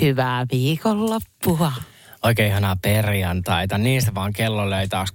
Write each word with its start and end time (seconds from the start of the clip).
Hyvää 0.00 0.46
viikonloppua. 0.52 1.72
Oikein 2.22 2.48
ihanaa 2.48 2.76
perjantaita. 2.82 3.78
Niin 3.78 4.02
se 4.02 4.14
vaan 4.14 4.32
kello 4.32 4.70
löi 4.70 4.88
taas 4.88 5.12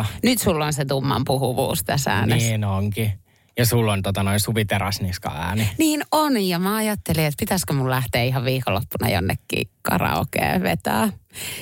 16.00. 0.00 0.06
Nyt 0.22 0.38
sulla 0.38 0.66
on 0.66 0.72
se 0.72 0.84
tumman 0.84 1.22
puhuvuus 1.24 1.84
tässä 1.84 2.12
äänessä. 2.12 2.48
Niin 2.48 2.64
onkin. 2.64 3.12
Ja 3.58 3.66
sulla 3.66 3.92
on 3.92 4.02
tota 4.02 4.22
noin 4.22 4.40
Suvi 4.40 4.64
Terasniska 4.64 5.32
ääni. 5.34 5.70
Niin 5.78 6.02
on, 6.12 6.42
ja 6.42 6.58
mä 6.58 6.76
ajattelin, 6.76 7.24
että 7.24 7.40
pitäisikö 7.40 7.72
mun 7.72 7.90
lähteä 7.90 8.22
ihan 8.22 8.44
viikonloppuna 8.44 9.08
jonnekin 9.08 9.68
karaokeen 9.82 10.62
vetää. 10.62 11.12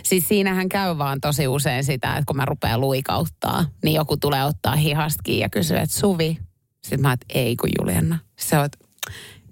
Siis 0.03 0.29
siinähän 0.29 0.69
käy 0.69 0.99
vaan 0.99 1.21
tosi 1.21 1.49
usein 1.49 1.85
sitä, 1.85 2.13
että 2.13 2.25
kun 2.27 2.37
mä 2.37 2.45
rupean 2.45 2.81
luikauttaa, 2.81 3.65
niin 3.85 3.95
joku 3.95 4.17
tulee 4.17 4.45
ottaa 4.45 4.77
hihastakin 4.77 5.39
ja 5.39 5.49
kysyy, 5.49 5.77
että 5.77 5.97
Suvi. 5.97 6.39
Sitten 6.83 7.01
mä 7.01 7.13
että 7.13 7.27
ei 7.29 7.57
kun 7.57 7.71
Juliana. 7.81 8.19
Se 8.39 8.59
on, 8.59 8.69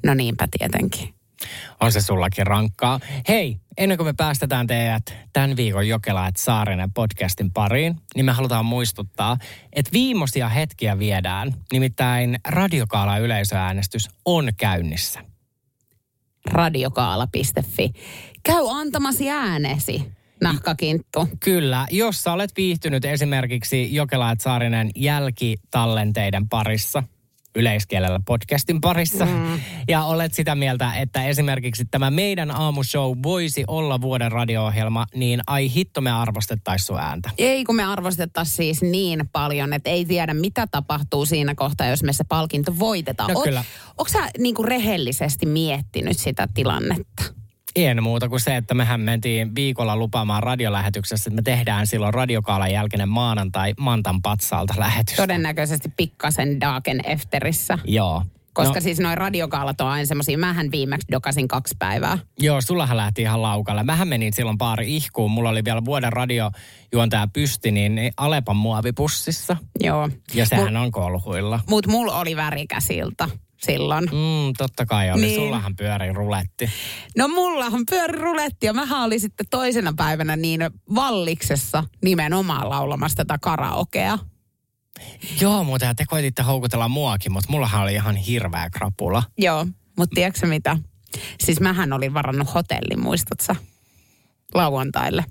no 0.06 0.14
niinpä 0.14 0.48
tietenkin. 0.58 1.14
On 1.80 1.92
se 1.92 2.00
sullakin 2.00 2.46
rankkaa. 2.46 3.00
Hei, 3.28 3.56
ennen 3.78 3.98
kuin 3.98 4.06
me 4.06 4.12
päästetään 4.12 4.66
teidät 4.66 5.14
tämän 5.32 5.56
viikon 5.56 5.88
Jokelaat 5.88 6.36
Saarinen 6.36 6.92
podcastin 6.92 7.52
pariin, 7.52 7.96
niin 8.14 8.24
me 8.24 8.32
halutaan 8.32 8.64
muistuttaa, 8.64 9.36
että 9.72 9.92
viimeisiä 9.92 10.48
hetkiä 10.48 10.98
viedään. 10.98 11.54
Nimittäin 11.72 12.38
Radiokaala 12.48 13.18
yleisöäänestys 13.18 14.10
on 14.24 14.48
käynnissä. 14.56 15.20
Radiokaala.fi. 16.50 17.92
Käy 18.42 18.64
antamasi 18.70 19.30
äänesi, 19.30 20.12
nahkakinttu. 20.40 21.28
Kyllä, 21.40 21.86
jos 21.90 22.22
sä 22.22 22.32
olet 22.32 22.50
viihtynyt 22.56 23.04
esimerkiksi 23.04 23.94
Jokelaat 23.94 24.40
Saarinen 24.40 24.90
jälkitallenteiden 24.96 26.48
parissa– 26.48 27.02
yleiskielellä 27.56 28.20
podcastin 28.26 28.80
parissa. 28.80 29.24
Mm. 29.24 29.60
Ja 29.88 30.04
olet 30.04 30.34
sitä 30.34 30.54
mieltä, 30.54 30.92
että 30.94 31.24
esimerkiksi 31.24 31.84
tämä 31.90 32.10
meidän 32.10 32.50
aamushow 32.50 33.18
voisi 33.22 33.64
olla 33.66 34.00
vuoden 34.00 34.32
radio-ohjelma, 34.32 35.06
niin 35.14 35.40
ai 35.46 35.74
hitto 35.74 36.00
me 36.00 36.12
arvostettaisiin 36.12 36.86
sun 36.86 36.98
ääntä. 36.98 37.30
Ei 37.38 37.64
kun 37.64 37.76
me 37.76 37.84
arvostettaisiin 37.84 38.56
siis 38.56 38.82
niin 38.82 39.28
paljon, 39.32 39.72
että 39.72 39.90
ei 39.90 40.04
tiedä 40.04 40.34
mitä 40.34 40.66
tapahtuu 40.66 41.26
siinä 41.26 41.54
kohtaa, 41.54 41.86
jos 41.86 42.02
me 42.02 42.12
se 42.12 42.24
palkinto 42.24 42.78
voitetaan. 42.78 43.32
No, 43.32 43.40
kyllä. 43.40 43.64
Onko 43.98 44.08
sä 44.08 44.28
niinku 44.38 44.62
rehellisesti 44.62 45.46
miettinyt 45.46 46.18
sitä 46.18 46.48
tilannetta? 46.54 47.41
En 47.76 48.02
muuta 48.02 48.28
kuin 48.28 48.40
se, 48.40 48.56
että 48.56 48.74
mehän 48.74 49.00
mentiin 49.00 49.54
viikolla 49.54 49.96
lupaamaan 49.96 50.42
radiolähetyksessä, 50.42 51.30
että 51.30 51.36
me 51.36 51.42
tehdään 51.42 51.86
silloin 51.86 52.14
radiokaalan 52.14 52.72
jälkeinen 52.72 53.08
maanantai 53.08 53.74
Mantan 53.80 54.22
patsalta 54.22 54.74
lähetys. 54.78 55.16
Todennäköisesti 55.16 55.88
pikkasen 55.96 56.60
Dagen 56.60 57.00
Efterissä. 57.06 57.78
Joo. 57.84 58.22
Koska 58.52 58.74
no, 58.74 58.80
siis 58.80 59.00
noin 59.00 59.18
radiokaalat 59.18 59.80
on 59.80 59.88
aina 59.88 60.06
semmoisia, 60.06 60.38
mähän 60.38 60.70
viimeksi 60.70 61.06
dokasin 61.12 61.48
kaksi 61.48 61.74
päivää. 61.78 62.18
Joo, 62.38 62.60
sullahan 62.60 62.96
lähti 62.96 63.22
ihan 63.22 63.42
laukalle. 63.42 63.82
Mähän 63.82 64.08
menin 64.08 64.32
silloin 64.32 64.58
pari 64.58 64.96
ihkuun. 64.96 65.30
Mulla 65.30 65.48
oli 65.48 65.64
vielä 65.64 65.84
vuoden 65.84 66.12
radiojuontaja 66.12 67.28
pysti, 67.32 67.70
niin 67.70 68.12
Alepan 68.16 68.56
muovipussissa. 68.56 69.56
Joo. 69.80 70.08
Ja 70.34 70.46
sehän 70.46 70.72
Mut, 70.74 70.82
on 70.82 70.90
kolhuilla. 70.90 71.60
Mut 71.68 71.86
mulla 71.86 72.18
oli 72.18 72.36
värikäsiltä 72.36 73.28
silloin. 73.66 74.04
Mm, 74.04 74.52
totta 74.58 74.86
kai 74.86 75.10
oli. 75.10 75.20
Niin. 75.20 75.40
Sullahan 75.40 75.76
pyöri 75.76 76.12
ruletti. 76.12 76.70
No 77.16 77.28
mullahan 77.28 77.82
pyöri 77.90 78.18
ruletti 78.18 78.66
ja 78.66 78.72
mähän 78.72 79.02
oli 79.02 79.18
sitten 79.18 79.46
toisena 79.50 79.92
päivänä 79.96 80.36
niin 80.36 80.60
valliksessa 80.94 81.84
nimenomaan 82.04 82.68
laulamassa 82.68 83.16
tätä 83.16 83.38
karaokea. 83.42 84.18
Joo, 85.40 85.64
mutta 85.64 85.94
te 85.94 86.04
koititte 86.08 86.42
houkutella 86.42 86.88
muakin, 86.88 87.32
mutta 87.32 87.52
mullahan 87.52 87.82
oli 87.82 87.94
ihan 87.94 88.16
hirveä 88.16 88.70
krapula. 88.70 89.22
Joo, 89.38 89.66
mutta 89.98 90.14
tiedätkö 90.14 90.46
mitä? 90.46 90.76
Siis 91.40 91.60
mähän 91.60 91.92
olin 91.92 92.14
varannut 92.14 92.54
hotellin, 92.54 93.00
muistatko 93.02 93.54
Lauantaille. 94.54 95.24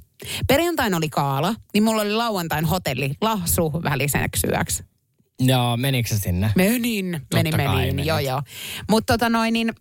Perjantain 0.47 0.93
oli 0.93 1.09
kaala, 1.09 1.55
niin 1.73 1.83
mulla 1.83 2.01
oli 2.01 2.13
lauantain 2.13 2.65
hotelli 2.65 3.13
lahsu 3.21 3.73
väliseksi 3.83 4.47
yöksi. 4.47 4.90
Joo, 5.41 5.77
menikö 5.77 6.09
se 6.09 6.17
sinne? 6.17 6.51
Menin, 6.55 7.21
meni, 7.33 7.51
menin, 7.51 8.05
joo 8.05 8.19
joo. 8.19 8.41
Mutta 8.89 9.13
tota 9.13 9.29
noin, 9.29 9.53
niin 9.53 9.73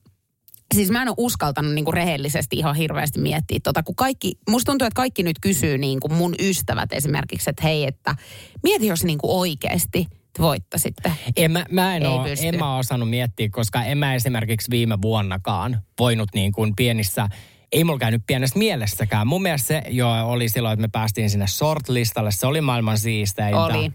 Siis 0.75 0.91
mä 0.91 1.03
en 1.03 1.09
ole 1.09 1.15
uskaltanut 1.19 1.75
niinku 1.75 1.93
rehellisesti 1.93 2.57
ihan 2.57 2.75
hirveästi 2.75 3.21
miettiä 3.21 3.59
tota, 3.63 3.83
kun 3.83 3.95
kaikki, 3.95 4.33
musta 4.49 4.73
tuntuu, 4.73 4.87
että 4.87 4.97
kaikki 4.97 5.23
nyt 5.23 5.37
kysyy 5.41 5.79
niinku 5.79 6.09
mun 6.09 6.35
ystävät 6.41 6.93
esimerkiksi, 6.93 7.51
että 7.51 7.63
hei, 7.63 7.85
että 7.85 8.15
mieti 8.63 8.87
jos 8.87 9.05
niinku 9.05 9.41
oikeasti 9.41 10.07
voittasitte. 10.39 11.13
En 11.37 11.51
mä, 11.51 11.65
mä 11.71 11.97
en, 11.97 12.07
ole, 12.07 12.35
en 12.43 12.59
mä 12.59 12.77
osannut 12.77 13.11
miettiä, 13.11 13.49
koska 13.53 13.85
en 13.85 13.99
mä 13.99 14.15
esimerkiksi 14.15 14.71
viime 14.71 14.99
vuonnakaan 15.03 15.83
voinut 15.99 16.29
niin 16.35 16.53
kuin 16.53 16.77
pienissä 16.77 17.29
ei 17.73 17.85
mulla 17.85 17.99
käynyt 17.99 18.23
pienessä 18.27 18.59
mielessäkään. 18.59 19.27
Mun 19.27 19.43
mielestä 19.43 19.67
se 19.67 19.83
jo 19.89 20.09
oli 20.29 20.49
silloin, 20.49 20.73
että 20.73 20.81
me 20.81 20.89
päästiin 20.93 21.31
sinne 21.31 21.47
shortlistalle. 21.47 22.31
Se 22.33 22.47
oli 22.47 22.61
maailman 22.61 22.99
siisteintä. 22.99 23.61
Oli. 23.65 23.93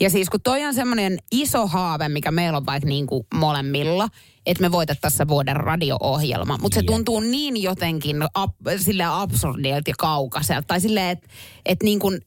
Ja 0.00 0.10
siis 0.10 0.30
kun 0.30 0.40
toi 0.40 0.64
on 0.64 0.74
semmoinen 0.74 1.18
iso 1.32 1.66
haave, 1.66 2.08
mikä 2.08 2.30
meillä 2.30 2.56
on 2.56 2.66
vaikka 2.66 2.88
niin 2.88 3.06
kuin 3.06 3.26
molemmilla, 3.34 4.08
että 4.46 4.60
me 4.60 4.72
voitettaisiin 4.72 5.28
vuoden 5.28 5.56
radio-ohjelma. 5.56 6.58
Mutta 6.62 6.74
se 6.74 6.82
tuntuu 6.82 7.20
niin 7.20 7.62
jotenkin 7.62 8.16
ab, 8.34 8.54
sille 8.76 9.04
absurdilta 9.04 9.90
ja 9.90 9.94
kaukaiselta. 9.98 10.66
Tai 10.66 10.80
silleen, 10.80 11.10
että 11.10 11.28
et 11.66 11.82
niin 11.82 11.98
kuin, 11.98 12.20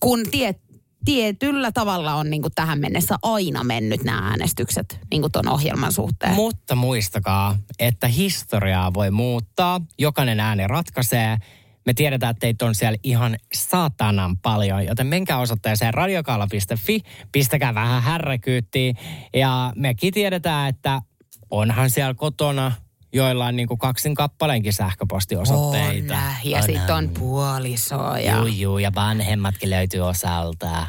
kun 0.00 0.20
tiet, 0.30 0.60
tietyllä 1.04 1.72
tavalla 1.72 2.14
on 2.14 2.30
niin 2.30 2.42
kuin 2.42 2.54
tähän 2.54 2.80
mennessä 2.80 3.16
aina 3.22 3.64
mennyt 3.64 4.04
nämä 4.04 4.28
äänestykset 4.28 5.00
niin 5.10 5.22
ton 5.32 5.48
ohjelman 5.48 5.92
suhteen. 5.92 6.34
Mutta 6.34 6.74
muistakaa, 6.74 7.58
että 7.78 8.08
historiaa 8.08 8.94
voi 8.94 9.10
muuttaa. 9.10 9.80
Jokainen 9.98 10.40
ääni 10.40 10.66
ratkaisee. 10.66 11.36
Me 11.86 11.94
tiedetään, 11.94 12.30
että 12.30 12.40
teitä 12.40 12.66
on 12.66 12.74
siellä 12.74 12.98
ihan 13.02 13.36
saatanan 13.54 14.36
paljon, 14.36 14.86
joten 14.86 15.06
menkää 15.06 15.38
osoitteeseen 15.38 15.94
radiokaala.fi, 15.94 17.00
pistäkää 17.32 17.74
vähän 17.74 18.02
härräkyyttiin. 18.02 18.96
Ja 19.34 19.72
mekin 19.76 20.12
tiedetään, 20.14 20.68
että 20.68 21.02
onhan 21.50 21.90
siellä 21.90 22.14
kotona 22.14 22.72
joillain 23.12 23.56
niin 23.56 23.68
kuin 23.68 23.78
kaksin 23.78 24.14
kappaleenkin 24.14 24.72
sähköpostiosoitteita. 24.72 26.14
On, 26.14 26.50
ja 26.50 26.62
sitten 26.62 26.94
on 26.94 27.08
puoliso. 27.08 28.16
Ja... 28.16 28.36
Juu, 28.36 28.46
juu, 28.46 28.78
ja 28.78 28.92
vanhemmatkin 28.94 29.70
löytyy 29.70 30.00
osalta. 30.00 30.86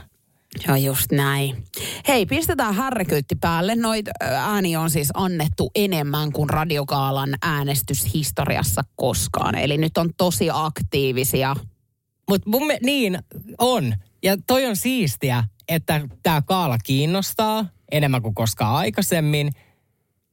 Joo, 0.67 0.75
just 0.75 1.11
näin. 1.11 1.63
Hei, 2.07 2.25
pistetään 2.25 2.75
härräkyytti 2.75 3.35
päälle. 3.35 3.75
Noit 3.75 4.05
ääni 4.19 4.75
on 4.75 4.89
siis 4.89 5.09
annettu 5.13 5.71
enemmän 5.75 6.31
kuin 6.31 6.49
radiokaalan 6.49 7.29
äänestyshistoriassa 7.41 8.81
koskaan. 8.95 9.55
Eli 9.55 9.77
nyt 9.77 9.97
on 9.97 10.09
tosi 10.17 10.47
aktiivisia. 10.53 11.55
Mutta 12.29 12.49
niin 12.81 13.19
on. 13.59 13.95
Ja 14.23 14.37
toi 14.47 14.65
on 14.65 14.75
siistiä, 14.75 15.43
että 15.67 16.01
tämä 16.23 16.41
kaala 16.41 16.77
kiinnostaa 16.77 17.65
enemmän 17.91 18.21
kuin 18.21 18.35
koskaan 18.35 18.75
aikaisemmin– 18.75 19.51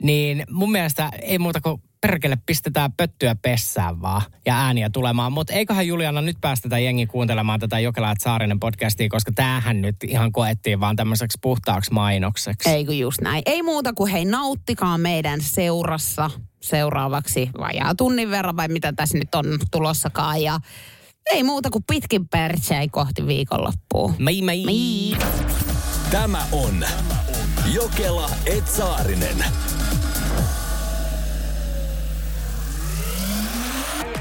niin 0.03 0.45
mun 0.51 0.73
mielestä 0.73 1.11
ei 1.23 1.39
muuta 1.39 1.61
kuin 1.61 1.83
perkele 2.01 2.39
pistetään 2.47 2.93
pöttyä 2.93 3.37
pessään 3.43 4.03
vaan 4.03 4.23
ja 4.47 4.59
ääniä 4.59 4.91
tulemaan. 4.91 5.33
Mutta 5.33 5.53
eiköhän 5.53 5.87
Juliana 5.87 6.21
nyt 6.21 6.37
päästetä 6.41 6.79
jengi 6.79 7.07
kuuntelemaan 7.07 7.61
tätä 7.61 7.79
Jokelaat 7.79 8.21
Saarinen 8.21 8.61
podcastia, 8.61 9.09
koska 9.09 9.33
tämähän 9.34 9.83
nyt 9.83 9.97
ihan 10.05 10.33
koettiin 10.33 10.81
vaan 10.81 10.97
tämmöiseksi 10.97 11.39
puhtaaksi 11.43 11.93
mainokseksi. 11.93 12.71
Ei 12.71 12.84
kun 12.84 12.99
just 12.99 13.21
näin. 13.21 13.43
Ei 13.47 13.62
muuta 13.62 13.93
kuin 13.93 14.12
hei 14.12 14.25
nauttikaa 14.25 14.99
meidän 14.99 15.41
seurassa 15.41 16.31
seuraavaksi 16.63 17.51
vajaa 17.59 17.95
tunnin 17.95 18.31
verran 18.31 18.57
vai 18.57 18.69
mitä 18.69 18.93
tässä 18.93 19.19
nyt 19.19 19.34
on 19.34 19.45
tulossakaan. 19.71 20.43
Ja 20.43 20.61
ei 21.31 21.43
muuta 21.43 21.71
kuin 21.71 21.84
pitkin 21.87 22.28
pertsei 22.28 22.89
kohti 22.89 23.27
viikonloppua. 23.27 24.15
Mai 24.19 24.43
mai. 24.43 24.65
mai. 24.65 25.28
Tämä 26.11 26.47
on 26.53 26.84
Jokela 27.73 28.31
Etsaarinen. 28.47 29.45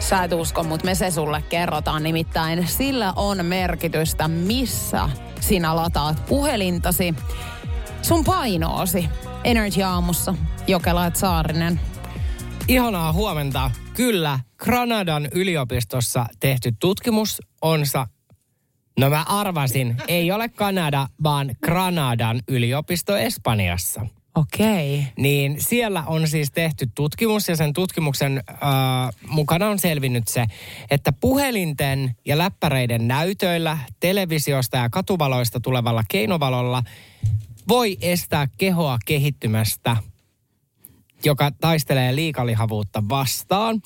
Sä 0.09 0.23
et 0.23 0.33
usko, 0.33 0.63
mutta 0.63 0.85
me 0.85 0.95
se 0.95 1.11
sulle 1.11 1.43
kerrotaan. 1.49 2.03
Nimittäin 2.03 2.67
sillä 2.67 3.13
on 3.15 3.45
merkitystä, 3.45 4.27
missä 4.27 5.09
sinä 5.41 5.75
lataat 5.75 6.25
puhelintasi. 6.25 7.15
Sun 8.01 8.23
painoosi. 8.23 9.09
Energy 9.43 9.83
aamussa. 9.83 10.33
Jokelaat 10.67 11.15
Saarinen. 11.15 11.79
Ihanaa 12.67 13.13
huomenta. 13.13 13.71
Kyllä, 13.93 14.39
Granadan 14.57 15.27
yliopistossa 15.31 16.25
tehty 16.39 16.71
tutkimus 16.79 17.41
onsa 17.61 18.07
No 18.99 19.09
mä 19.09 19.23
arvasin, 19.27 19.97
ei 20.07 20.31
ole 20.31 20.49
Kanada, 20.49 21.07
vaan 21.23 21.55
Granadan 21.65 22.41
yliopisto 22.47 23.17
Espanjassa. 23.17 24.01
Okei. 24.35 24.99
Okay. 24.99 25.11
Niin 25.17 25.61
siellä 25.61 26.03
on 26.07 26.27
siis 26.27 26.51
tehty 26.51 26.89
tutkimus 26.95 27.47
ja 27.47 27.55
sen 27.55 27.73
tutkimuksen 27.73 28.43
äh, 28.49 28.59
mukana 29.27 29.67
on 29.67 29.79
selvinnyt 29.79 30.27
se, 30.27 30.45
että 30.91 31.11
puhelinten 31.11 32.15
ja 32.25 32.37
läppäreiden 32.37 33.07
näytöillä, 33.07 33.77
televisiosta 33.99 34.77
ja 34.77 34.89
katuvaloista 34.89 35.59
tulevalla 35.59 36.03
keinovalolla 36.07 36.83
voi 37.67 37.97
estää 38.01 38.47
kehoa 38.57 38.97
kehittymästä 39.05 39.97
joka 41.25 41.51
taistelee 41.51 42.15
liikalihavuutta 42.15 43.03
vastaan. 43.09 43.81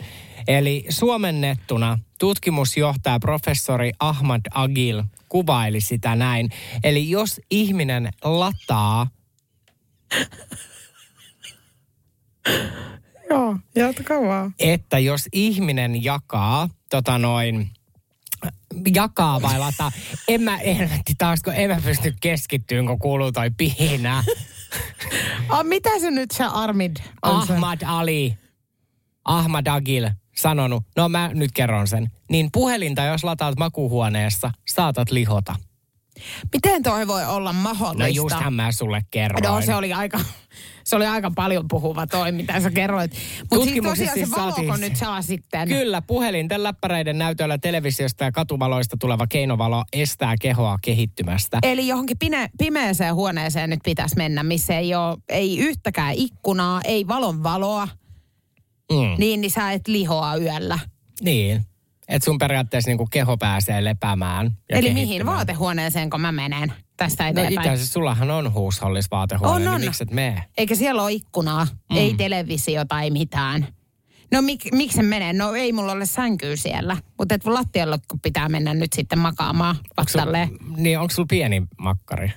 Eli 0.48 0.86
suomennettuna 0.90 2.00
tutkimusjohtaja 2.20 3.20
professori 3.20 3.92
Ahmad 4.00 4.42
Agil 4.54 5.04
kuvaili 5.30 5.82
sitä 5.82 6.16
näin. 6.16 6.50
Eli 6.84 7.10
jos 7.10 7.42
ihminen 7.52 8.10
lataa 8.24 9.08
Joo, 13.30 13.58
jatka 13.76 14.22
vaan. 14.22 14.54
että 14.60 15.00
jos 15.00 15.30
ihminen 15.34 16.04
jakaa 16.04 16.70
tota 16.90 17.18
noin, 17.18 17.70
jakaa 18.94 19.42
vai 19.42 19.60
lataa, 19.60 19.92
en 20.28 20.42
mä, 20.42 20.58
en, 20.58 20.90
taas 21.18 21.44
kun 21.44 21.54
en 21.54 21.70
mä 21.70 21.82
pysty 21.84 22.16
keskittyyn, 22.22 22.86
kun 22.86 23.00
kuuluu 23.00 23.32
toi 23.32 23.52
pihinä. 23.58 24.24
Ah, 25.50 25.66
mitä 25.66 25.90
se 26.00 26.12
nyt 26.12 26.32
se 26.32 26.44
Armid 26.44 26.98
on 27.22 27.48
se? 27.48 27.54
Ahmad 27.54 27.80
Ali, 27.86 28.38
Ahmad 29.26 29.68
Agil 29.68 30.10
sanonut, 30.36 30.84
no 30.96 31.10
mä 31.10 31.32
nyt 31.34 31.52
kerron 31.52 31.88
sen, 31.88 32.12
niin 32.30 32.50
puhelinta 32.52 33.04
jos 33.04 33.24
lataat 33.24 33.58
makuuhuoneessa, 33.58 34.52
saatat 34.68 35.12
lihota. 35.12 35.56
Miten 36.54 36.84
toi 36.84 37.08
voi 37.08 37.26
olla 37.26 37.54
No 37.54 37.60
mahdollista? 37.60 38.08
justhan 38.08 38.54
mä 38.54 38.72
sulle 38.72 39.02
kerroin. 39.12 39.44
No 39.44 39.62
se 39.62 39.76
oli 39.76 39.94
aika, 39.94 40.20
se 40.84 40.96
oli 40.96 41.06
aika 41.06 41.32
paljon 41.36 41.66
puhuva 41.68 42.08
toi, 42.08 42.32
mitä 42.32 42.60
sä 42.60 42.72
kerroit. 42.72 43.12
Mutta 43.52 43.70
siis 43.70 43.84
tosiaan 43.84 43.96
se 44.10 44.14
siis 44.26 44.32
valoko 44.32 44.56
saatiin- 44.56 44.82
nyt 44.82 44.96
saa 44.96 45.22
sitten? 45.22 45.68
Kyllä, 45.68 46.02
puhelinten, 46.02 46.64
läppäreiden 46.64 47.18
näytöllä 47.18 47.58
televisiosta 47.58 48.24
ja 48.24 48.32
katuvaloista 48.32 48.98
tuleva 49.00 49.28
keinovalo 49.28 49.84
estää 49.94 50.36
kehoa 50.42 50.78
kehittymästä. 50.82 51.60
Eli 51.64 51.88
johonkin 51.88 52.18
pine, 52.20 52.50
pimeeseen 52.58 53.16
huoneeseen 53.16 53.70
nyt 53.70 53.80
pitäisi 53.84 54.16
mennä, 54.18 54.44
missä 54.44 54.78
ei 54.78 54.96
ole 54.96 55.18
ei 55.30 55.58
yhtäkään 55.60 56.14
ikkunaa, 56.14 56.82
ei 56.84 57.08
valon 57.08 57.44
valoa, 57.44 57.88
Mm. 58.92 59.16
niin, 59.18 59.42
niin 59.42 59.52
sä 59.52 59.72
et 59.72 59.88
lihoa 59.88 60.36
yöllä. 60.36 60.80
Niin. 61.22 61.62
Että 62.10 62.26
sun 62.26 62.38
periaatteessa 62.38 62.90
niinku 62.90 63.08
keho 63.12 63.38
pääsee 63.38 63.84
lepäämään. 63.84 64.52
Ja 64.70 64.78
Eli 64.78 64.94
mihin 64.94 65.26
vaatehuoneeseen, 65.26 66.10
kun 66.10 66.22
mä 66.22 66.32
menen 66.32 66.74
tästä 66.98 67.24
No 67.24 67.30
eteenpäin? 67.30 67.54
itse 67.58 67.70
asiassa 67.70 67.94
sullahan 67.94 68.32
on 68.32 68.54
huushollis 68.54 69.12
vaatehuone, 69.12 69.54
On, 69.56 69.62
niin 69.62 69.70
on. 69.72 69.82
miksi 69.82 70.04
et 70.04 70.12
mene? 70.12 70.44
Eikä 70.58 70.76
siellä 70.76 71.04
ole 71.04 71.12
ikkunaa, 71.12 71.66
mm. 71.90 71.98
ei 71.98 72.14
televisiota, 72.18 73.02
ei 73.02 73.12
mitään. 73.12 73.68
No 74.32 74.42
mik, 74.42 74.62
miksi 74.72 74.96
se 74.96 75.04
menee? 75.04 75.34
No 75.34 75.54
ei 75.56 75.72
mulla 75.72 75.92
ole 75.92 76.06
sänkyä 76.06 76.56
siellä. 76.56 76.98
Mutta 77.18 77.36
et 77.36 77.46
lattialle 77.46 78.00
kun 78.08 78.20
pitää 78.20 78.50
mennä 78.50 78.74
nyt 78.74 78.94
sitten 78.94 79.20
makaamaan 79.20 79.76
vastalle. 79.98 80.50
niin, 80.78 81.00
onko 81.00 81.14
sulla 81.14 81.28
pieni 81.30 81.64
makkari? 81.78 82.32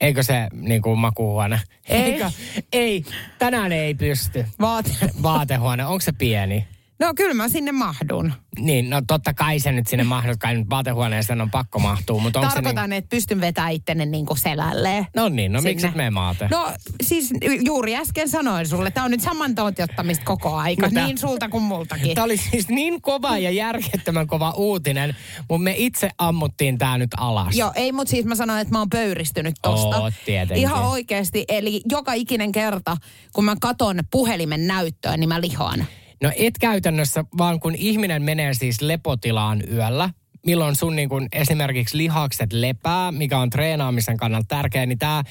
Eikö 0.00 0.22
se 0.22 0.48
niinku 0.52 0.96
makuuhuone? 0.96 1.60
Ei. 1.88 2.02
Eikö? 2.02 2.30
Ei, 2.72 3.04
tänään 3.38 3.72
ei 3.72 3.94
pysty. 3.94 4.46
Vaate. 4.60 4.90
Vaatehuone, 5.22 5.86
onko 5.86 6.00
se 6.00 6.12
pieni? 6.12 6.66
No 7.04 7.14
kyllä 7.16 7.34
mä 7.34 7.48
sinne 7.48 7.72
mahdun. 7.72 8.32
Niin, 8.58 8.90
no 8.90 9.02
totta 9.06 9.34
kai 9.34 9.60
se 9.60 9.72
nyt 9.72 9.86
sinne 9.86 10.04
mahdut, 10.04 10.36
kai 10.38 10.54
nyt 10.54 10.70
vaatehuoneeseen 10.70 11.40
on 11.40 11.50
pakko 11.50 11.78
mahtua, 11.78 12.20
mutta 12.20 12.40
Tarkoitan, 12.40 12.92
että 12.92 13.08
pystyn 13.08 13.40
vetämään 13.40 13.72
itteni 13.72 14.06
niin 14.06 14.26
kuin 14.26 14.38
selälleen. 14.38 15.06
No 15.16 15.28
niin, 15.28 15.52
no 15.52 15.62
miksi 15.62 15.88
mene 15.94 16.10
maate? 16.10 16.48
No 16.50 16.72
siis 17.02 17.30
juuri 17.64 17.96
äsken 17.96 18.28
sanoin 18.28 18.68
sulle, 18.68 18.90
tämä 18.90 19.04
on 19.04 19.10
nyt 19.10 19.20
saman 19.20 19.54
toteuttamista 19.54 20.24
koko 20.24 20.54
aika, 20.54 20.88
No 20.88 21.04
niin 21.04 21.18
sulta 21.18 21.48
kuin 21.48 21.62
multakin. 21.62 22.14
Tämä 22.14 22.24
oli 22.24 22.36
siis 22.36 22.68
niin 22.68 23.02
kova 23.02 23.38
ja 23.38 23.50
järjettömän 23.50 24.26
kova 24.26 24.50
uutinen, 24.50 25.16
mutta 25.48 25.64
me 25.64 25.74
itse 25.76 26.10
ammuttiin 26.18 26.78
tämä 26.78 26.98
nyt 26.98 27.10
alas. 27.16 27.56
Joo, 27.56 27.72
ei, 27.74 27.92
mutta 27.92 28.10
siis 28.10 28.24
mä 28.24 28.34
sanoin, 28.34 28.60
että 28.60 28.72
mä 28.72 28.78
oon 28.78 28.90
pöyristynyt 28.90 29.54
tosta. 29.62 29.96
Oot 29.96 30.14
tietenkin. 30.24 30.62
Ihan 30.62 30.84
oikeasti, 30.84 31.44
eli 31.48 31.80
joka 31.90 32.12
ikinen 32.12 32.52
kerta, 32.52 32.96
kun 33.32 33.44
mä 33.44 33.54
katon 33.60 34.00
puhelimen 34.10 34.66
näyttöön, 34.66 35.20
niin 35.20 35.28
mä 35.28 35.40
lihoan. 35.40 35.86
No 36.24 36.32
et 36.36 36.58
käytännössä, 36.60 37.24
vaan 37.38 37.60
kun 37.60 37.74
ihminen 37.74 38.22
menee 38.22 38.54
siis 38.54 38.80
lepotilaan 38.80 39.62
yöllä, 39.72 40.10
milloin 40.46 40.76
sun 40.76 40.96
niin 40.96 41.08
kun 41.08 41.28
esimerkiksi 41.32 41.96
lihakset 41.96 42.52
lepää, 42.52 43.12
mikä 43.12 43.38
on 43.38 43.50
treenaamisen 43.50 44.16
kannalta 44.16 44.46
tärkeää, 44.48 44.86
niin 44.86 44.98
tämä 44.98 45.22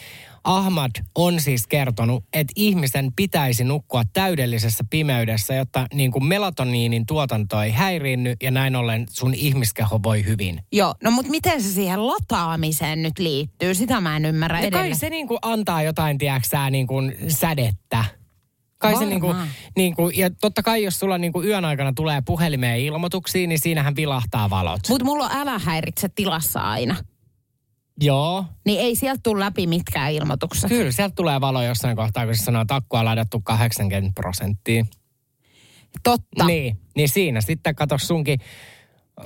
Ahmad 0.44 0.92
on 1.16 1.40
siis 1.42 1.68
kertonut, 1.68 2.24
että 2.34 2.54
ihmisen 2.56 3.14
pitäisi 3.16 3.64
nukkua 3.64 4.04
täydellisessä 4.14 4.84
pimeydessä, 4.90 5.54
jotta 5.54 5.86
niin 5.94 6.12
kuin 6.12 6.26
melatoniinin 6.26 7.06
tuotanto 7.06 7.62
ei 7.62 7.72
häiriinny 7.72 8.36
ja 8.42 8.52
näin 8.52 8.76
ollen 8.76 9.06
sun 9.10 9.34
ihmiskeho 9.34 10.00
voi 10.04 10.26
hyvin. 10.26 10.60
Joo, 10.72 10.96
no 11.04 11.12
mutta 11.12 11.32
miten 11.32 11.62
se 11.62 11.70
siihen 11.70 12.08
lataamiseen 12.08 13.04
nyt 13.04 13.20
liittyy? 13.20 13.76
Sitä 13.76 14.02
mä 14.02 14.16
en 14.16 14.26
ymmärrä 14.26 14.58
Ja 14.58 14.62
kai 14.62 14.80
edelleen. 14.80 15.00
se 15.00 15.10
niin 15.10 15.28
kuin 15.28 15.40
antaa 15.42 15.84
jotain, 15.84 16.18
tiedäksää, 16.18 16.70
niin 16.70 16.88
kuin 16.88 17.16
sädettä. 17.28 18.06
Kai 18.92 18.98
se 19.00 19.06
niin 19.06 19.22
kuin, 19.22 19.30
Varmaan. 19.30 19.50
niin 19.78 19.96
kuin, 19.96 20.18
ja 20.18 20.30
totta 20.30 20.64
kai 20.64 20.84
jos 20.84 21.00
sulla 21.00 21.18
niin 21.18 21.34
kuin 21.34 21.48
yön 21.48 21.66
aikana 21.66 21.94
tulee 21.96 22.22
puhelimeen 22.26 22.80
ilmoituksia, 22.80 23.48
niin 23.48 23.60
siinähän 23.60 23.96
vilahtaa 23.96 24.50
valot. 24.50 24.80
Mutta 24.90 25.06
mulla 25.06 25.26
on 25.26 25.32
älä 25.34 25.60
häiritse 25.60 26.10
tilassa 26.10 26.60
aina. 26.60 26.96
Joo, 28.02 28.46
Niin 28.66 28.80
ei 28.80 28.96
sieltä 28.96 29.20
tule 29.24 29.40
läpi 29.46 29.68
mitkään 29.68 30.12
ilmoitukset. 30.12 30.70
kyllä 30.70 30.92
sieltä 30.92 31.16
tulee 31.16 31.42
valo 31.42 31.62
jossain 31.64 31.96
kohtaa, 31.96 32.26
kun 32.26 32.36
se 32.36 32.44
sanoo, 32.44 32.62
että 32.62 32.76
akkua 32.76 33.00
on 33.00 33.06
ladattu 33.06 33.40
80 33.42 34.12
prosenttia. 34.16 34.86
Totta, 36.04 36.46
niin. 36.46 36.78
Niin, 36.96 37.10
siinä 37.10 37.42
sitten 37.42 37.76
kato 37.76 37.98
sunkin 37.98 38.40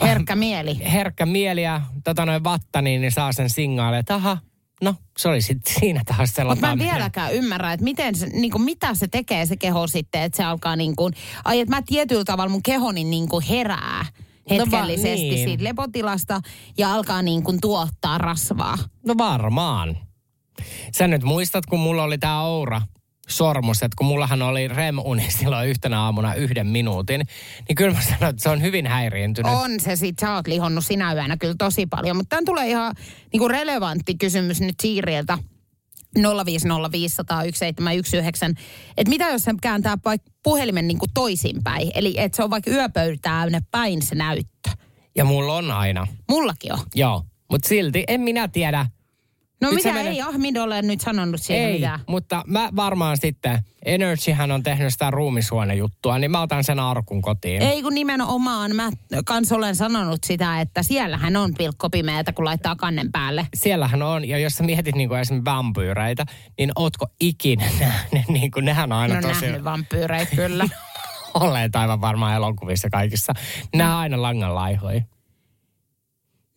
herkkä 0.02 0.36
mieli. 0.36 0.80
herkkä 0.92 1.26
mieli 1.26 1.64
ja 1.64 1.82
tota 2.04 2.26
noin 2.26 2.44
vatta, 2.44 2.82
niin, 2.82 3.02
niin 3.02 3.12
saa 3.12 3.32
sen 3.32 3.50
signaalin, 3.50 4.00
että 4.00 4.16
aha, 4.16 4.38
no 4.82 4.96
se 5.18 5.30
oli 5.30 5.42
sitten 5.42 5.74
siinä 5.80 6.02
taas 6.06 6.30
se 6.34 6.44
Mutta 6.44 6.66
mä 6.66 6.72
en 6.72 6.80
vieläkään 6.80 7.34
ymmärrä, 7.34 7.74
että 7.74 7.84
miten 7.84 8.16
se, 8.16 8.26
niin 8.28 8.52
kuin, 8.52 8.62
mitä 8.62 8.94
se 8.94 9.08
tekee 9.08 9.46
se 9.46 9.58
keho 9.58 9.88
sitten, 9.88 10.22
että 10.22 10.38
se 10.38 10.44
alkaa 10.44 10.76
niin 10.76 10.96
kuin, 10.96 11.14
ai 11.46 11.60
että 11.60 11.76
mä 11.76 11.82
tietyllä 11.86 12.24
tavalla 12.24 12.52
mun 12.52 12.64
kehoni 12.64 13.04
niin 13.04 13.28
kuin 13.28 13.44
herää 13.44 14.06
hetkellisesti 14.50 15.30
No 15.30 15.36
niin. 15.36 15.48
siitä 15.48 15.64
lepotilasta 15.64 16.42
ja 16.78 16.94
alkaa 16.94 17.22
niin 17.22 17.44
kuin 17.44 17.62
tuottaa 17.62 18.18
rasvaa. 18.18 18.78
No 19.06 19.14
varmaan. 19.18 19.98
Sä 20.98 21.08
nyt 21.08 21.24
muistat, 21.24 21.66
kun 21.66 21.80
mulla 21.80 22.04
oli 22.04 22.18
tää 22.18 22.42
Oura 22.42 22.82
sormus, 23.30 23.84
että 23.84 23.96
kun 23.98 24.08
mullahan 24.08 24.42
oli 24.42 24.68
REM-uni 24.68 25.32
silloin 25.40 25.70
yhtenä 25.70 26.02
aamuna 26.02 26.34
yhden 26.34 26.68
minuutin, 26.68 27.22
niin 27.68 27.76
kyllä 27.76 27.94
mä 27.96 28.02
sanoin, 28.02 28.30
että 28.30 28.44
se 28.44 28.50
on 28.50 28.62
hyvin 28.62 28.88
häiriintynyt. 28.88 29.52
On 29.52 29.80
se 29.80 29.96
sit, 29.96 30.20
sä 30.20 30.34
oot 30.34 30.48
lihonnut 30.48 30.86
sinä 30.86 31.14
yönä 31.14 31.38
kyllä 31.38 31.56
tosi 31.58 31.86
paljon, 31.86 32.18
mutta 32.18 32.30
tämän 32.30 32.46
tulee 32.46 32.70
ihan 32.70 32.96
niin 33.34 33.40
kuin 33.40 33.52
relevantti 33.52 34.16
kysymys 34.16 34.62
nyt 34.62 34.76
Siiriltä. 34.82 35.38
050501719. 36.18 36.22
Että 38.98 39.10
mitä 39.10 39.30
jos 39.30 39.44
se 39.44 39.54
kääntää 39.62 39.96
paik- 39.96 40.32
puhelimen 40.44 40.88
niin 40.88 41.00
kuin 41.00 41.14
toisinpäin? 41.14 41.92
Eli 41.96 42.14
että 42.18 42.36
se 42.36 42.44
on 42.44 42.50
vaikka 42.50 42.72
yöpöytään 42.72 43.50
päin 43.72 44.02
se 44.02 44.16
näyttö. 44.16 44.70
Ja 45.16 45.26
mulla 45.26 45.54
on 45.54 45.72
aina. 45.72 46.08
Mullakin 46.30 46.74
on. 46.74 46.80
Joo. 46.96 47.24
Mutta 47.52 47.68
silti 47.68 48.04
en 48.08 48.22
minä 48.22 48.48
tiedä. 48.48 48.86
No 49.62 49.68
Nyt 49.70 49.76
mitä 49.76 49.94
menet- 49.94 50.12
ei 50.12 50.22
Ahmid 50.22 50.56
ole 50.56 50.82
nyt 50.82 51.02
sanonut 51.02 51.42
siihen 51.42 51.66
Ei, 51.68 51.74
mitään. 51.74 52.00
mutta 52.08 52.44
mä 52.48 52.70
varmaan 52.76 53.18
sitten, 53.18 53.60
Energyhän 53.86 54.52
on 54.52 54.64
tehnyt 54.64 54.94
sitä 54.94 55.12
ruumisuonejuttua, 55.12 56.18
niin 56.20 56.32
mä 56.32 56.42
otan 56.42 56.64
sen 56.64 56.80
arkun 56.80 57.22
kotiin. 57.22 57.62
Ei 57.62 57.82
kun 57.82 57.94
nimenomaan 57.94 58.76
mä 58.76 58.92
kans 59.26 59.52
olen 59.52 59.76
sanonut 59.76 60.24
sitä, 60.26 60.62
että 60.62 60.84
siellähän 60.84 61.36
on 61.36 61.54
pilkkopimeätä, 61.58 62.34
kun 62.34 62.46
laittaa 62.46 62.76
kannen 62.76 63.12
päälle. 63.12 63.48
Siellähän 63.56 64.02
on, 64.02 64.28
ja 64.28 64.38
jos 64.38 64.54
sä 64.54 64.64
mietit 64.64 64.96
niin 64.96 65.10
kuin 65.10 65.20
esimerkiksi 65.22 65.46
vampyyreitä, 65.46 66.26
niin 66.58 66.72
ootko 66.76 67.06
ikinä 67.20 67.66
nähnyt, 67.80 68.28
niin 68.30 68.52
kuin 68.52 68.66
nehän 68.66 68.92
on 68.92 68.98
aina 69.00 69.16
No 69.16 69.22
tosi... 69.28 69.42
nähnyt 69.42 69.64
vampyyreitä 69.64 70.36
kyllä. 70.36 70.66
olleet 71.34 71.76
aivan 71.76 72.02
varmaan 72.02 72.36
elokuvissa 72.36 72.90
kaikissa. 72.90 73.34
Nämä 73.76 73.94
on 73.96 74.00
aina 74.02 74.22
langan 74.22 74.56
laihoja. 74.56 75.02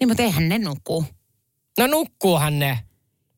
niin 0.01 0.09
mutta 0.09 0.23
eihän 0.23 0.49
ne 0.49 0.59
nuku. 0.59 1.05
No 1.79 1.87
nukkuuhan 1.87 2.59
ne. 2.59 2.79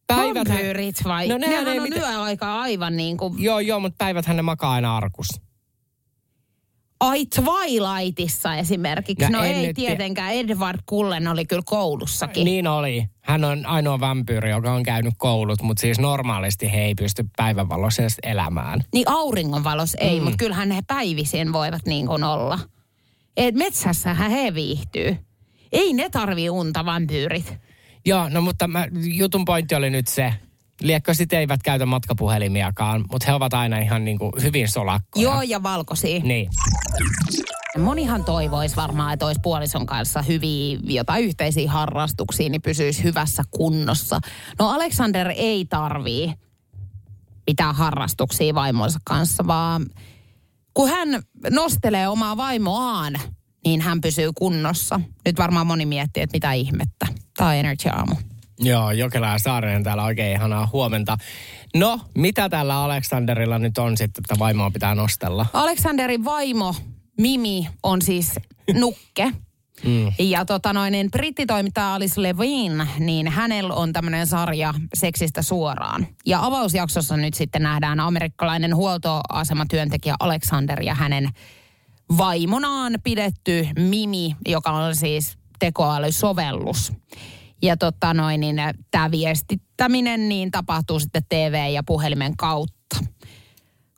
Päivät 0.06 0.48
Vampyyrit 0.48 0.96
vai? 1.04 1.28
No 1.28 1.34
No 1.34 1.38
nehän 1.38 1.50
Nehän 1.64 1.68
ei 1.68 1.78
on 1.78 1.82
mitä- 1.88 2.00
yöaika 2.00 2.60
aivan 2.60 2.96
niin 2.96 3.16
kuin... 3.16 3.42
Joo, 3.42 3.60
joo, 3.60 3.80
mutta 3.80 3.96
päiväthän 3.98 4.36
ne 4.36 4.42
makaa 4.42 4.72
aina 4.72 4.96
arkus. 4.96 5.26
Ai 7.00 7.26
Twilightissa 7.26 8.54
esimerkiksi. 8.56 9.22
Ja 9.24 9.30
No 9.30 9.42
en 9.42 9.54
ei 9.54 9.66
nyt 9.66 9.76
tie- 9.76 9.86
tietenkään. 9.86 10.32
Edward 10.32 10.78
Cullen 10.90 11.28
oli 11.28 11.44
kyllä 11.46 11.62
koulussakin. 11.66 12.44
Niin 12.44 12.66
oli. 12.66 13.04
Hän 13.20 13.44
on 13.44 13.66
ainoa 13.66 14.00
vampyyri, 14.00 14.50
joka 14.50 14.72
on 14.72 14.82
käynyt 14.82 15.14
koulut, 15.18 15.62
mutta 15.62 15.80
siis 15.80 15.98
normaalisti 15.98 16.72
he 16.72 16.80
ei 16.84 16.94
pysty 16.94 17.24
päivänvalossa 17.36 18.02
elämään. 18.22 18.80
Niin 18.94 19.08
auringonvalos 19.08 19.96
ei, 20.00 20.18
Mm. 20.18 20.24
mutta 20.24 20.36
kyllähän 20.36 20.70
he 20.70 20.82
päivisien 20.86 21.52
voivat 21.52 21.82
niin 21.86 22.06
kuin 22.06 22.24
olla. 22.24 22.58
Et 23.36 23.54
metsässähän 23.54 24.30
he 24.30 24.54
viihtyy. 24.54 25.16
Ei 25.72 25.92
ne 25.92 26.08
tarvii 26.10 26.50
unta 26.50 26.84
vampyyrit. 26.84 27.54
Joo, 28.04 28.28
no 28.28 28.40
mutta 28.40 28.68
mä, 28.68 28.86
jutun 28.92 29.44
pointti 29.44 29.74
oli 29.74 29.90
nyt 29.90 30.08
se, 30.08 30.34
liekkö 30.80 31.14
sit 31.14 31.32
eivät 31.32 31.62
käytä 31.62 31.86
matkapuhelimiakaan, 31.86 33.04
mutta 33.10 33.26
he 33.26 33.34
ovat 33.34 33.54
aina 33.54 33.78
ihan 33.78 34.04
niin 34.04 34.18
kuin 34.18 34.32
hyvin 34.42 34.68
solakkoja. 34.68 35.22
Joo, 35.22 35.42
ja 35.42 35.62
valkoisia. 35.62 36.20
Niin. 36.20 36.50
Monihan 37.78 38.24
toivoisi 38.24 38.76
varmaan, 38.76 39.12
että 39.12 39.26
olisi 39.26 39.40
puolison 39.42 39.86
kanssa 39.86 40.22
hyviä 40.22 40.78
jotain 40.84 41.24
yhteisiä 41.24 41.70
harrastuksia, 41.70 42.48
niin 42.48 42.62
pysyisi 42.62 43.02
hyvässä 43.02 43.42
kunnossa. 43.50 44.20
No 44.58 44.68
Alexander 44.68 45.32
ei 45.36 45.64
tarvii. 45.64 46.34
mitään 47.46 47.74
harrastuksia 47.74 48.54
vaimonsa 48.54 48.98
kanssa, 49.04 49.46
vaan 49.46 49.86
kun 50.74 50.88
hän 50.88 51.08
nostelee 51.50 52.08
omaa 52.08 52.36
vaimoaan, 52.36 53.12
niin 53.64 53.80
hän 53.80 54.00
pysyy 54.00 54.30
kunnossa. 54.34 55.00
Nyt 55.24 55.38
varmaan 55.38 55.66
moni 55.66 55.86
miettii, 55.86 56.22
että 56.22 56.36
mitä 56.36 56.52
ihmettä. 56.52 57.06
Tämä 57.36 57.50
on 57.50 57.56
Energy 57.56 57.88
Aamu. 57.88 58.14
Joo, 58.58 58.90
Jokela 58.90 59.26
ja 59.26 59.38
Saarinen 59.38 59.84
täällä 59.84 60.04
oikein 60.04 60.32
ihanaa 60.32 60.68
huomenta. 60.72 61.16
No, 61.74 62.00
mitä 62.14 62.48
tällä 62.48 62.76
Aleksanderilla 62.76 63.58
nyt 63.58 63.78
on 63.78 63.96
sitten, 63.96 64.22
että 64.22 64.38
vaimoa 64.38 64.70
pitää 64.70 64.94
nostella? 64.94 65.46
Aleksanderin 65.52 66.24
vaimo 66.24 66.74
Mimi 67.20 67.68
on 67.82 68.02
siis 68.02 68.32
nukke. 68.74 69.32
Mm. 69.84 70.12
Ja 70.18 70.44
tota 70.44 70.72
noin, 70.72 70.92
niin 70.92 71.10
brittitoimittaja 71.10 71.94
Alice 71.94 72.22
Levine, 72.22 72.86
niin 72.98 73.28
hänellä 73.28 73.74
on 73.74 73.92
tämmöinen 73.92 74.26
sarja 74.26 74.74
seksistä 74.94 75.42
suoraan. 75.42 76.06
Ja 76.26 76.44
avausjaksossa 76.46 77.16
nyt 77.16 77.34
sitten 77.34 77.62
nähdään 77.62 78.00
amerikkalainen 78.00 78.76
huoltoasematyöntekijä 78.76 80.14
Alexander 80.20 80.82
ja 80.82 80.94
hänen 80.94 81.28
vaimonaan 82.16 82.94
pidetty 83.04 83.68
Mimi, 83.78 84.36
joka 84.48 84.70
on 84.70 84.96
siis 84.96 85.38
tekoälysovellus. 85.62 86.92
Ja 87.62 87.76
tota 87.76 88.14
noin, 88.14 88.40
niin 88.40 88.56
tämä 88.90 89.10
viestittäminen 89.10 90.28
niin 90.28 90.50
tapahtuu 90.50 91.00
sitten 91.00 91.22
TV- 91.28 91.72
ja 91.72 91.82
puhelimen 91.86 92.36
kautta. 92.36 92.96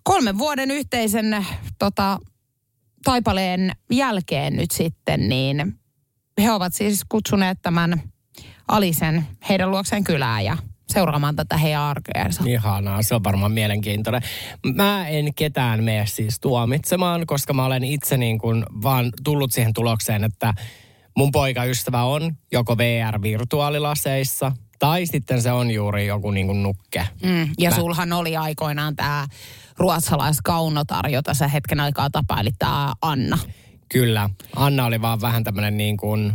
Kolmen 0.03 0.39
vuoden 0.39 0.71
yhteisen 0.71 1.47
tota, 1.79 2.19
taipaleen 3.05 3.73
jälkeen 3.93 4.57
nyt 4.57 4.71
sitten, 4.71 5.29
niin 5.29 5.79
he 6.43 6.53
ovat 6.53 6.75
siis 6.75 7.01
kutsuneet 7.09 7.59
tämän 7.63 8.03
Alisen 8.69 9.27
heidän 9.49 9.71
luokseen 9.71 10.05
kylään 10.05 10.45
ja 10.45 10.57
seuraamaan 10.89 11.37
tätä 11.37 11.57
heidän 11.57 11.81
arkeensa. 11.81 12.43
Ihanaa, 12.47 13.03
se 13.03 13.15
on 13.15 13.25
varmaan 13.25 13.53
mielenkiintoinen. 13.53 14.23
Mä 14.75 15.09
en 15.09 15.35
ketään 15.35 15.85
mene 15.85 16.07
siis 16.07 16.41
tuomitsemaan, 16.41 17.27
koska 17.27 17.53
mä 17.53 17.65
olen 17.65 17.85
itse 17.85 18.17
niin 18.17 18.39
kuin 18.39 18.65
vaan 18.83 19.11
tullut 19.25 19.53
siihen 19.53 19.73
tulokseen, 19.75 20.25
että 20.25 20.55
mun 21.17 21.33
poikaystävä 21.33 22.03
on 22.03 22.37
joko 22.53 22.79
VR-virtuaalilaseissa 22.79 24.53
tai 24.79 25.07
sitten 25.07 25.43
se 25.43 25.53
on 25.53 25.71
juuri 25.71 26.07
joku 26.07 26.31
niin 26.31 26.47
kuin 26.47 26.63
nukke. 26.63 27.09
Mm, 27.23 27.49
ja 27.59 27.71
Mä... 27.71 27.77
sulhan 27.77 28.13
oli 28.13 28.37
aikoinaan 28.37 28.97
tämä 28.97 29.27
ruotsalaiskaunotar, 29.79 31.09
jota 31.09 31.35
sä 31.35 31.49
hetken 31.49 31.81
aikaa 31.81 32.11
tapailit, 32.11 32.55
tämä 32.59 32.93
Anna. 33.03 33.39
Kyllä. 33.89 34.31
Anna 34.57 34.85
oli 34.85 35.03
vaan 35.03 35.21
vähän 35.21 35.45
tämmöinen 35.45 35.77
niin 35.77 35.97
kuin, 35.97 36.33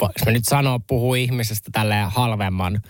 jos 0.00 0.26
mä 0.26 0.32
nyt 0.32 0.44
sanoo, 0.44 0.80
puhuu 0.86 1.14
ihmisestä 1.14 1.70
tälle 1.72 1.94
halvemman 1.94 2.80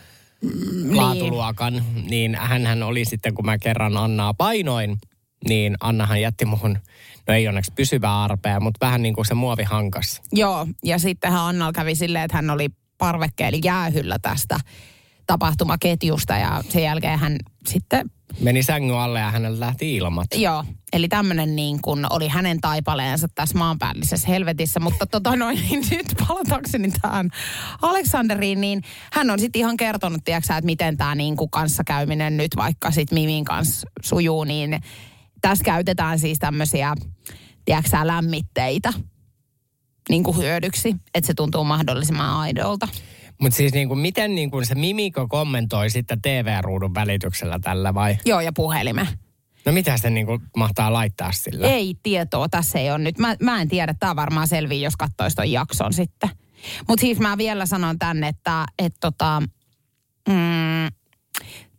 mm, 0.43 0.97
laatuluokan, 0.97 1.73
niin, 1.95 2.07
niin 2.11 2.35
hän 2.35 2.83
oli 2.83 3.05
sitten, 3.05 3.35
kun 3.35 3.45
mä 3.45 3.59
kerran 3.59 3.97
Annaa 3.97 4.35
painoin, 4.35 4.99
niin 5.49 5.77
Annahan 5.81 6.21
jätti 6.21 6.45
muhun, 6.45 6.79
no 7.29 7.35
ei 7.35 7.49
onneksi 7.49 7.73
pysyvää 7.73 8.23
arpea, 8.23 8.61
mutta 8.61 8.87
vähän 8.87 9.03
niin 9.03 9.15
kuin 9.15 9.25
se 9.25 9.35
muovi 9.35 9.63
hankas. 9.63 10.23
Joo, 10.33 10.67
ja 10.85 10.99
sittenhän 10.99 11.41
Annalla 11.41 11.73
kävi 11.73 11.95
silleen, 11.95 12.25
että 12.25 12.37
hän 12.37 12.51
oli 12.51 12.69
parvekkeeli 12.99 13.61
jäähyllä 13.65 14.19
tästä 14.23 14.59
tapahtumaketjusta 15.27 16.37
ja 16.37 16.63
sen 16.69 16.83
jälkeen 16.83 17.19
hän 17.19 17.37
sitten... 17.67 18.11
Meni 18.41 18.63
sängyn 18.63 18.97
alle 18.97 19.21
ja 19.21 19.31
hänellä 19.31 19.61
lähti 19.61 19.97
ilmat. 19.97 20.27
Joo, 20.35 20.65
eli 20.93 21.09
tämmöinen 21.09 21.57
niin 21.57 21.83
kuin 21.83 22.07
oli 22.11 22.29
hänen 22.29 22.61
taipaleensa 22.61 23.29
tässä 23.35 23.59
maanpäällisessä 23.59 24.29
helvetissä. 24.29 24.81
Mutta 24.81 25.07
tota 25.07 25.37
noin, 25.37 25.59
niin 25.71 25.85
nyt 25.91 26.07
palatakseni 26.29 26.91
tähän 27.03 27.31
Aleksanderiin, 27.83 28.61
niin 28.61 28.83
hän 29.13 29.31
on 29.31 29.39
sitten 29.39 29.61
ihan 29.61 29.77
kertonut, 29.77 30.25
tiedätkö, 30.25 30.55
että 30.55 30.67
miten 30.67 30.97
tämä 30.97 31.15
niin 31.15 31.37
kuin 31.37 31.51
kanssakäyminen 31.51 32.37
nyt 32.37 32.57
vaikka 32.57 32.91
sitten 32.91 33.17
Mimin 33.17 33.45
kanssa 33.45 33.89
sujuu, 34.03 34.45
niin 34.45 34.81
tässä 35.49 35.65
käytetään 35.65 36.19
siis 36.19 36.39
tämmöisiä, 36.39 36.95
tiedätkö, 37.65 37.97
lämmitteitä 38.03 38.93
niin 40.09 40.25
kuin 40.25 40.37
hyödyksi, 40.37 40.97
että 41.15 41.27
se 41.27 41.35
tuntuu 41.35 41.65
mahdollisimman 41.65 42.31
aidolta. 42.31 42.89
Mutta 43.41 43.57
siis 43.57 43.73
niin 43.73 43.89
kuin, 43.89 44.01
miten 44.01 44.35
niin 44.35 44.51
kuin 44.51 44.67
se 44.67 44.75
Mimiko 44.75 45.29
kommentoi 45.29 45.91
sitten 45.91 46.23
TV-ruudun 46.23 46.95
välityksellä 46.95 47.59
tällä 47.59 47.95
vai? 47.95 48.17
Joo, 48.25 48.41
ja 48.41 48.53
puhelime. 48.53 49.09
No 49.65 49.73
mitä 49.73 49.97
se 49.97 50.11
niin 50.11 50.27
kuin 50.27 50.41
mahtaa 50.57 50.93
laittaa 50.93 51.33
sillä? 51.33 51.67
Ei 51.67 51.95
tietoa, 52.03 52.49
tässä 52.49 52.79
ei 52.79 52.91
ole 52.91 52.99
nyt. 52.99 53.19
Mä, 53.19 53.37
mä 53.41 53.61
en 53.61 53.69
tiedä, 53.69 53.95
tämä 54.01 54.17
varmaan 54.17 54.49
selvii, 54.49 54.83
jos 54.83 54.97
katsoisi 54.97 55.37
ton 55.37 55.53
jakson 55.53 55.93
sitten. 55.93 56.31
Mutta 56.89 57.01
siis 57.01 57.19
mä 57.19 57.39
vielä 57.39 57.67
sanon 57.67 57.99
tänne, 57.99 58.29
että 58.29 58.65
et 58.79 58.95
tota, 59.01 59.43
mm, 60.29 60.87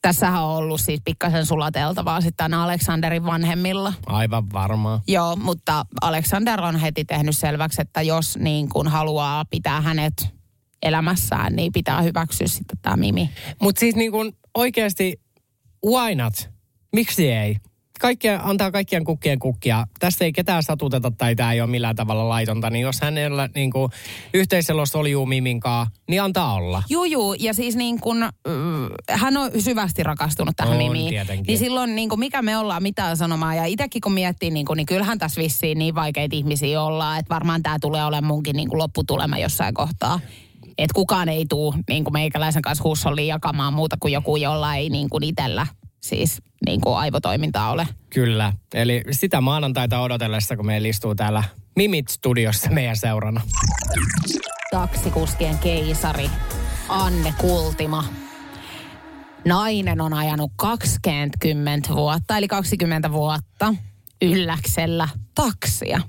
Tässähän 0.05 0.43
on 0.43 0.49
ollut 0.49 0.81
siis 0.81 1.01
pikkasen 1.05 1.45
sulateltavaa 1.45 2.21
sitten 2.21 2.53
Aleksanderin 2.53 3.25
vanhemmilla. 3.25 3.93
Aivan 4.05 4.51
varmaa. 4.53 5.01
Joo, 5.07 5.35
mutta 5.35 5.85
Aleksander 6.01 6.61
on 6.61 6.75
heti 6.75 7.05
tehnyt 7.05 7.37
selväksi, 7.37 7.81
että 7.81 8.01
jos 8.01 8.37
niin 8.37 8.69
kuin 8.69 8.87
haluaa 8.87 9.45
pitää 9.45 9.81
hänet 9.81 10.13
elämässään, 10.83 11.55
niin 11.55 11.71
pitää 11.71 12.01
hyväksyä 12.01 12.47
sitten 12.47 12.77
tämä 12.81 12.95
Mimi. 12.95 13.29
Mutta 13.61 13.79
siis 13.79 13.95
niin 13.95 14.11
kuin 14.11 14.37
oikeasti, 14.53 15.21
why 15.85 16.15
not? 16.15 16.33
Miksi 16.95 17.31
ei? 17.31 17.55
Kaikkia, 18.05 18.39
antaa 18.43 18.71
kaikkien 18.71 19.03
kukkien 19.03 19.39
kukkia. 19.39 19.87
Tässä 19.99 20.25
ei 20.25 20.33
ketään 20.33 20.63
satuteta 20.63 21.11
tai 21.11 21.35
tämä 21.35 21.53
ei 21.53 21.61
ole 21.61 21.69
millään 21.69 21.95
tavalla 21.95 22.29
laitonta, 22.29 22.69
niin 22.69 22.81
jos 22.81 23.01
hänellä 23.01 23.49
niin 23.55 23.71
kuin, 23.71 23.91
yhteisellä 24.33 24.85
soljuu 24.85 25.25
miminkaa, 25.25 25.87
niin 26.09 26.21
antaa 26.21 26.53
olla. 26.53 26.83
Juu, 26.89 27.03
juu. 27.03 27.33
Ja 27.33 27.53
siis 27.53 27.75
niin 27.75 28.01
kuin, 28.01 28.23
äh, 28.23 28.31
hän 29.09 29.37
on 29.37 29.51
syvästi 29.59 30.03
rakastunut 30.03 30.55
tähän 30.55 30.71
on, 30.71 30.77
mimiin. 30.77 31.09
Tietenkin. 31.09 31.45
Niin 31.47 31.57
silloin 31.57 31.95
niin 31.95 32.09
kuin, 32.09 32.19
mikä 32.19 32.41
me 32.41 32.57
ollaan 32.57 32.83
mitään 32.83 33.17
sanomaan. 33.17 33.55
Ja 33.57 33.65
itsekin 33.65 34.01
kun 34.01 34.13
miettii, 34.13 34.51
niin, 34.51 34.65
kuin, 34.65 34.77
niin 34.77 34.85
kyllähän 34.85 35.19
tässä 35.19 35.41
vissiin 35.41 35.77
niin 35.77 35.95
vaikeita 35.95 36.35
ihmisiä 36.35 36.81
ollaan, 36.81 37.19
että 37.19 37.33
varmaan 37.33 37.63
tämä 37.63 37.77
tulee 37.81 38.05
olemaan 38.05 38.33
munkin 38.33 38.55
niin 38.55 38.69
kuin 38.69 38.79
lopputulema 38.79 39.37
jossain 39.37 39.73
kohtaa. 39.73 40.19
Että 40.77 40.93
kukaan 40.93 41.29
ei 41.29 41.45
tule 41.49 41.75
niin 41.89 42.03
kuin 42.03 42.13
meikäläisen 42.13 42.61
kanssa 42.61 42.83
huussolliin 42.83 43.27
jakamaan 43.27 43.73
muuta 43.73 43.97
kuin 43.99 44.13
joku, 44.13 44.35
jolla 44.35 44.75
ei 44.75 44.89
niin 44.89 45.09
kuin 45.09 45.23
itsellä 45.23 45.67
siis 46.05 46.41
niin 46.65 46.81
kuin 46.81 46.97
aivotoimintaa 46.97 47.71
ole. 47.71 47.87
Kyllä. 48.09 48.53
Eli 48.73 49.03
sitä 49.11 49.41
maanantaita 49.41 49.99
odotellessa, 49.99 50.55
kun 50.55 50.65
meillä 50.65 50.87
istuu 50.87 51.15
täällä 51.15 51.43
Mimit-studiossa 51.75 52.69
meidän 52.69 52.97
seurana. 52.97 53.41
Taksikuskien 54.71 55.57
keisari 55.57 56.29
Anne 56.89 57.33
Kultima. 57.37 58.03
Nainen 59.45 60.01
on 60.01 60.13
ajanut 60.13 60.51
20 60.55 61.89
vuotta, 61.95 62.37
eli 62.37 62.47
20 62.47 63.11
vuotta 63.11 63.75
ylläksellä 64.21 65.09
taksia. 65.35 66.01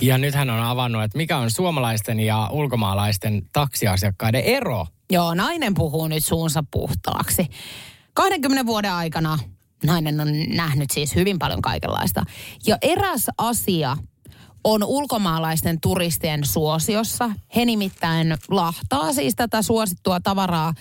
Ja 0.00 0.18
nyt 0.18 0.34
hän 0.34 0.50
on 0.50 0.62
avannut, 0.62 1.02
että 1.02 1.18
mikä 1.18 1.38
on 1.38 1.50
suomalaisten 1.50 2.20
ja 2.20 2.48
ulkomaalaisten 2.52 3.42
taksiasiakkaiden 3.52 4.42
ero. 4.42 4.86
Joo, 5.10 5.34
nainen 5.34 5.74
puhuu 5.74 6.08
nyt 6.08 6.24
suunsa 6.24 6.64
puhtaaksi. 6.70 7.46
20 8.14 8.66
vuoden 8.66 8.92
aikana 8.92 9.38
nainen 9.84 10.20
on 10.20 10.28
nähnyt 10.48 10.90
siis 10.90 11.14
hyvin 11.14 11.38
paljon 11.38 11.62
kaikenlaista. 11.62 12.24
Ja 12.66 12.78
eräs 12.82 13.26
asia 13.38 13.96
on 14.64 14.84
ulkomaalaisten 14.84 15.80
turistien 15.80 16.44
suosiossa. 16.44 17.30
He 17.56 17.64
nimittäin 17.64 18.36
lahtaa 18.50 19.12
siis 19.12 19.34
tätä 19.36 19.62
suosittua 19.62 20.20
tavaraa 20.20 20.74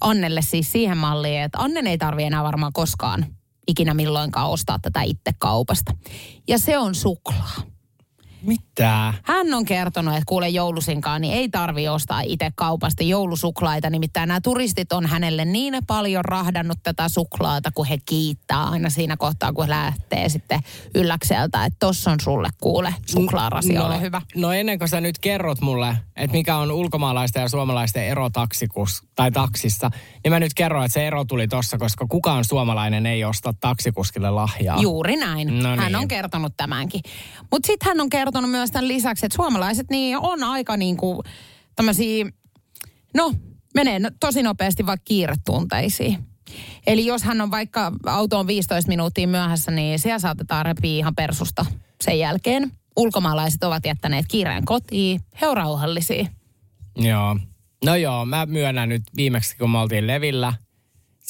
Annelle 0.00 0.42
siis 0.42 0.72
siihen 0.72 0.98
malliin, 0.98 1.42
että 1.42 1.58
Annen 1.58 1.86
ei 1.86 1.98
tarvi 1.98 2.24
enää 2.24 2.42
varmaan 2.42 2.72
koskaan 2.72 3.26
ikinä 3.68 3.94
milloinkaan 3.94 4.50
ostaa 4.50 4.78
tätä 4.78 5.02
itse 5.02 5.32
kaupasta. 5.38 5.94
Ja 6.48 6.58
se 6.58 6.78
on 6.78 6.94
suklaa. 6.94 7.69
Mitä? 8.42 9.14
Hän 9.22 9.54
on 9.54 9.64
kertonut, 9.64 10.14
että 10.14 10.24
kuule 10.26 10.48
joulusinkaan, 10.48 11.20
niin 11.20 11.34
ei 11.34 11.48
tarvi 11.48 11.88
ostaa 11.88 12.20
itse 12.20 12.50
kaupasta 12.54 13.02
joulusuklaita. 13.02 13.90
Nimittäin 13.90 14.28
nämä 14.28 14.40
turistit 14.40 14.92
on 14.92 15.06
hänelle 15.06 15.44
niin 15.44 15.74
paljon 15.86 16.24
rahdannut 16.24 16.78
tätä 16.82 17.08
suklaata, 17.08 17.70
kun 17.74 17.86
he 17.86 17.98
kiittää 18.06 18.64
aina 18.64 18.90
siinä 18.90 19.16
kohtaa, 19.16 19.52
kun 19.52 19.64
he 19.64 19.70
lähtee 19.70 20.28
sitten 20.28 20.60
ylläkseltä, 20.94 21.64
että 21.64 21.76
tossa 21.80 22.10
on 22.10 22.20
sulle 22.20 22.48
kuule 22.60 22.94
suklaarasi, 23.06 23.72
no, 23.72 23.86
ole 23.86 24.00
hyvä. 24.00 24.22
No 24.34 24.52
ennen 24.52 24.78
kuin 24.78 24.88
sä 24.88 25.00
nyt 25.00 25.18
kerrot 25.18 25.60
mulle, 25.60 25.96
että 26.16 26.36
mikä 26.36 26.56
on 26.56 26.72
ulkomaalaisten 26.72 27.40
ja 27.40 27.48
suomalaisten 27.48 28.06
ero 28.06 28.30
taksikus, 28.30 29.02
tai 29.14 29.30
taksissa, 29.30 29.90
niin 30.24 30.32
mä 30.32 30.40
nyt 30.40 30.54
kerron, 30.54 30.84
että 30.84 30.92
se 30.92 31.06
ero 31.06 31.24
tuli 31.24 31.48
tossa, 31.48 31.78
koska 31.78 32.06
kukaan 32.06 32.44
suomalainen 32.44 33.06
ei 33.06 33.24
osta 33.24 33.54
taksikuskille 33.60 34.30
lahjaa. 34.30 34.80
Juuri 34.80 35.16
näin. 35.16 35.62
No 35.62 35.70
niin. 35.70 35.80
Hän 35.80 35.96
on 35.96 36.08
kertonut 36.08 36.56
tämänkin. 36.56 37.00
Mutta 37.50 37.66
sitten 37.66 37.88
hän 37.88 38.00
on 38.00 38.10
kertonut 38.10 38.29
myös 38.46 38.70
tämän 38.70 38.88
lisäksi, 38.88 39.26
että 39.26 39.36
suomalaiset 39.36 39.90
niin 39.90 40.18
on 40.18 40.44
aika 40.44 40.76
niin 40.76 40.96
kuin 40.96 41.18
tämmöisiä, 41.76 42.26
no 43.16 43.34
menee 43.74 44.00
tosi 44.20 44.42
nopeasti 44.42 44.86
vaikka 44.86 45.04
kiiretunteisiin. 45.04 46.18
Eli 46.86 47.06
jos 47.06 47.22
hän 47.22 47.40
on 47.40 47.50
vaikka 47.50 47.92
autoon 48.06 48.46
15 48.46 48.88
minuuttia 48.88 49.28
myöhässä, 49.28 49.70
niin 49.70 49.98
siellä 49.98 50.18
saatetaan 50.18 50.66
repiä 50.66 50.98
ihan 50.98 51.14
persusta 51.14 51.66
sen 52.00 52.18
jälkeen. 52.18 52.70
Ulkomaalaiset 52.96 53.64
ovat 53.64 53.86
jättäneet 53.86 54.26
kiireen 54.28 54.64
kotiin, 54.64 55.20
he 55.40 55.48
on 55.48 55.56
rauhallisia. 55.56 56.26
Joo. 56.96 57.36
No 57.84 57.96
joo, 57.96 58.24
mä 58.24 58.46
myönnän 58.46 58.88
nyt 58.88 59.02
viimeksi, 59.16 59.56
kun 59.56 59.70
me 59.70 59.78
oltiin 59.78 60.06
Levillä, 60.06 60.52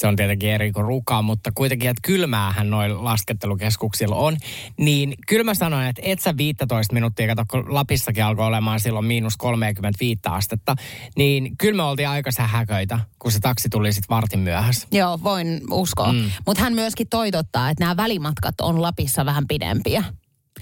se 0.01 0.07
on 0.07 0.15
tietenkin 0.15 0.49
eri 0.49 0.71
kuin 0.71 0.85
ruka, 0.85 1.21
mutta 1.21 1.51
kuitenkin, 1.55 1.89
että 1.89 2.01
kylmäähän 2.05 2.69
noin 2.69 3.03
laskettelukeskuksilla 3.03 4.15
on. 4.15 4.37
Niin 4.77 5.13
kyllä 5.27 5.43
mä 5.43 5.53
sanoin, 5.53 5.87
että 5.87 6.01
et 6.05 6.19
sä 6.19 6.37
15 6.37 6.93
minuuttia, 6.93 7.27
kato 7.27 7.43
kun 7.51 7.73
Lapissakin 7.73 8.23
alkoi 8.23 8.45
olemaan 8.45 8.79
silloin 8.79 9.05
miinus 9.05 9.37
35 9.37 10.21
astetta, 10.25 10.75
niin 11.17 11.57
kyllä 11.57 11.77
me 11.77 11.83
oltiin 11.83 12.09
aika 12.09 12.31
sähäköitä, 12.31 12.99
kun 13.19 13.31
se 13.31 13.39
taksi 13.39 13.69
tuli 13.69 13.93
sitten 13.93 14.15
vartin 14.15 14.39
myöhässä. 14.39 14.87
Joo, 14.91 15.19
voin 15.23 15.61
uskoa. 15.71 16.13
Mm. 16.13 16.31
Mutta 16.45 16.63
hän 16.63 16.73
myöskin 16.73 17.07
toitottaa, 17.09 17.69
että 17.69 17.83
nämä 17.83 17.97
välimatkat 17.97 18.61
on 18.61 18.81
Lapissa 18.81 19.25
vähän 19.25 19.47
pidempiä. 19.47 20.03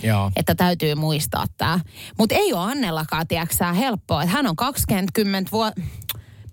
Joo. 0.03 0.31
Että 0.35 0.55
täytyy 0.55 0.95
muistaa 0.95 1.45
tämä. 1.57 1.79
Mutta 2.17 2.35
ei 2.35 2.53
ole 2.53 2.71
Annellakaan, 2.71 3.27
tiedäksää, 3.27 3.73
helppoa. 3.73 4.23
Että 4.23 4.35
hän 4.35 4.47
on 4.47 4.55
20 4.55 5.51
vuotta... 5.51 5.81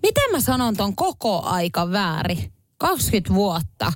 Miten 0.02 0.30
mä 0.32 0.40
sanon 0.40 0.76
ton 0.76 0.96
koko 0.96 1.42
aika 1.42 1.92
väärin? 1.92 2.55
20 2.78 3.34
vuotta. 3.34 3.92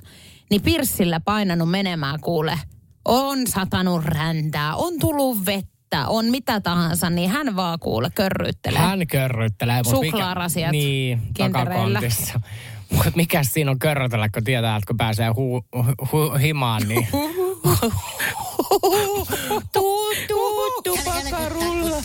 Niin 0.49 0.61
Pirssillä 0.61 1.19
painanut 1.19 1.69
menemään 1.71 2.19
kuule. 2.19 2.59
On 3.05 3.47
satanut 3.47 4.03
räntää, 4.05 4.75
on 4.75 4.93
tullut 4.99 5.45
vettä, 5.45 6.07
on 6.07 6.25
mitä 6.25 6.61
tahansa, 6.61 7.09
niin 7.09 7.29
hän 7.29 7.55
vaan 7.55 7.79
kuule 7.79 8.09
körryttelee. 8.15 8.79
Hän 8.79 8.99
mikä- 8.99 9.29
Suklaarasiat 9.89 10.71
Niin, 10.71 11.21
takakontissa. 11.37 12.39
Mutta 12.91 13.11
mikä 13.15 13.43
siinä 13.43 13.71
on 13.71 13.79
körrytellä, 13.79 14.29
kun 14.29 14.43
tietää, 14.43 14.75
että 14.75 14.87
kun 14.87 14.97
pääsee 14.97 15.29
hu, 15.29 15.65
hu, 16.11 16.31
himaan, 16.41 16.87
niin... 16.87 17.07
tuu, 19.73 20.13
tuu, 20.27 20.81
tupakarulla. 20.83 22.01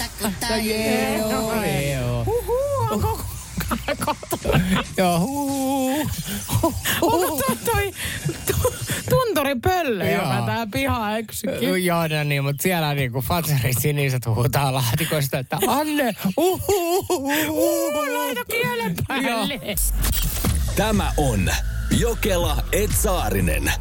Joo, 3.99 4.17
joo. 4.45 4.57
Joo, 4.97 5.21
huu. 5.21 6.11
Onko 7.03 7.43
toi, 7.47 7.57
toi 7.65 7.93
tu- 8.47 8.75
tunturipöllö, 9.11 10.11
Joo. 10.11 10.23
joka 10.23 10.43
tää 10.47 10.67
piha 10.73 11.17
eksykin? 11.17 11.85
Joo, 11.85 12.09
no 12.09 12.25
niin, 12.25 12.45
mutta 12.45 12.63
siellä 12.63 12.95
niinku 12.95 13.21
Fatserin 13.21 13.81
siniset 13.81 14.27
huutaa 14.27 14.75
laatikosta, 14.75 15.39
että 15.39 15.59
Anne, 15.69 16.15
uhu, 16.37 16.63
uhu, 17.09 17.93
Laita 18.19 18.45
kielen 18.45 18.95
päälle. 19.09 19.61
Tämä 20.77 21.13
on 21.17 21.51
Jokela 21.99 22.57
Etsaarinen. 22.73 23.73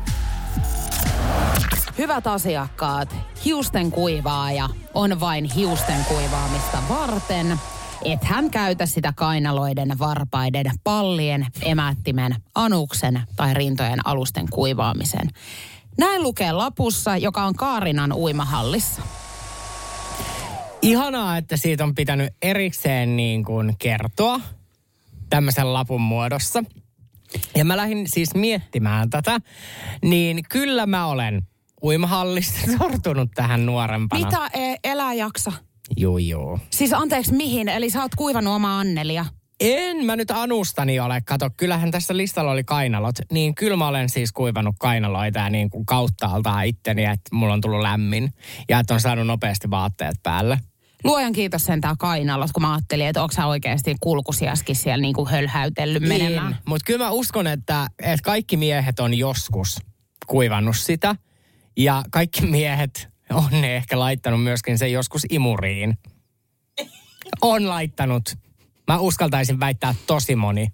Hyvät 1.98 2.28
asiakkaat, 2.28 3.16
hiusten 3.46 3.92
kuivaaja 3.92 4.70
on 4.94 5.20
vain 5.20 5.46
hiusten 5.46 6.06
kuivaamista 6.06 6.78
varten. 6.90 7.60
Et 8.04 8.24
hän 8.24 8.52
käytä 8.52 8.86
sitä 8.86 9.14
kainaloiden, 9.16 10.00
varpaiden, 10.00 10.66
pallien, 10.84 11.48
emättimen, 11.62 12.36
anuksen 12.56 13.22
tai 13.36 13.54
rintojen 13.54 14.08
alusten 14.08 14.46
kuivaamiseen. 14.50 15.30
Näin 15.98 16.24
lukee 16.24 16.52
lapussa, 16.52 17.18
joka 17.18 17.44
on 17.44 17.56
Kaarinan 17.56 18.14
uimahallissa. 18.14 19.02
Ihanaa, 20.82 21.38
että 21.38 21.58
siitä 21.58 21.84
on 21.84 21.96
pitänyt 21.96 22.34
erikseen 22.42 23.18
niin 23.18 23.46
kuin 23.46 23.76
kertoa 23.80 24.40
tämmöisen 25.30 25.74
lapun 25.74 26.02
muodossa. 26.02 26.64
Ja 27.56 27.66
mä 27.66 27.78
lähdin 27.78 28.10
siis 28.10 28.36
miettimään 28.36 29.10
tätä, 29.10 29.40
niin 30.02 30.44
kyllä 30.50 30.86
mä 30.86 31.06
olen 31.06 31.42
uimahallista 31.84 32.60
sortunut 32.78 33.30
tähän 33.36 33.66
nuorempana. 33.66 34.26
Mitä 34.26 34.48
e- 34.54 34.76
elää 34.84 35.14
jaksa? 35.14 35.52
Juu, 35.98 36.18
juu. 36.18 36.60
Siis 36.70 36.94
anteeksi 36.94 37.34
mihin? 37.34 37.70
Eli 37.70 37.90
sä 37.90 38.02
oot 38.02 38.16
kuivannut 38.16 38.54
omaa 38.54 38.80
Annelia. 38.80 39.26
En 39.60 40.06
mä 40.06 40.16
nyt 40.16 40.32
anustani 40.32 41.00
ole. 41.00 41.22
Kato, 41.26 41.50
kyllähän 41.58 41.92
tässä 41.92 42.18
listalla 42.18 42.52
oli 42.52 42.64
kainalot. 42.64 43.16
Niin 43.32 43.56
kyllä 43.56 43.78
mä 43.78 43.88
olen 43.88 44.10
siis 44.10 44.32
kuivannut 44.32 44.76
kainaloita 44.80 45.40
ja 45.40 45.50
niin 45.50 45.70
kuin 45.70 45.86
kauttaaltaan 45.86 46.66
itteni, 46.66 47.06
että 47.06 47.36
mulla 47.36 47.54
on 47.54 47.62
tullut 47.62 47.82
lämmin. 47.82 48.34
Ja 48.70 48.80
että 48.80 48.94
on 48.94 49.02
saanut 49.02 49.28
nopeasti 49.28 49.70
vaatteet 49.70 50.16
päälle. 50.24 50.60
Luojan 51.04 51.34
kiitos 51.34 51.66
sentään 51.66 51.98
kainalot, 51.98 52.52
kun 52.52 52.64
mä 52.64 52.74
ajattelin, 52.74 53.08
että 53.08 53.22
onko 53.22 53.34
sä 53.34 53.46
oikeasti 53.46 53.96
kulkusiaskin 54.00 54.76
siellä 54.76 55.02
niinku 55.02 55.26
hölhäytellyt 55.26 56.04
menemään. 56.04 56.58
Mutta 56.66 56.86
kyllä 56.86 57.06
mä 57.06 57.12
uskon, 57.12 57.48
että, 57.48 57.88
että 58.00 58.24
kaikki 58.24 58.58
miehet 58.58 59.00
on 59.00 59.14
joskus 59.14 59.78
kuivannut 60.28 60.78
sitä. 60.78 61.16
Ja 61.78 62.04
kaikki 62.12 62.46
miehet 62.46 63.10
on 63.30 63.62
ne 63.62 63.76
ehkä 63.76 64.00
laittanut 64.00 64.44
myöskin 64.44 64.78
sen 64.78 64.92
joskus 64.92 65.26
imuriin. 65.30 65.98
On 67.42 67.70
laittanut. 67.70 68.38
Mä 68.88 69.00
uskaltaisin 69.00 69.60
väittää 69.60 69.96
tosi 70.08 70.36
moni. 70.36 70.68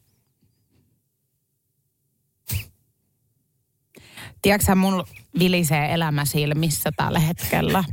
Tiedätkö 4.41 4.75
mun 4.75 5.03
vilisee 5.39 5.93
elämä 5.93 6.25
silmissä 6.25 6.89
tällä 6.97 7.19
hetkellä. 7.19 7.83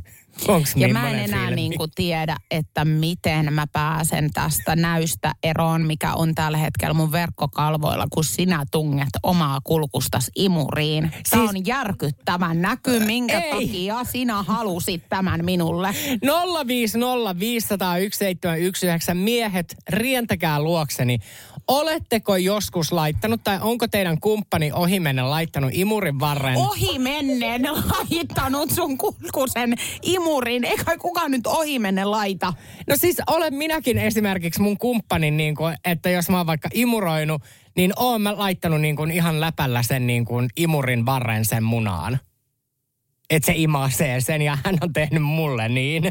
Onks 0.49 0.73
Ja 0.77 0.87
niin 0.87 0.93
mä 0.93 1.11
en 1.11 1.19
enää 1.19 1.41
silmi? 1.47 1.55
niinku 1.55 1.87
tiedä, 1.95 2.37
että 2.51 2.85
miten 2.85 3.53
mä 3.53 3.67
pääsen 3.73 4.31
tästä 4.33 4.77
näystä 4.77 5.33
eroon, 5.43 5.83
mikä 5.87 6.15
on 6.15 6.35
tällä 6.35 6.59
hetkellä 6.59 6.95
mun 6.95 7.13
verkkokalvoilla, 7.13 8.07
kun 8.11 8.25
sinä 8.25 8.65
tunget 8.71 9.09
omaa 9.23 9.59
kulkustas 9.65 10.31
imuriin. 10.37 11.11
Tämä 11.31 11.43
Siis- 11.47 11.51
on 11.57 11.67
järkyttävän 11.67 12.63
näky, 12.63 13.01
minkä 13.01 13.41
Ei. 13.41 13.51
takia 13.51 14.05
sinä 14.05 14.43
halusit 14.43 15.03
tämän 15.09 15.45
minulle. 15.45 15.95
050501719 16.25 19.15
miehet, 19.15 19.75
rientäkää 19.89 20.63
luokseni. 20.63 21.19
Oletteko 21.69 22.37
joskus 22.37 22.93
laittanut 22.93 23.41
tai 23.45 23.59
onko 23.63 23.89
teidän 23.89 24.21
kumppani 24.21 24.73
ohimennen 24.73 25.31
laittanut 25.31 25.71
imurin 25.73 26.21
varren? 26.21 26.57
Ohi 26.57 26.99
mennen 26.99 27.63
laittanut 27.63 28.71
sun 28.71 28.99
kulkusen 28.99 29.75
imurin. 30.03 30.65
Eikä 30.65 30.97
kukaan 30.99 31.31
nyt 31.31 31.47
ohi 31.47 31.79
menne 31.79 32.05
laita. 32.05 32.53
No 32.87 32.97
siis 32.97 33.17
olen 33.27 33.55
minäkin 33.55 33.99
esimerkiksi 33.99 34.61
mun 34.61 34.79
kumppanin, 34.79 35.37
niin 35.37 35.57
kuin, 35.57 35.77
että 35.85 36.11
jos 36.11 36.31
mä 36.31 36.37
oon 36.37 36.47
vaikka 36.47 36.69
imuroinut, 36.75 37.43
niin 37.77 37.93
oon 37.97 38.23
mä 38.23 38.39
laittanut 38.39 38.81
niin 38.81 38.97
kuin 38.97 39.11
ihan 39.11 39.41
läpällä 39.41 39.83
sen 39.83 40.07
niin 40.07 40.25
kuin 40.25 40.49
imurin 40.57 41.07
varren 41.07 41.45
sen 41.45 41.65
munaan. 41.65 42.19
Että 43.31 43.47
se 43.47 43.53
imasee 43.57 44.21
sen 44.21 44.43
ja 44.43 44.59
hän 44.65 44.79
on 44.81 44.93
tehnyt 44.93 45.23
mulle 45.23 45.69
niin. 45.69 46.03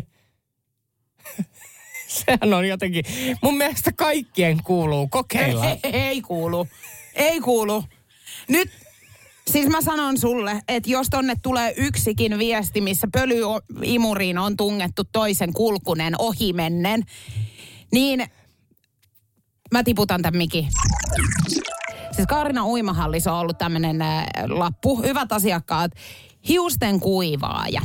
Sehän 2.25 2.53
on 2.53 2.67
jotenkin, 2.67 3.05
mun 3.41 3.57
mielestä 3.57 3.91
kaikkien 3.91 4.63
kuuluu 4.63 5.07
kokeilla. 5.07 5.65
Ei, 5.65 5.79
ei 5.83 6.21
kuulu. 6.21 6.67
Ei 7.15 7.39
kuulu. 7.39 7.83
Nyt, 8.49 8.69
siis 9.51 9.67
mä 9.67 9.81
sanon 9.81 10.17
sulle, 10.17 10.61
että 10.67 10.89
jos 10.89 11.07
tonne 11.09 11.33
tulee 11.43 11.73
yksikin 11.77 12.37
viesti, 12.37 12.81
missä 12.81 13.07
pölyimuriin 13.13 14.37
on 14.37 14.57
tungettu 14.57 15.03
toisen 15.03 15.53
kulkunen 15.53 16.13
ohimennen, 16.19 17.03
niin 17.91 18.27
mä 19.71 19.83
tiputan 19.83 20.21
tämän 20.21 20.37
mikin. 20.37 20.67
Siis 22.11 22.27
Kaarina 22.27 22.65
Uimahallissa 22.65 23.33
on 23.33 23.39
ollut 23.39 23.57
tämmöinen 23.57 24.01
äh, 24.01 24.25
lappu. 24.47 25.01
Hyvät 25.01 25.31
asiakkaat, 25.31 25.91
hiusten 26.47 26.99
kuivaaja. 26.99 27.81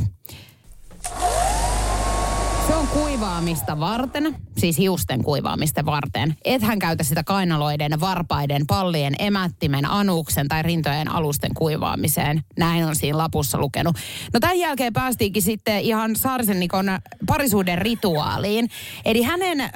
Kuivaamista 3.23 3.79
varten, 3.79 4.35
siis 4.57 4.77
hiusten 4.77 5.23
kuivaamista 5.23 5.85
varten. 5.85 6.35
Et 6.45 6.61
hän 6.61 6.79
käytä 6.79 7.03
sitä 7.03 7.23
kainaloiden, 7.23 7.99
varpaiden, 7.99 8.67
pallien, 8.67 9.13
emättimen, 9.19 9.89
anuksen 9.89 10.47
tai 10.47 10.63
rintojen 10.63 11.11
alusten 11.11 11.53
kuivaamiseen. 11.53 12.43
Näin 12.57 12.85
on 12.85 12.95
siinä 12.95 13.17
lapussa 13.17 13.57
lukenut. 13.57 13.95
No 14.33 14.39
tämän 14.39 14.59
jälkeen 14.59 14.93
päästiinkin 14.93 15.41
sitten 15.41 15.79
ihan 15.79 16.15
Saarisen 16.15 16.59
Nikon 16.59 16.85
parisuuden 17.27 17.77
rituaaliin. 17.77 18.69
Eli 19.05 19.21
hänen 19.21 19.61
ö, 19.61 19.67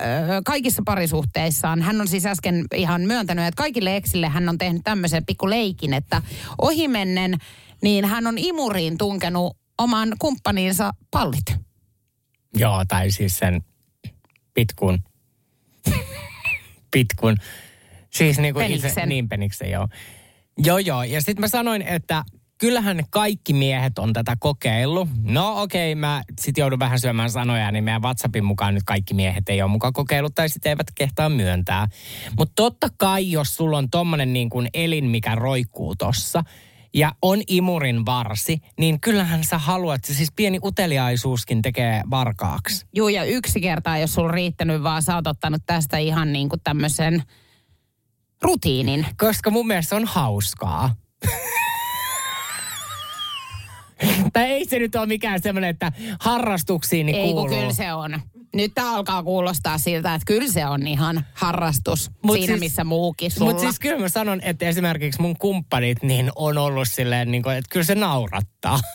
kaikissa 0.46 0.82
parisuhteissaan, 0.86 1.82
hän 1.82 2.02
on 2.02 2.08
siis 2.08 2.26
äsken 2.26 2.66
ihan 2.76 3.02
myöntänyt, 3.02 3.46
että 3.46 3.62
kaikille 3.62 3.96
eksille 3.96 4.28
hän 4.30 4.50
on 4.50 4.58
tehnyt 4.58 4.82
tämmöisen 4.84 5.26
pikku 5.26 5.50
leikin, 5.50 5.94
että 5.94 6.22
ohimennen, 6.62 7.38
niin 7.82 8.06
hän 8.06 8.28
on 8.28 8.38
imuriin 8.38 8.98
tunkenut 8.98 9.58
oman 9.78 10.14
kumppaninsa 10.20 10.92
pallit. 11.12 11.67
Joo, 12.54 12.86
tai 12.88 13.12
siis 13.12 13.38
sen 13.38 13.62
pitkun. 14.54 15.04
pitkun. 16.92 17.36
Siis 18.10 18.40
niin 18.40 18.54
kuin 18.54 18.66
itse, 18.66 18.82
Peniksen. 18.82 19.10
niin 19.10 19.30
peniksen, 19.30 19.72
joo. 19.72 19.88
Joo, 20.58 20.78
joo. 20.78 21.04
Ja 21.04 21.22
sitten 21.22 21.42
mä 21.42 21.48
sanoin, 21.48 21.82
että 21.82 22.24
kyllähän 22.58 23.04
kaikki 23.10 23.54
miehet 23.54 24.00
on 24.00 24.14
tätä 24.14 24.38
kokeillut. 24.40 25.10
No 25.24 25.62
okei, 25.62 25.92
okay, 25.92 26.00
mä 26.00 26.24
sit 26.40 26.58
joudun 26.58 26.80
vähän 26.80 27.00
syömään 27.00 27.32
sanoja, 27.32 27.72
niin 27.72 27.84
meidän 27.84 28.02
WhatsAppin 28.02 28.46
mukaan 28.46 28.74
nyt 28.74 28.84
kaikki 28.84 29.14
miehet 29.14 29.50
ei 29.50 29.62
ole 29.62 29.72
mukaan 29.72 29.94
kokeillut 29.94 30.36
tai 30.36 30.50
sitten 30.50 30.70
eivät 30.70 30.88
kehtaa 30.96 31.30
myöntää. 31.30 31.88
Mutta 32.38 32.54
totta 32.56 32.88
kai, 32.98 33.32
jos 33.32 33.56
sulla 33.56 33.78
on 33.78 33.90
tommonen 33.90 34.34
niin 34.34 34.50
kuin 34.50 34.70
elin, 34.74 35.06
mikä 35.06 35.36
roikkuu 35.36 35.96
tossa, 35.96 36.44
ja 36.98 37.12
on 37.22 37.42
imurin 37.48 38.06
varsi, 38.06 38.62
niin 38.80 39.00
kyllähän 39.00 39.44
sä 39.44 39.58
haluat, 39.58 40.06
siis 40.06 40.32
pieni 40.36 40.60
uteliaisuuskin 40.64 41.62
tekee 41.62 42.02
varkaaksi. 42.10 42.86
Juu, 42.96 43.08
ja 43.10 43.24
yksi 43.24 43.62
kerta, 43.62 43.98
jos 43.98 44.14
sulla 44.14 44.32
riittänyt, 44.32 44.84
vaan 44.84 45.02
sä 45.02 45.16
oot 45.16 45.28
ottanut 45.28 45.62
tästä 45.66 45.98
ihan 45.98 46.34
niin 46.34 46.50
kuin 46.50 46.62
tämmöisen 46.64 47.24
rutiinin. 48.42 49.06
Koska 49.18 49.50
mun 49.50 49.68
mielestä 49.68 49.96
on 49.96 50.06
hauskaa. 50.06 50.96
tai 54.34 54.44
ei 54.44 54.66
se 54.66 54.80
nyt 54.80 54.96
ole 54.96 55.06
mikään 55.06 55.42
semmoinen, 55.42 55.70
että 55.70 55.92
harrastuksiin 56.20 57.06
niin 57.06 57.16
Ei 57.16 57.24
kuuluu. 57.24 57.48
kyllä 57.48 57.74
se 57.74 57.94
on. 57.94 58.22
Nyt 58.54 58.72
tämä 58.76 58.96
alkaa 58.96 59.24
kuulostaa 59.24 59.78
siltä, 59.78 60.16
että 60.16 60.26
kyllä 60.26 60.52
se 60.52 60.66
on 60.66 60.88
ihan 60.88 61.26
harrastus 61.34 62.12
Mut 62.24 62.34
siinä, 62.36 62.48
siis- 62.48 62.60
missä 62.60 62.84
muukin 62.84 63.32
sulla. 63.32 63.52
Mutta 63.52 63.64
siis 63.64 63.80
kyllä 63.80 64.00
mä 64.00 64.10
sanon, 64.10 64.42
että 64.42 64.68
esimerkiksi 64.68 65.22
mun 65.22 65.38
kumppanit 65.38 66.04
niin 66.04 66.32
on 66.36 66.58
ollut 66.58 66.88
silleen, 66.92 67.32
niin 67.32 67.44
kuin, 67.44 67.56
että 67.56 67.70
kyllä 67.70 67.86
se 67.86 67.96
naurattaa. 67.96 68.80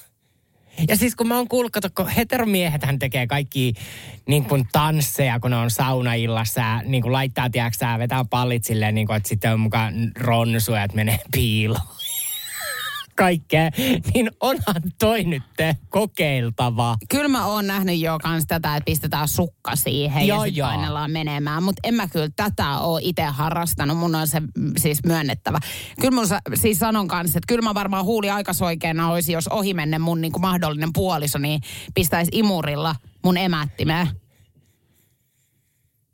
Ja 0.89 0.97
siis 0.97 1.17
kun 1.17 1.29
mä 1.29 1.37
oon 1.37 1.49
kuullut, 1.49 1.73
kato, 1.73 1.89
kun 1.95 2.09
heteromiehet 2.09 2.85
hän 2.85 2.99
tekee 2.99 3.27
kaikki 3.27 3.73
niin 4.29 4.45
kuin 4.45 4.69
tansseja, 4.73 5.41
kun 5.41 5.51
ne 5.51 5.57
on 5.57 5.71
saunaillassa 5.71 6.61
ja 6.61 6.83
niin 6.85 7.03
kuin 7.03 7.13
laittaa, 7.13 7.51
tiedätkö 7.51 7.87
vetää 7.99 8.25
pallit 8.31 8.65
silleen, 8.65 8.95
niin 8.95 9.07
kuin, 9.07 9.17
että 9.17 9.29
sitten 9.29 9.53
on 9.53 9.61
mukaan 9.61 9.95
ronsuja, 10.19 10.83
että 10.83 10.97
menee 10.97 11.19
piiloon. 11.33 12.02
Kaikkea. 13.17 13.71
Niin 14.15 14.31
onhan 14.41 14.83
toi 14.99 15.25
nyt 15.25 15.43
kokeiltava. 15.89 16.97
Kyllä 17.09 17.29
mä 17.29 17.47
oon 17.47 17.67
nähnyt 17.67 17.99
jo 18.01 18.19
kans 18.23 18.45
tätä, 18.49 18.77
että 18.77 18.85
pistetään 18.85 19.29
sukka 19.29 19.77
siihen 19.77 20.27
Joo, 20.27 20.45
ja 20.45 20.51
sitten 20.51 20.65
painellaan 20.65 21.11
menemään. 21.11 21.63
Mutta 21.63 21.81
en 21.85 21.95
mä 21.95 22.09
kyllä 22.09 22.29
tätä 22.37 22.79
oo 22.79 22.99
itse 23.03 23.23
harrastanut. 23.23 23.99
Mun 23.99 24.15
on 24.15 24.27
se 24.27 24.43
siis 24.77 25.05
myönnettävä. 25.07 25.59
Kyllä 26.01 26.15
mun 26.15 26.27
sa- 26.27 26.41
siis 26.55 26.79
sanon 26.79 27.09
kanssa, 27.09 27.39
että 27.39 27.47
kyllä 27.49 27.63
mä 27.63 27.75
varmaan 27.75 28.05
huuli 28.05 28.31
aikasoikeena 28.31 29.11
olisi, 29.11 29.33
jos 29.33 29.49
ohimenne 29.49 29.99
mun 29.99 30.21
niinku 30.21 30.39
mahdollinen 30.39 30.93
puoliso, 30.93 31.39
niin 31.39 31.61
pistäisi 31.95 32.31
imurilla 32.35 32.95
mun 33.25 33.37
emättimeen. 33.37 34.09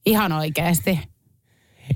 Ihan 0.06 0.32
oikeesti. 0.32 1.00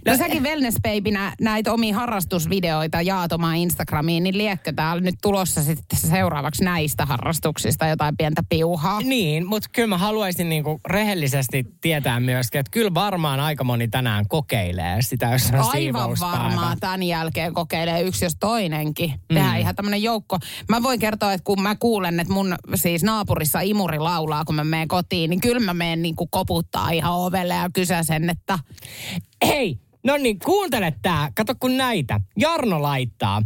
No 0.06 0.16
säkin 0.16 0.42
Wellness 0.42 0.76
Babynä 0.82 1.32
näitä 1.40 1.72
omia 1.72 1.94
harrastusvideoita 1.94 3.02
jaat 3.02 3.32
omaan 3.32 3.56
Instagramiin, 3.56 4.22
niin 4.22 4.38
liekkö 4.38 4.72
täällä 4.72 5.02
nyt 5.02 5.14
tulossa 5.22 5.62
sitten 5.62 5.98
seuraavaksi 5.98 6.64
näistä 6.64 7.06
harrastuksista 7.06 7.86
jotain 7.86 8.16
pientä 8.16 8.42
piuhaa? 8.48 9.00
Niin, 9.00 9.46
mutta 9.46 9.68
kyllä 9.72 9.88
mä 9.88 9.98
haluaisin 9.98 10.48
niinku 10.48 10.80
rehellisesti 10.86 11.66
tietää 11.80 12.20
myöskin, 12.20 12.58
että 12.58 12.70
kyllä 12.70 12.94
varmaan 12.94 13.40
aika 13.40 13.64
moni 13.64 13.88
tänään 13.88 14.28
kokeilee 14.28 15.02
sitä, 15.02 15.32
jos 15.32 15.50
on 15.52 15.70
Aivan 15.72 16.10
varmaan 16.20 16.80
tämän 16.80 17.02
jälkeen 17.02 17.54
kokeilee 17.54 18.02
yksi 18.02 18.24
jos 18.24 18.36
toinenkin. 18.40 19.14
Tehdään 19.28 19.54
Mm. 19.54 19.60
ihan 19.60 19.74
tämmöinen 19.74 20.02
joukko. 20.02 20.38
Mä 20.68 20.82
voin 20.82 21.00
kertoa, 21.00 21.32
että 21.32 21.44
kun 21.44 21.62
mä 21.62 21.76
kuulen, 21.76 22.20
että 22.20 22.32
mun 22.32 22.56
siis 22.74 23.02
naapurissa 23.02 23.60
imuri 23.60 23.98
laulaa, 23.98 24.44
kun 24.44 24.54
mä 24.54 24.64
menen 24.64 24.88
kotiin, 24.88 25.30
niin 25.30 25.40
kyllä 25.40 25.60
mä 25.60 25.74
menen 25.74 26.02
niin 26.02 26.16
kuin 26.16 26.30
koputtaa 26.30 26.90
ihan 26.90 27.12
ovelle 27.12 27.54
ja 27.54 27.70
kysäsen, 27.74 28.30
että 28.30 28.58
Hei, 29.46 29.78
no 30.04 30.16
niin, 30.16 30.38
kuuntele 30.38 30.94
tää. 31.02 31.32
Kato 31.34 31.54
kun 31.60 31.76
näitä. 31.76 32.20
Jarno 32.36 32.82
laittaa. 32.82 33.42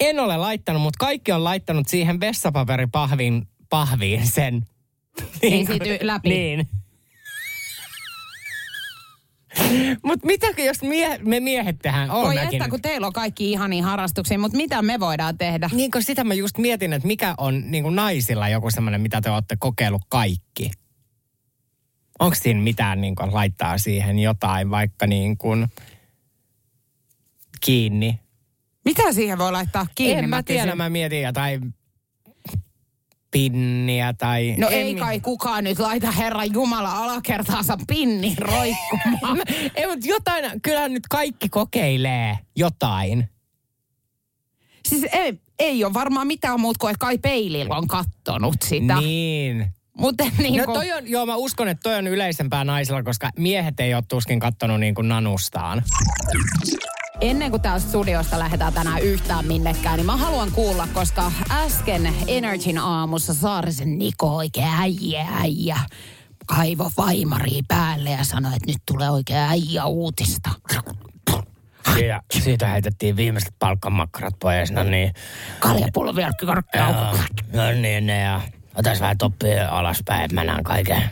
En 0.00 0.20
ole 0.20 0.36
laittanut, 0.36 0.82
mutta 0.82 0.98
kaikki 0.98 1.32
on 1.32 1.44
laittanut 1.44 1.88
siihen 1.88 2.20
vessapaperipahviin 2.20 3.48
pahviin 3.70 4.26
sen. 4.26 4.62
Niin 5.42 5.66
y- 5.70 5.98
läpi. 6.06 6.28
Niin. 6.28 6.68
Mutta 10.04 10.26
mitä 10.26 10.46
jos 10.64 10.82
mie- 10.82 11.18
me 11.18 11.40
miehet 11.40 11.78
tehdään? 11.82 12.08
Voi 12.08 12.36
että, 12.38 12.68
kun 12.68 12.82
teillä 12.82 13.06
on 13.06 13.12
kaikki 13.12 13.50
ihania 13.50 13.84
harrastuksia, 13.84 14.38
mutta 14.38 14.56
mitä 14.56 14.82
me 14.82 15.00
voidaan 15.00 15.38
tehdä? 15.38 15.70
Niin 15.72 15.90
kun 15.90 16.02
sitä 16.02 16.24
mä 16.24 16.34
just 16.34 16.58
mietin, 16.58 16.92
että 16.92 17.06
mikä 17.06 17.34
on 17.38 17.70
niin 17.70 17.82
kuin 17.82 17.96
naisilla 17.96 18.48
joku 18.48 18.70
semmoinen, 18.70 19.00
mitä 19.00 19.20
te 19.20 19.30
olette 19.30 19.56
kokeillut 19.58 20.02
kaikki. 20.08 20.70
Onko 22.22 22.34
siinä 22.34 22.60
mitään 22.60 23.00
niin 23.00 23.14
kuin, 23.14 23.34
laittaa 23.34 23.78
siihen 23.78 24.18
jotain 24.18 24.70
vaikka 24.70 25.06
niin 25.06 25.36
kuin 25.36 25.68
kiinni? 27.60 28.20
Mitä 28.84 29.12
siihen 29.12 29.38
voi 29.38 29.52
laittaa 29.52 29.86
kiinni? 29.94 30.22
en 30.22 30.28
mä 30.28 30.42
tiedä, 30.42 30.62
kysyn? 30.62 30.78
mä 30.78 30.88
mietin 30.88 31.22
jotain 31.22 31.74
pinniä 33.30 34.12
tai... 34.12 34.54
No 34.58 34.68
en 34.68 34.74
ei 34.74 34.94
kai 34.94 35.20
kukaan 35.20 35.64
nyt 35.64 35.78
laita 35.78 36.10
Herran 36.10 36.52
Jumala 36.52 37.04
alakertaansa 37.04 37.78
pinni 37.86 38.36
roikkumaan. 38.50 39.38
Ei, 39.76 39.86
mutta 39.86 40.06
jotain, 40.08 40.60
kyllä 40.62 40.88
nyt 40.88 41.06
kaikki 41.10 41.48
kokeilee 41.48 42.38
jotain. 42.56 43.28
siis 44.88 45.06
ei, 45.12 45.40
ei 45.58 45.84
ole 45.84 45.94
varmaan 45.94 46.26
mitään 46.26 46.60
muuta 46.60 46.78
kuin, 46.78 46.90
että 46.90 47.04
kai 47.04 47.18
peilillä 47.18 47.76
on 47.76 47.86
kattonut 47.86 48.62
sitä. 48.62 48.96
Niin. 49.00 49.72
Mutta 49.98 50.24
niin 50.38 50.56
No 50.58 50.64
kuin, 50.64 50.74
toi 50.74 50.92
on, 50.92 51.08
joo 51.10 51.26
mä 51.26 51.36
uskon, 51.36 51.68
että 51.68 51.82
toi 51.82 51.98
on 51.98 52.06
yleisempää 52.06 52.64
naisilla, 52.64 53.02
koska 53.02 53.30
miehet 53.38 53.80
ei 53.80 53.94
ole 53.94 54.02
tuskin 54.08 54.40
kattonut 54.40 54.80
niin 54.80 54.94
kuin 54.94 55.08
nanustaan. 55.08 55.82
ennen 57.20 57.50
kuin 57.50 57.62
täältä 57.62 57.86
studiosta 57.86 58.38
lähdetään 58.38 58.72
tänään 58.72 59.02
yhtään 59.02 59.46
minnekään, 59.46 59.96
niin 59.96 60.06
mä 60.06 60.16
haluan 60.16 60.52
kuulla, 60.52 60.88
koska 60.92 61.32
äsken 61.50 62.14
Energyn 62.26 62.78
aamussa 62.78 63.34
Saarisen 63.34 63.98
Niko 63.98 64.36
oikein 64.36 64.68
äijä 64.68 65.26
äijä 65.40 65.76
kaivo 66.46 66.90
vaimari 66.96 67.60
päälle 67.68 68.10
ja 68.10 68.24
sanoi, 68.24 68.52
että 68.56 68.66
nyt 68.66 68.82
tulee 68.86 69.10
oikein 69.10 69.38
äijä 69.38 69.84
uutista. 69.84 70.50
Siitä, 71.94 72.22
siitä 72.42 72.66
heitettiin 72.66 73.16
viimeiset 73.16 73.54
palkkamakkarat 73.58 74.34
pois, 74.38 74.70
no 74.70 74.82
niin. 74.82 75.12
Kaljapullo 75.58 76.16
vielä 76.16 76.32
no 77.52 77.72
niin, 77.82 78.06
ne 78.06 78.20
ja 78.20 78.40
otas 78.74 79.00
vähän 79.00 79.18
toppia 79.18 79.68
alaspäin, 79.68 80.30
mä 80.34 80.44
näen 80.44 80.64
kaiken. 80.64 81.02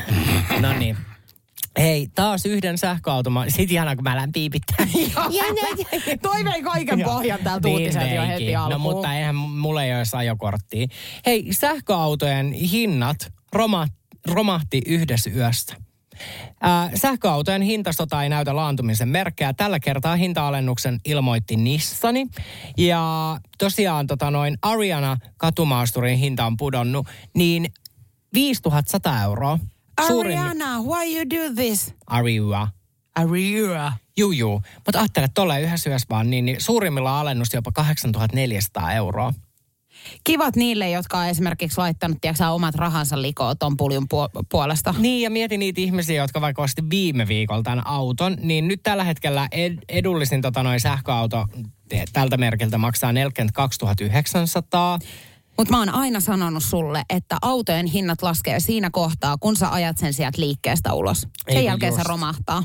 no 0.60 0.72
niin. 0.72 0.96
Hei, 1.78 2.08
taas 2.14 2.46
yhden 2.46 2.78
sähköautoma. 2.78 3.44
Sitten 3.48 3.70
ihanaa, 3.70 3.94
kun 3.96 4.04
mä 4.04 4.14
lähden 4.16 4.32
piipittää. 4.32 4.86
Toi 6.22 6.44
vei 6.44 6.62
kaiken 6.62 7.00
pohjan 7.14 7.38
täältä 7.44 7.68
uutiselta 7.68 8.06
jo 8.06 8.20
veikin. 8.20 8.26
heti 8.26 8.56
alkuun. 8.56 8.72
No 8.72 8.78
mutta 8.78 9.14
eihän 9.14 9.34
mulla 9.34 9.82
ei 9.84 9.94
ole 9.94 10.02
ajokorttia. 10.16 10.86
Hei, 11.26 11.46
sähköautojen 11.50 12.52
hinnat 12.52 13.32
roma, 13.52 13.86
romahti 14.26 14.82
yhdessä 14.86 15.30
yössä. 15.30 15.76
Ää, 16.60 16.90
sähköautojen 16.94 17.62
hintasota 17.62 18.22
ei 18.22 18.28
näytä 18.28 18.56
laantumisen 18.56 19.08
merkkejä. 19.08 19.52
Tällä 19.52 19.80
kertaa 19.80 20.16
hinta-alennuksen 20.16 21.00
ilmoitti 21.04 21.56
Nissani. 21.56 22.26
Ja 22.78 23.02
tosiaan 23.58 24.06
tota 24.06 24.30
noin 24.30 24.58
Ariana 24.62 25.16
katumaasturin 25.36 26.18
hinta 26.18 26.46
on 26.46 26.56
pudonnut, 26.56 27.06
niin 27.34 27.66
5100 28.34 29.22
euroa. 29.22 29.58
Ariana, 29.96 30.82
why 30.82 31.16
you 31.16 31.24
do 31.30 31.54
this? 31.54 31.94
Ariua. 32.06 32.68
Ariana. 33.14 33.92
Juu, 34.16 34.32
juu. 34.32 34.62
Mutta 34.74 34.98
ajattele, 34.98 35.28
tuolla 35.34 35.58
yhdessä 35.58 35.90
yössä 35.90 36.06
vaan, 36.10 36.30
niin, 36.30 36.44
niin 36.44 36.60
suurimmilla 36.60 37.20
alennus 37.20 37.54
jopa 37.54 37.72
8400 37.72 38.92
euroa. 38.92 39.32
Kivat 40.24 40.56
niille, 40.56 40.90
jotka 40.90 41.18
on 41.18 41.26
esimerkiksi 41.26 41.78
laittanut 41.78 42.18
tiedätkö, 42.20 42.38
sä, 42.38 42.50
omat 42.50 42.74
rahansa 42.74 43.22
likoon 43.22 43.58
ton 43.58 43.76
puljun 43.76 44.06
puo- 44.08 44.44
puolesta. 44.50 44.94
Niin, 44.98 45.22
ja 45.22 45.30
mietin 45.30 45.60
niitä 45.60 45.80
ihmisiä, 45.80 46.22
jotka 46.22 46.40
vaikka 46.40 46.62
osti 46.62 46.82
viime 46.90 47.28
viikolla 47.28 47.62
tämän 47.62 47.86
auton, 47.86 48.36
niin 48.40 48.68
nyt 48.68 48.80
tällä 48.82 49.04
hetkellä 49.04 49.48
ed- 49.52 49.84
edullisin 49.88 50.42
tota, 50.42 50.62
noin 50.62 50.80
sähköauto 50.80 51.44
te- 51.88 52.04
tältä 52.12 52.36
merkiltä 52.36 52.78
maksaa 52.78 53.12
42 53.12 53.80
900. 54.00 54.98
Mutta 55.58 55.74
mä 55.74 55.78
oon 55.78 55.88
aina 55.94 56.20
sanonut 56.20 56.62
sulle, 56.62 57.02
että 57.10 57.36
autojen 57.42 57.86
hinnat 57.86 58.22
laskee 58.22 58.60
siinä 58.60 58.90
kohtaa, 58.92 59.36
kun 59.40 59.56
sä 59.56 59.72
ajat 59.72 59.98
sen 59.98 60.12
sieltä 60.14 60.40
liikkeestä 60.40 60.94
ulos. 60.94 61.20
Sen 61.20 61.30
Eikö 61.46 61.60
jälkeen 61.60 61.92
se 61.92 61.98
just? 61.98 62.08
romahtaa. 62.08 62.62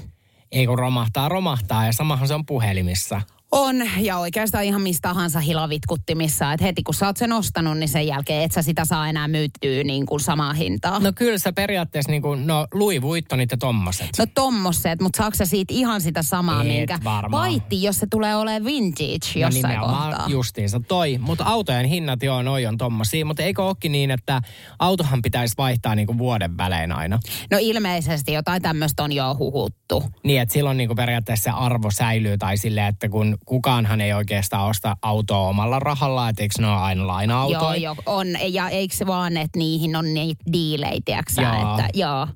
Ei 0.52 0.65
kun 0.67 0.80
romahtaa, 0.80 1.30
romahtaa, 1.30 1.86
ja 1.86 1.93
samahan 1.93 2.28
se 2.28 2.34
on 2.34 2.46
puhelimissa. 2.46 3.22
On, 3.56 3.76
ja 4.00 4.18
oikeastaan 4.18 4.63
ihan 4.63 4.82
mistä 4.82 5.10
tahansa 5.10 5.39
hilavitkuttimissa. 5.39 6.54
Että 6.54 6.66
heti 6.66 6.84
kun 6.84 6.94
sä 6.94 7.06
oot 7.06 7.18
sen 7.18 7.32
ostanut, 7.32 7.78
niin 7.78 7.89
sen 7.89 8.08
jälkeen 8.08 8.44
et 8.44 8.52
sä 8.52 8.62
sitä 8.62 8.86
saa 8.86 9.10
enää 9.10 9.28
myyttyä 9.28 9.84
niin 9.84 10.06
kuin 10.06 10.20
samaa 10.20 10.54
hintaa. 10.54 11.00
No 11.00 11.12
kyllä 11.16 11.38
sä 11.38 11.54
periaatteessa 11.54 12.12
niin 12.12 12.22
kuin, 12.22 12.48
no 12.48 12.68
Louis 12.74 13.02
Vuittonit 13.02 13.52
ja 13.52 13.58
tommoset. 13.58 14.10
No 14.20 14.26
tommoset, 14.36 15.02
mutta 15.02 15.18
saako 15.18 15.36
sä 15.36 15.46
siitä 15.46 15.74
ihan 15.74 16.02
sitä 16.02 16.24
samaa, 16.24 16.62
Et 16.62 16.68
minkä? 16.68 17.00
varmaan. 17.04 17.50
Paitsi, 17.50 17.84
jos 17.84 17.98
se 18.00 18.08
tulee 18.12 18.36
olemaan 18.36 18.66
vintage 18.66 19.28
No 19.36 19.42
jossain 19.42 19.54
nimenomaan 19.63 20.10
kohtaa. 20.10 20.30
justiinsa 20.30 20.80
toi. 20.88 21.18
Mutta 21.22 21.44
autojen 21.44 21.86
hinnat 21.86 22.24
joo, 22.24 22.42
noi 22.42 22.66
on 22.66 22.78
tommosia. 22.78 23.26
Mutta 23.26 23.44
eikö 23.44 23.63
ookin 23.63 23.92
niin, 23.92 24.12
että 24.12 24.42
autohan 24.80 25.22
pitäisi 25.22 25.56
vaihtaa 25.58 25.96
niinku 25.96 26.18
vuoden 26.18 26.58
välein 26.58 26.92
aina? 26.92 27.20
No 27.52 27.58
ilmeisesti 27.62 28.34
jotain 28.34 28.62
tämmöistä 28.62 29.04
on 29.04 29.12
jo 29.12 29.36
huhuttu. 29.39 30.04
Niin, 30.24 30.42
että 30.42 30.54
silloin 30.54 30.78
niinku 30.78 30.96
periaatteessa 30.96 31.44
se 31.44 31.50
arvo 31.50 31.92
säilyy 31.92 32.38
tai 32.38 32.58
silleen, 32.58 32.88
että 32.88 33.10
kun 33.10 33.38
kukaanhan 33.45 34.01
ei 34.01 34.13
oikeastaan 34.13 34.65
osta 34.69 34.97
autoa 35.01 35.47
omalla 35.47 35.79
rahalla, 35.79 36.29
että 36.29 36.43
eikö 36.43 36.53
ne 36.62 36.67
ole 36.67 36.75
aina 36.77 37.08
laina-autoja? 37.08 37.60
Joo, 37.62 37.73
joo, 37.73 37.95
on. 38.06 38.27
Ja 38.53 38.69
eikö 38.69 38.95
se 38.95 39.08
vaan, 39.08 39.38
että 39.38 39.60
niihin 39.60 39.95
on 39.95 40.13
niitä 40.13 40.43
diilejä, 40.53 41.01
tiedätkö 41.06 41.32
että 41.41 41.89
joo. 41.93 42.27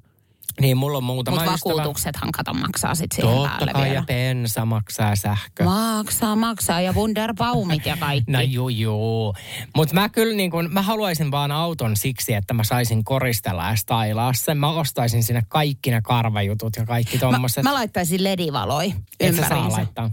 Niin, 0.62 0.78
mulla 0.78 0.98
on 0.98 1.04
muutama 1.04 1.38
Mutta 1.38 1.52
vakuutuksethan 1.52 2.32
kato 2.32 2.54
maksaa 2.54 2.96
sit 2.96 3.12
siihen 3.12 3.34
Totta 3.34 3.50
päälle 3.50 3.74
kai, 3.74 3.82
vielä. 3.84 3.96
ja 3.96 4.04
bensa 4.04 4.65
maksaa 4.65 5.15
sähkö. 5.15 5.63
Maksaa, 5.63 6.36
maksaa 6.36 6.82
ja 6.82 6.93
Wunderbaumit 6.93 7.86
ja 7.86 7.98
kaikki. 7.98 8.32
No 8.32 8.41
juu, 8.41 8.70
juu. 8.70 9.36
Mutta 9.76 9.93
mä 9.93 10.10
kyllä 10.10 10.36
niin 10.36 10.52
kun, 10.52 10.74
mä 10.74 10.82
haluaisin 10.82 11.32
vaan 11.32 11.52
auton 11.52 11.96
siksi, 11.98 12.34
että 12.34 12.54
mä 12.54 12.63
saisin 12.63 13.04
koristella 13.04 13.70
ja 13.70 13.76
stailaa 13.76 14.34
sen. 14.34 14.58
Mä 14.58 14.70
ostaisin 14.70 15.24
sinne 15.24 15.41
kaikki 15.48 15.91
ne 15.91 16.02
karvajutut 16.02 16.76
ja 16.76 16.86
kaikki 16.86 17.17
mä, 17.17 17.20
tommoset. 17.20 17.63
mä 17.63 17.74
laittaisin 17.74 18.24
ledivaloja 18.24 18.93
Et 19.20 19.36
sä 19.36 19.41
saa 19.41 19.46
ympäriinsä. 19.50 19.78
laittaa. 19.78 20.12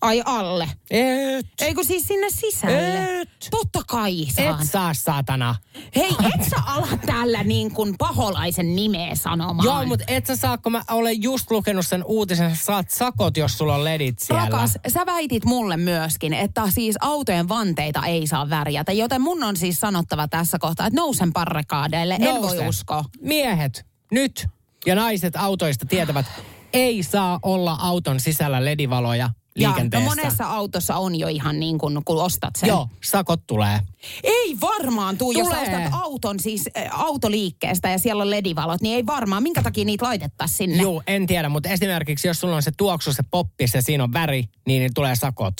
Ai 0.00 0.22
alle. 0.24 0.68
Et. 0.90 1.46
Eikö 1.60 1.84
siis 1.84 2.08
sinne 2.08 2.30
sisälle? 2.30 3.20
Et. 3.20 3.28
Totta 3.50 3.82
kai 3.88 4.26
saan. 4.36 4.60
Et 4.62 4.70
saa 4.70 4.94
saatana. 4.94 5.54
Hei, 5.96 6.16
et 6.34 6.44
sä 6.50 6.56
ala 6.66 6.88
tällä 7.06 7.44
niin 7.44 7.70
kuin 7.70 7.94
paholaisen 7.98 8.76
nimeä 8.76 9.14
sanomaan. 9.14 9.64
Joo, 9.64 9.86
mutta 9.86 10.04
et 10.08 10.26
sä 10.26 10.36
saa, 10.36 10.58
kun 10.58 10.72
mä 10.72 10.82
olen 10.90 11.22
just 11.22 11.50
lukenut 11.50 11.86
sen 11.86 12.04
uutisen, 12.04 12.56
sä 12.56 12.64
saat 12.64 12.90
sakot, 12.90 13.36
jos 13.36 13.58
sulla 13.58 13.74
on 13.74 13.84
ledit 13.84 14.18
siellä. 14.18 14.44
Rakas, 14.44 14.78
sä 14.88 15.06
väitit 15.06 15.44
mulle 15.44 15.76
myöskin, 15.76 16.32
että 16.32 16.70
siis 16.70 16.96
autojen 17.00 17.48
vanteita 17.48 18.06
ei 18.06 18.26
saa 18.26 18.50
värjätä, 18.50 18.92
joten 18.92 19.20
mun 19.20 19.44
on 19.44 19.56
siis 19.56 19.80
sanottava 19.80 20.28
tässä 20.28 20.58
kohtaa, 20.58 20.86
että 20.86 21.00
nousen 21.00 21.32
parrekaadeille, 21.32 22.16
en 22.20 22.42
voi 22.42 22.68
uskoa. 22.68 23.04
Miehet, 23.20 23.86
nyt, 24.10 24.46
ja 24.86 24.94
naiset 24.94 25.36
autoista 25.36 25.86
tietävät, 25.86 26.26
ei 26.72 27.02
saa 27.02 27.38
olla 27.42 27.76
auton 27.80 28.20
sisällä 28.20 28.64
ledivaloja 28.64 29.30
Ja, 29.58 29.68
no 29.68 29.74
liikenteessä. 29.74 30.08
monessa 30.08 30.46
autossa 30.46 30.96
on 30.96 31.14
jo 31.18 31.28
ihan 31.28 31.60
niin 31.60 31.78
kuin, 31.78 32.04
kun 32.04 32.22
ostat 32.22 32.56
sen. 32.56 32.68
Joo, 32.68 32.88
sakot 33.04 33.40
tulee. 33.46 33.80
Ei 34.22 34.56
varmaan 34.60 35.18
tuu, 35.18 35.32
jos 35.32 35.48
sä 35.48 35.54
Tulee. 35.54 35.76
ostat 35.86 36.00
auton 36.00 36.40
siis 36.40 36.68
äh, 36.78 37.00
autoliikkeestä 37.00 37.88
ja 37.88 37.98
siellä 37.98 38.22
on 38.22 38.30
ledivalot, 38.30 38.80
niin 38.80 38.96
ei 38.96 39.06
varmaan. 39.06 39.42
Minkä 39.42 39.62
takia 39.62 39.84
niitä 39.84 40.04
laitettaisiin 40.04 40.56
sinne? 40.56 40.82
Joo, 40.82 41.02
en 41.06 41.26
tiedä, 41.26 41.48
mutta 41.48 41.68
esimerkiksi 41.68 42.28
jos 42.28 42.40
sulla 42.40 42.56
on 42.56 42.62
se 42.62 42.72
tuoksu, 42.76 43.12
se 43.12 43.22
poppi, 43.30 43.66
se 43.66 43.80
siinä 43.80 44.04
on 44.04 44.12
väri, 44.12 44.44
niin, 44.66 44.80
niin 44.80 44.94
tulee 44.94 45.16
sakot. 45.16 45.54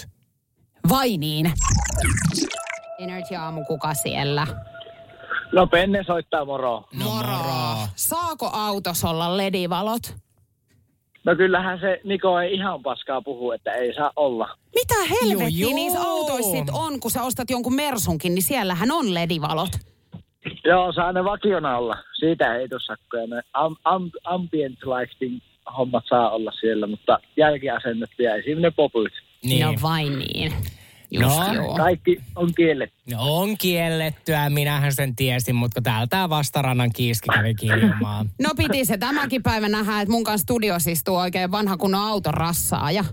Vai 0.88 1.16
niin? 1.16 1.52
Energy 2.98 3.34
aamu, 3.34 3.64
kuka 3.64 3.94
siellä? 3.94 4.46
No 5.52 5.66
Penne 5.66 6.04
soittaa 6.06 6.44
moro. 6.44 6.84
No 6.94 7.04
moro. 7.10 7.76
Saako 7.96 8.50
autossa 8.52 9.10
olla 9.10 9.36
ledivalot? 9.36 10.14
No 11.24 11.36
kyllähän 11.36 11.80
se 11.80 12.00
Niko 12.04 12.40
ei 12.40 12.54
ihan 12.54 12.82
paskaa 12.82 13.22
puhu, 13.22 13.52
että 13.52 13.72
ei 13.72 13.94
saa 13.94 14.12
olla. 14.16 14.48
Mitä 14.74 14.94
helvettiä 15.10 15.74
niissä 15.74 16.00
autoissa 16.02 16.50
sit 16.50 16.70
on, 16.72 17.00
kun 17.00 17.10
sä 17.10 17.22
ostat 17.22 17.50
jonkun 17.50 17.74
Mersunkin, 17.74 18.34
niin 18.34 18.42
siellähän 18.42 18.90
on 18.90 19.14
ledivalot. 19.14 19.70
Joo, 20.64 20.92
saa 20.92 21.12
ne 21.12 21.24
vakiona 21.24 21.78
olla. 21.78 21.96
Siitä 22.18 22.56
ei 22.56 22.68
tuu 22.68 22.78
sakkoja. 22.78 23.26
Ne 23.26 23.42
am, 23.52 23.76
am, 23.84 24.10
ambient 24.24 24.78
lighting 24.78 25.38
hommat 25.78 26.04
saa 26.08 26.30
olla 26.30 26.52
siellä, 26.60 26.86
mutta 26.86 27.18
jälkiasennettuja 27.36 28.34
esimerkiksi 28.34 28.62
ne 28.62 28.70
poput. 28.70 29.12
Niin. 29.44 29.66
No 29.66 29.74
vai 29.82 30.08
niin. 30.08 30.52
Just 31.22 31.36
No. 31.38 31.52
joo. 31.54 31.74
Kaikki 31.76 32.20
on 32.36 32.54
kielletty. 32.56 32.96
No 33.10 33.16
on 33.20 33.58
kiellettyä, 33.58 34.50
minähän 34.50 34.92
sen 34.92 35.16
tiesin, 35.16 35.54
mutta 35.54 35.82
täällä 35.82 36.06
tää 36.06 36.28
vastarannan 36.28 36.90
kiiski 36.96 37.28
kävi 37.34 37.54
kiljumaan. 37.54 38.30
No 38.42 38.50
piti 38.56 38.84
se 38.84 38.98
tämäkin 38.98 39.42
päivä 39.42 39.68
nähdä, 39.68 40.00
että 40.00 40.12
mun 40.12 40.24
kanssa 40.24 40.42
studiossa 40.42 40.90
istuu 40.90 41.16
oikein 41.16 41.50
vanha 41.50 41.76
kunnon 41.76 42.00
auton 42.00 42.34
rassaaja. 42.34 43.04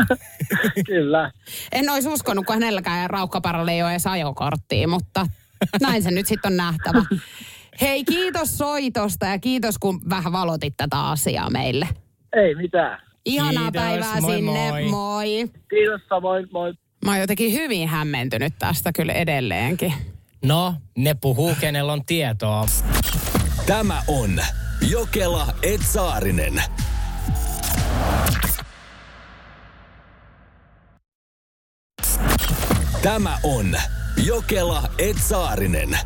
Kyllä. 0.86 1.30
En 1.72 1.90
olisi 1.90 2.08
uskonut, 2.08 2.46
kun 2.46 2.54
hänelläkään 2.54 3.10
raukkaparalle 3.10 3.72
ei 3.72 3.82
ole 3.82 3.90
edes 3.90 4.06
ajokorttia, 4.06 4.88
mutta 4.88 5.26
näin 5.80 6.02
se 6.02 6.10
nyt 6.10 6.26
sitten 6.26 6.52
on 6.52 6.56
nähtävä. 6.56 7.02
Hei, 7.80 8.04
kiitos 8.04 8.58
soitosta 8.58 9.26
ja 9.26 9.38
kiitos, 9.38 9.78
kun 9.78 10.00
vähän 10.10 10.32
valotit 10.32 10.74
tätä 10.76 11.00
asiaa 11.08 11.50
meille. 11.50 11.88
Ei 12.36 12.54
mitään. 12.54 13.02
Ihanaa 13.24 13.70
Kiitos, 13.70 13.82
päivää 13.82 14.20
moi 14.20 14.34
sinne, 14.34 14.70
moi. 14.70 14.82
moi. 14.88 15.26
Kiitos 15.70 16.00
samoin, 16.08 16.48
moi. 16.52 16.72
Mä 17.04 17.10
oon 17.10 17.20
jotenkin 17.20 17.52
hyvin 17.52 17.88
hämmentynyt 17.88 18.54
tästä 18.58 18.92
kyllä 18.92 19.12
edelleenkin. 19.12 19.92
No, 20.44 20.74
ne 20.96 21.14
puhuu, 21.14 21.54
kenellä 21.60 21.92
on 21.92 22.04
tietoa. 22.04 22.66
Tämä 23.66 24.02
on 24.06 24.40
Jokela 24.90 25.54
Etsaarinen. 25.62 26.62
Tämä 33.02 33.38
on 33.42 33.76
Jokela 34.24 34.82
Etsaarinen. 34.98 35.98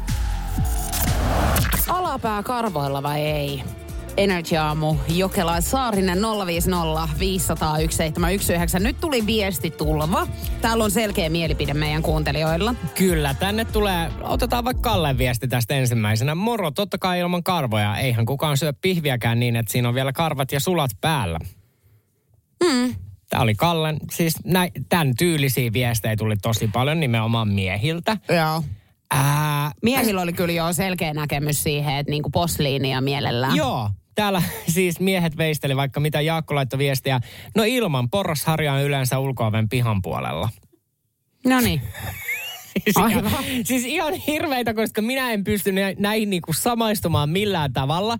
Alapää 1.88 2.42
karvoilla 2.42 3.02
vai 3.02 3.20
ei? 3.20 3.64
Energy 4.16 4.56
Aamu, 4.56 4.96
Jokela 5.08 5.60
Saarinen 5.60 6.18
050 6.46 7.08
501 7.18 7.96
719. 7.96 8.78
Nyt 8.78 9.00
tuli 9.00 9.26
viesti 9.26 9.70
tulva. 9.70 10.26
Täällä 10.60 10.84
on 10.84 10.90
selkeä 10.90 11.30
mielipide 11.30 11.74
meidän 11.74 12.02
kuuntelijoilla. 12.02 12.74
Kyllä, 12.94 13.34
tänne 13.34 13.64
tulee, 13.64 14.10
otetaan 14.22 14.64
vaikka 14.64 14.90
Kallen 14.90 15.18
viesti 15.18 15.48
tästä 15.48 15.74
ensimmäisenä. 15.74 16.34
Moro, 16.34 16.70
totta 16.70 16.98
kai 16.98 17.20
ilman 17.20 17.42
karvoja. 17.42 17.96
Eihän 17.96 18.26
kukaan 18.26 18.56
syö 18.56 18.72
pihviäkään 18.72 19.40
niin, 19.40 19.56
että 19.56 19.72
siinä 19.72 19.88
on 19.88 19.94
vielä 19.94 20.12
karvat 20.12 20.52
ja 20.52 20.60
sulat 20.60 20.90
päällä. 21.00 21.38
Mm. 22.64 22.94
Tämä 23.30 23.42
oli 23.42 23.54
Kallen, 23.54 23.96
siis 24.12 24.34
näin, 24.44 24.72
tämän 24.88 25.12
tyylisiä 25.18 25.72
viestejä 25.72 26.16
tuli 26.16 26.36
tosi 26.36 26.68
paljon 26.72 27.00
nimenomaan 27.00 27.48
miehiltä. 27.48 28.16
Joo. 28.28 28.62
Ää, 29.10 29.72
Miehillä 29.82 30.20
oli 30.20 30.32
kyllä 30.32 30.52
jo 30.52 30.72
selkeä 30.72 31.14
näkemys 31.14 31.62
siihen, 31.62 31.96
että 31.96 32.10
niinku 32.10 32.30
posliinia 32.30 33.00
mielellään. 33.00 33.56
Joo, 33.56 33.90
täällä 34.14 34.42
siis 34.74 35.00
miehet 35.00 35.36
veisteli 35.36 35.76
vaikka 35.76 36.00
mitä 36.00 36.20
Jaakko 36.20 36.54
laittoi 36.54 36.78
viestiä. 36.78 37.20
No 37.56 37.62
ilman, 37.66 38.10
porrasharja 38.10 38.72
on 38.72 38.82
yleensä 38.82 39.18
ulkooven 39.18 39.68
pihan 39.68 40.02
puolella. 40.02 40.48
No 41.46 41.60
niin. 41.60 41.82
Siis 42.84 42.96
Aivan. 42.96 43.32
siis 43.64 43.84
ihan 43.84 44.14
hirveitä, 44.14 44.74
koska 44.74 45.02
minä 45.02 45.32
en 45.32 45.44
pysty 45.44 45.72
nä- 45.72 45.94
näihin 45.98 46.30
niinku 46.30 46.52
samaistumaan 46.52 47.28
millään 47.30 47.72
tavalla. 47.72 48.18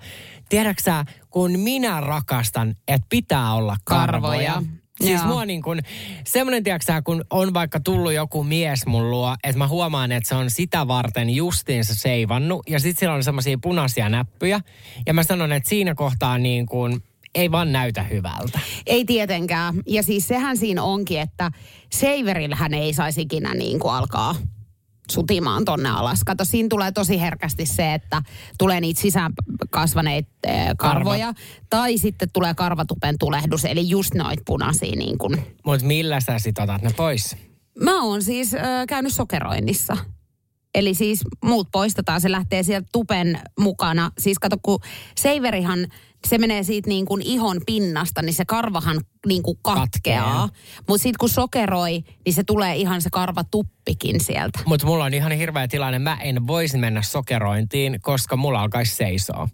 Tiedäksä, 0.48 1.04
kun 1.30 1.58
minä 1.58 2.00
rakastan, 2.00 2.74
että 2.88 3.06
pitää 3.10 3.54
olla 3.54 3.76
karvoja. 3.84 4.52
Karvoja. 4.52 4.83
Siis 5.00 5.20
Joo. 5.20 5.26
mua 5.28 5.44
niin 5.44 5.62
kuin, 5.62 5.80
semmoinen 6.26 6.62
tiedäksä, 6.64 7.02
kun 7.02 7.24
on 7.30 7.54
vaikka 7.54 7.80
tullut 7.80 8.12
joku 8.12 8.44
mies 8.44 8.86
mun 8.86 9.10
luo, 9.10 9.36
että 9.44 9.58
mä 9.58 9.68
huomaan, 9.68 10.12
että 10.12 10.28
se 10.28 10.34
on 10.34 10.50
sitä 10.50 10.88
varten 10.88 11.30
justiinsa 11.30 11.94
seivannut. 11.94 12.62
Ja 12.68 12.80
sitten 12.80 13.00
sillä 13.00 13.14
on 13.14 13.24
semmoisia 13.24 13.58
punaisia 13.62 14.08
näppyjä. 14.08 14.60
Ja 15.06 15.14
mä 15.14 15.22
sanon, 15.22 15.52
että 15.52 15.68
siinä 15.68 15.94
kohtaa 15.94 16.38
niin 16.38 16.66
kuin, 16.66 17.02
ei 17.34 17.50
vaan 17.50 17.72
näytä 17.72 18.02
hyvältä. 18.02 18.60
Ei 18.86 19.04
tietenkään. 19.04 19.74
Ja 19.86 20.02
siis 20.02 20.28
sehän 20.28 20.56
siinä 20.56 20.82
onkin, 20.82 21.20
että 21.20 21.50
Seiverillähän 21.92 22.74
ei 22.74 22.94
saisi 22.94 23.20
ikinä 23.20 23.54
niin 23.54 23.78
kuin 23.78 23.94
alkaa 23.94 24.34
sutimaan 25.10 25.64
tonne 25.64 25.88
alas. 25.88 26.24
Kato, 26.24 26.44
siinä 26.44 26.68
tulee 26.68 26.92
tosi 26.92 27.20
herkästi 27.20 27.66
se, 27.66 27.94
että 27.94 28.22
tulee 28.58 28.80
niitä 28.80 29.00
sisään 29.00 29.32
kasvaneita 29.70 30.30
eh, 30.46 30.66
karvoja. 30.76 31.32
Tai 31.70 31.98
sitten 31.98 32.28
tulee 32.32 32.54
karvatupen 32.54 33.14
tulehdus, 33.18 33.64
eli 33.64 33.88
just 33.88 34.14
noit 34.14 34.40
punaisia 34.46 34.96
niin 34.96 35.18
kuin. 35.18 35.46
Mutta 35.64 35.86
millä 35.86 36.20
sä 36.20 36.38
sit 36.38 36.58
otat 36.58 36.82
ne 36.82 36.90
pois? 36.96 37.36
Mä 37.80 38.02
oon 38.02 38.22
siis 38.22 38.54
äh, 38.54 38.62
käynyt 38.88 39.12
sokeroinnissa. 39.12 39.96
Eli 40.74 40.94
siis 40.94 41.20
muut 41.44 41.68
poistetaan, 41.72 42.20
se 42.20 42.30
lähtee 42.30 42.62
sieltä 42.62 42.88
tupen 42.92 43.40
mukana. 43.60 44.10
Siis 44.18 44.38
kato, 44.38 44.56
kun 44.62 44.78
seiverihan, 45.16 45.86
se 46.24 46.38
menee 46.38 46.62
siitä 46.62 46.88
niin 46.88 47.06
kuin 47.06 47.22
ihon 47.22 47.60
pinnasta, 47.66 48.22
niin 48.22 48.34
se 48.34 48.44
karvahan 48.44 49.00
niin 49.26 49.42
kuin 49.42 49.58
katkeaa. 49.62 50.48
Mutta 50.88 51.02
sitten 51.02 51.18
kun 51.20 51.28
sokeroi, 51.28 52.04
niin 52.24 52.34
se 52.34 52.44
tulee 52.44 52.76
ihan 52.76 53.02
se 53.02 53.10
karvatuppikin 53.10 54.20
sieltä. 54.20 54.58
Mutta 54.66 54.86
mulla 54.86 55.04
on 55.04 55.14
ihan 55.14 55.32
hirveä 55.32 55.68
tilanne. 55.68 55.98
Mä 55.98 56.16
en 56.20 56.46
voisi 56.46 56.78
mennä 56.78 57.02
sokerointiin, 57.02 57.98
koska 58.02 58.36
mulla 58.36 58.60
alkaisi 58.60 58.94
seisoa. 58.94 59.48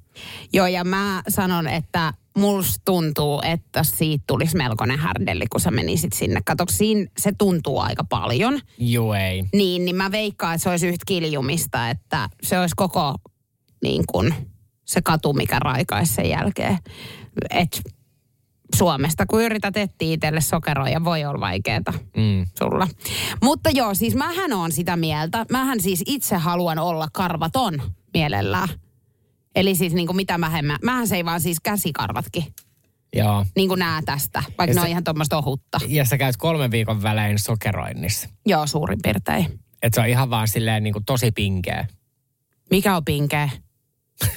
Joo, 0.52 0.66
ja 0.66 0.84
mä 0.84 1.22
sanon, 1.28 1.68
että 1.68 2.12
musta 2.38 2.82
tuntuu, 2.84 3.40
että 3.44 3.84
siitä 3.84 4.24
tulisi 4.26 4.56
melkoinen 4.56 4.98
härdelli, 4.98 5.46
kun 5.46 5.60
sä 5.60 5.70
menisit 5.70 6.12
sinne. 6.12 6.40
Kato, 6.44 6.64
siinä 6.70 7.06
se 7.18 7.32
tuntuu 7.38 7.78
aika 7.78 8.04
paljon. 8.04 8.60
Juu 8.78 9.12
ei. 9.12 9.44
Niin, 9.52 9.84
niin 9.84 9.96
mä 9.96 10.10
veikkaan, 10.10 10.54
että 10.54 10.62
se 10.62 10.70
olisi 10.70 10.86
yhtä 10.86 11.04
kiljumista, 11.06 11.90
että 11.90 12.28
se 12.42 12.58
olisi 12.58 12.74
koko 12.76 13.14
niin 13.82 14.04
kuin, 14.12 14.34
se 14.90 15.02
katu, 15.02 15.32
mikä 15.32 15.58
raikaisi 15.58 16.14
sen 16.14 16.28
jälkeen. 16.28 16.78
Et 17.50 17.82
Suomesta, 18.76 19.26
kun 19.26 19.42
yrität 19.42 19.76
etsiä 19.76 20.14
itselle 20.14 20.40
sokeroja, 20.40 21.04
voi 21.04 21.24
olla 21.24 21.40
vaikeeta 21.40 21.92
Mm. 21.92 22.46
sulla. 22.58 22.88
Mutta 23.42 23.70
joo, 23.70 23.94
siis 23.94 24.14
mähän 24.14 24.52
on 24.52 24.72
sitä 24.72 24.96
mieltä. 24.96 25.46
Mähän 25.50 25.80
siis 25.80 26.02
itse 26.06 26.36
haluan 26.36 26.78
olla 26.78 27.08
karvaton 27.12 27.82
mielellään. 28.14 28.68
Eli 29.54 29.74
siis 29.74 29.92
niin 29.92 30.06
kuin 30.06 30.16
mitä 30.16 30.40
vähemmän. 30.40 30.78
Mähän 30.82 31.08
se 31.08 31.16
ei 31.16 31.24
vaan 31.24 31.40
siis 31.40 31.60
käsikarvatkin. 31.60 32.44
Joo. 33.16 33.46
Niin 33.56 33.68
kuin 33.68 33.78
nää 33.78 34.00
tästä, 34.04 34.42
vaikka 34.58 34.62
Ja 34.62 34.66
ne 34.66 34.72
se- 34.74 34.80
on 34.80 34.86
ihan 34.88 35.04
tuommoista 35.04 35.38
ohutta. 35.38 35.78
Ja 35.88 36.04
sä 36.04 36.18
käyt 36.18 36.36
kolmen 36.36 36.70
viikon 36.70 37.02
välein 37.02 37.38
sokeroinnissa. 37.38 38.28
Joo, 38.46 38.66
suurin 38.66 38.98
piirtein. 39.02 39.44
Että 39.82 39.94
se 39.94 40.00
on 40.00 40.08
ihan 40.08 40.30
vaan 40.30 40.48
silleen 40.48 40.82
niin 40.82 40.92
kuin 40.92 41.04
tosi 41.04 41.32
pinkeä. 41.32 41.86
Mikä 42.70 42.96
on 42.96 43.04
pinkeä? 43.04 43.48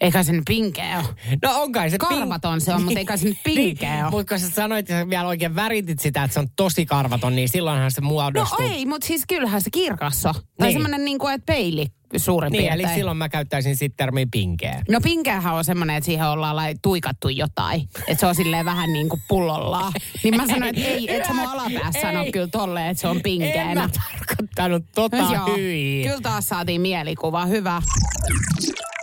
Eikä 0.00 0.22
se 0.22 0.32
nyt 0.32 0.42
pinkeä 0.48 0.98
ole. 0.98 1.08
No 1.42 1.62
on 1.62 1.72
kai 1.72 1.90
se 1.90 1.98
Karvaton 1.98 2.60
se 2.60 2.74
on, 2.74 2.82
mutta 2.82 2.98
eikä 2.98 3.16
se 3.16 3.24
nyt 3.28 3.38
pinkeä 3.44 4.02
ole. 4.02 4.10
Mutta 4.10 4.34
kun 4.34 4.40
sä 4.40 4.50
sanoit 4.50 4.88
ja 4.88 5.00
sä 5.00 5.08
vielä 5.10 5.28
oikein 5.28 5.54
väritit 5.54 5.98
sitä, 5.98 6.24
että 6.24 6.34
se 6.34 6.40
on 6.40 6.48
tosi 6.56 6.86
karvaton, 6.86 7.36
niin 7.36 7.48
silloinhan 7.48 7.90
se 7.90 8.00
No 8.00 8.06
muodostuu. 8.08 8.66
ei, 8.66 8.86
mutta 8.86 9.06
siis 9.06 9.24
kyllähän 9.28 9.62
se 9.62 9.70
kirkas 9.70 10.26
on. 10.26 10.34
Tai 10.34 10.42
Niin. 10.68 10.72
semmoinen 10.72 11.04
niin 11.04 11.18
kuin, 11.18 11.34
että 11.34 11.46
peili 11.46 11.86
suurin 12.16 12.52
Niin, 12.52 12.60
piirtein. 12.62 12.86
eli 12.88 12.94
silloin 12.94 13.16
mä 13.16 13.28
käyttäisin 13.28 13.76
sitten 13.76 13.96
termiä 13.96 14.26
pinkeä. 14.30 14.82
No 14.88 15.00
pinkeähän 15.00 15.54
on 15.54 15.64
semmoinen, 15.64 15.96
että 15.96 16.04
siihen 16.04 16.26
ollaan 16.26 16.56
lai, 16.56 16.74
tuikattu 16.82 17.28
jotain. 17.28 17.88
Että 17.98 18.20
se 18.20 18.26
on 18.26 18.34
silleen 18.34 18.64
vähän 18.64 18.92
niin 18.92 19.08
kuin 19.08 19.22
pullollaan. 19.28 19.92
Niin 20.22 20.36
mä 20.36 20.46
sanoin, 20.46 20.76
että 20.76 20.88
ei, 20.90 21.16
et 21.16 21.24
sä 21.26 21.32
mun 21.34 21.46
alapäässä 21.48 22.00
sano 22.00 22.24
kyllä 22.32 22.46
tolleen, 22.48 22.86
että 22.86 23.00
se 23.00 23.08
on 23.08 23.16
En 23.16 23.22
pinkeänä. 23.22 23.80
mä 23.82 23.88
tarkoittanut 23.88 24.84
tota 24.94 25.16
Joo. 25.16 25.56
hyi. 25.56 26.02
Kyllä 26.06 26.20
taas 26.20 26.48
saatiin 26.48 26.80
mielikuva. 26.80 27.46
Hyvä. 27.46 27.82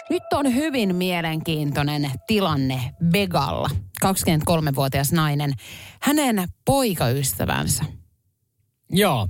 Nyt 0.09 0.23
on 0.33 0.55
hyvin 0.55 0.95
mielenkiintoinen 0.95 2.11
tilanne 2.27 2.81
Begalla. 3.11 3.69
23-vuotias 4.05 5.11
nainen. 5.11 5.53
Hänen 6.01 6.47
poikaystävänsä. 6.65 7.85
Joo. 8.89 9.27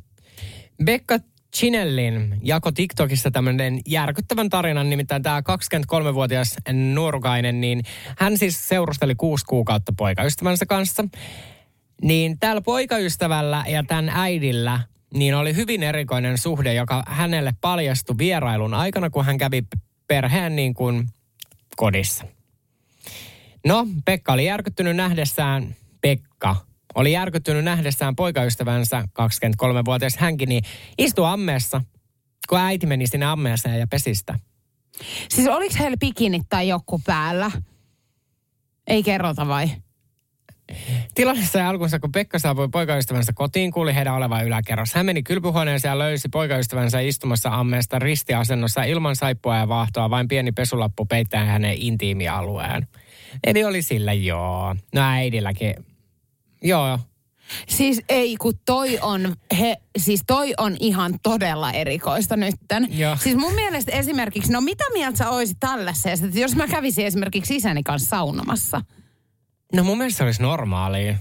Bekka 0.86 1.19
Chinellin 1.58 2.39
jako 2.44 2.72
TikTokissa 2.72 3.32
tämmöinen 3.32 3.80
järkyttävän 3.88 4.50
tarinan, 4.50 4.89
nimittäin 4.89 5.24
tämä 5.24 5.39
23-vuotias 5.39 6.56
nuorukainen, 6.94 7.62
niin 7.62 7.84
hän 8.18 8.38
siis 8.38 8.68
seurusteli 8.68 9.16
kuusi 9.16 9.46
kuukautta 9.46 9.94
poikaystävänsä 9.98 10.66
kanssa. 10.66 11.06
Niin 12.02 12.39
täällä 12.39 12.62
poikaystävällä 12.62 13.63
ja 13.68 13.84
tämän 13.84 14.10
äidillä 14.10 14.80
niin 15.13 15.36
oli 15.36 15.56
hyvin 15.56 15.84
erikoinen 15.84 16.38
suhde, 16.38 16.74
joka 16.74 17.04
hänelle 17.08 17.54
paljastui 17.62 18.18
vierailun 18.18 18.74
aikana, 18.74 19.10
kun 19.10 19.26
hän 19.26 19.38
kävi 19.38 19.63
perheen 20.08 20.56
niin 20.56 20.74
kuin 20.74 21.10
kodissa. 21.76 22.26
No, 23.66 23.88
Pekka 24.06 24.34
oli 24.34 24.46
järkyttynyt 24.46 24.96
nähdessään, 24.96 25.76
Pekka 26.02 26.56
oli 26.95 27.12
järkyttynyt 27.12 27.63
nähdessään 27.63 28.15
poikaystävänsä, 28.15 29.03
23-vuotias 29.21 30.17
hänkin, 30.17 30.49
niin 30.49 30.63
istui 30.97 31.27
ammeessa, 31.27 31.82
kun 32.49 32.60
äiti 32.60 32.86
meni 32.86 33.08
sinne 33.08 33.25
ammeeseen 33.25 33.79
ja 33.79 33.88
pesistä. 33.88 34.39
Siis 35.29 35.47
oliko 35.47 35.75
heillä 35.79 35.97
bikinit 35.97 36.43
tai 36.49 36.67
joku 36.67 37.01
päällä? 37.06 37.51
Ei 38.88 39.03
kerrota 39.03 39.47
vai? 39.47 39.71
Tilanne 41.15 41.45
sai 41.45 41.62
alkunsa, 41.62 41.99
kun 41.99 42.12
Pekka 42.12 42.39
saapui 42.39 42.69
poikaystävänsä 42.69 43.34
kotiin, 43.36 43.71
kuuli 43.71 43.95
heidän 43.95 44.15
olevan 44.15 44.45
yläkerrassa. 44.45 44.99
Hän 44.99 45.06
meni 45.06 45.23
kylpyhuoneeseen 45.23 45.89
ja 45.89 45.99
löysi 45.99 46.29
poikaystävänsä 46.29 46.99
istumassa 46.99 47.49
ammeesta 47.49 47.99
ristiasennossa 47.99 48.84
ilman 48.84 49.15
saippua 49.15 49.58
ja 49.58 49.67
vaahtoa, 49.67 50.10
vain 50.10 50.27
pieni 50.27 50.51
pesulappu 50.51 51.06
peittää 51.06 51.45
hänen 51.45 51.75
intiimialueen. 51.77 52.88
Eli 53.43 53.63
oli 53.63 53.82
sillä 53.82 54.13
joo. 54.13 54.75
No 54.95 55.01
äidilläkin. 55.01 55.75
Joo, 56.63 56.99
Siis 57.67 58.02
ei, 58.10 58.38
kun 58.38 58.54
toi 58.65 58.99
on, 59.02 59.36
he, 59.60 59.78
siis 59.97 60.23
toi 60.28 60.54
on 60.58 60.78
ihan 60.80 61.19
todella 61.23 61.71
erikoista 61.71 62.36
nytten. 62.36 62.88
Joo. 62.91 63.17
Siis 63.17 63.36
mun 63.36 63.54
mielestä 63.54 63.91
esimerkiksi, 63.91 64.52
no 64.52 64.62
mitä 64.62 64.84
mieltä 64.93 65.17
sä 65.17 65.30
oisit 65.30 65.58
tällaisesta, 65.60 66.26
että 66.26 66.39
jos 66.39 66.56
mä 66.56 66.67
kävisin 66.67 67.06
esimerkiksi 67.06 67.56
isäni 67.56 67.84
kanssa 67.84 68.10
saunomassa? 68.10 68.82
No 69.73 69.84
mun 69.84 69.97
mielestä 69.97 70.17
se 70.17 70.23
olisi 70.23 70.41
normaalia. 70.41 71.15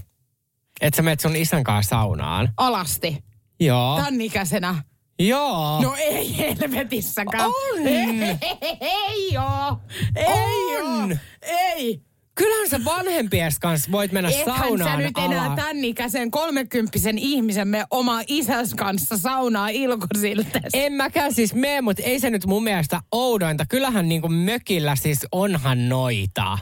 Että 0.81 0.97
sä 0.97 1.01
menet 1.01 1.19
sun 1.19 1.35
isän 1.35 1.63
kanssa 1.63 1.89
saunaan. 1.89 2.53
Alasti. 2.57 3.23
Joo. 3.59 4.01
Tän 4.03 4.21
ikäisenä. 4.21 4.83
Joo. 5.19 5.81
No 5.81 5.95
ei 5.97 6.37
helvetissäkään. 6.37 7.45
On. 7.45 7.87
Ei, 7.87 8.37
ei 8.81 9.37
oo. 9.37 9.81
Ei 10.15 10.81
On. 10.81 11.11
oo. 11.11 11.17
Ei. 11.41 12.01
Kyllähän 12.35 12.69
sä 12.69 12.85
vanhempies 12.85 13.59
kanssa 13.59 13.91
voit 13.91 14.11
mennä 14.11 14.29
Ethän 14.29 14.57
saunaan 14.59 14.91
sä 14.91 14.97
nyt 14.97 15.17
enää 15.17 15.55
tän 15.55 15.83
ikäisen 15.83 16.31
kolmekymppisen 16.31 17.17
ihmisen 17.17 17.67
me 17.67 17.85
oma 17.91 18.21
isäs 18.27 18.73
kanssa 18.73 19.17
saunaa 19.17 19.69
ilkosiltes. 19.69 20.63
En 20.73 20.93
mäkään 20.93 21.33
siis 21.33 21.53
mene, 21.53 21.81
mutta 21.81 22.03
ei 22.03 22.19
se 22.19 22.29
nyt 22.29 22.45
mun 22.45 22.63
mielestä 22.63 23.01
oudointa. 23.11 23.65
Kyllähän 23.69 24.09
niinku 24.09 24.29
mökillä 24.29 24.95
siis 24.95 25.19
onhan 25.31 25.89
noita. 25.89 26.57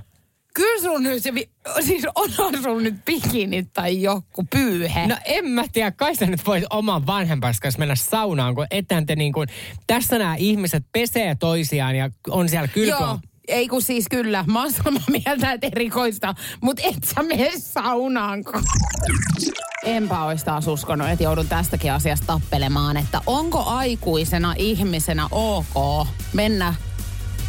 Kyllä 0.53 0.81
sun 0.81 1.03
nyt 1.03 1.23
se, 1.23 1.33
vi- 1.33 1.49
siis 1.81 2.03
onhan 2.15 2.63
sun 2.63 2.83
nyt 2.83 3.05
bikinit 3.05 3.73
tai 3.73 4.01
joku 4.01 4.45
pyyhe. 4.49 5.07
No 5.07 5.17
en 5.25 5.45
mä 5.45 5.63
tiedä, 5.73 5.91
kai 5.91 6.15
sä 6.15 6.25
nyt 6.25 6.45
voit 6.45 6.63
oman 6.69 7.07
vanhempas 7.07 7.59
kanssa 7.59 7.79
mennä 7.79 7.95
saunaan, 7.95 8.55
kun 8.55 8.67
etään 8.71 9.05
te 9.05 9.15
niin 9.15 9.33
kuin, 9.33 9.47
tässä 9.87 10.17
nämä 10.17 10.35
ihmiset 10.35 10.83
pesee 10.91 11.35
toisiaan 11.35 11.95
ja 11.95 12.09
on 12.29 12.49
siellä 12.49 12.67
kylpy. 12.67 12.89
Joo, 12.89 13.19
ei 13.51 13.67
kun 13.67 13.81
siis 13.81 14.05
kyllä, 14.09 14.45
mä 14.47 14.61
oon 14.61 14.71
samaa 14.73 15.01
mieltä, 15.25 15.51
että 15.51 15.67
erikoista, 15.67 16.35
mutta 16.61 16.81
et 16.85 17.03
sä 17.15 17.23
mene 17.23 17.51
saunaan. 17.57 18.43
kun- 18.43 18.63
Enpä 19.85 20.23
ois 20.25 20.43
taas 20.43 20.67
uskonut, 20.67 21.09
että 21.09 21.23
joudun 21.23 21.47
tästäkin 21.47 21.93
asiasta 21.93 22.25
tappelemaan, 22.27 22.97
että 22.97 23.21
onko 23.25 23.63
aikuisena 23.65 24.53
ihmisenä 24.57 25.27
ok 25.31 26.07
mennä 26.33 26.73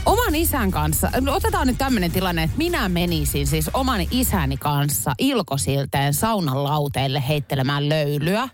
oman 0.07 0.35
isän 0.35 0.71
kanssa. 0.71 1.11
Otetaan 1.31 1.67
nyt 1.67 1.79
tämmöinen 1.79 2.11
tilanne, 2.11 2.43
että 2.43 2.59
minä 2.59 2.89
menisin 2.89 3.47
siis 3.47 3.71
oman 3.75 4.01
isäni 4.11 4.57
kanssa 4.57 5.13
ilkosilteen 5.19 6.15
saunan 6.15 6.65
lauteille 6.65 7.23
heittelemään 7.29 7.89
löylyä. 7.89 8.49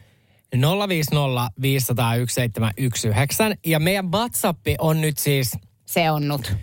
050 0.88 1.50
501 1.62 2.34
719. 2.34 3.44
Ja 3.66 3.78
meidän 3.80 4.12
WhatsApp 4.12 4.60
on 4.78 5.00
nyt 5.00 5.18
siis, 5.18 5.52
Se 5.86 6.10
on 6.10 6.28
nyt. 6.28 6.56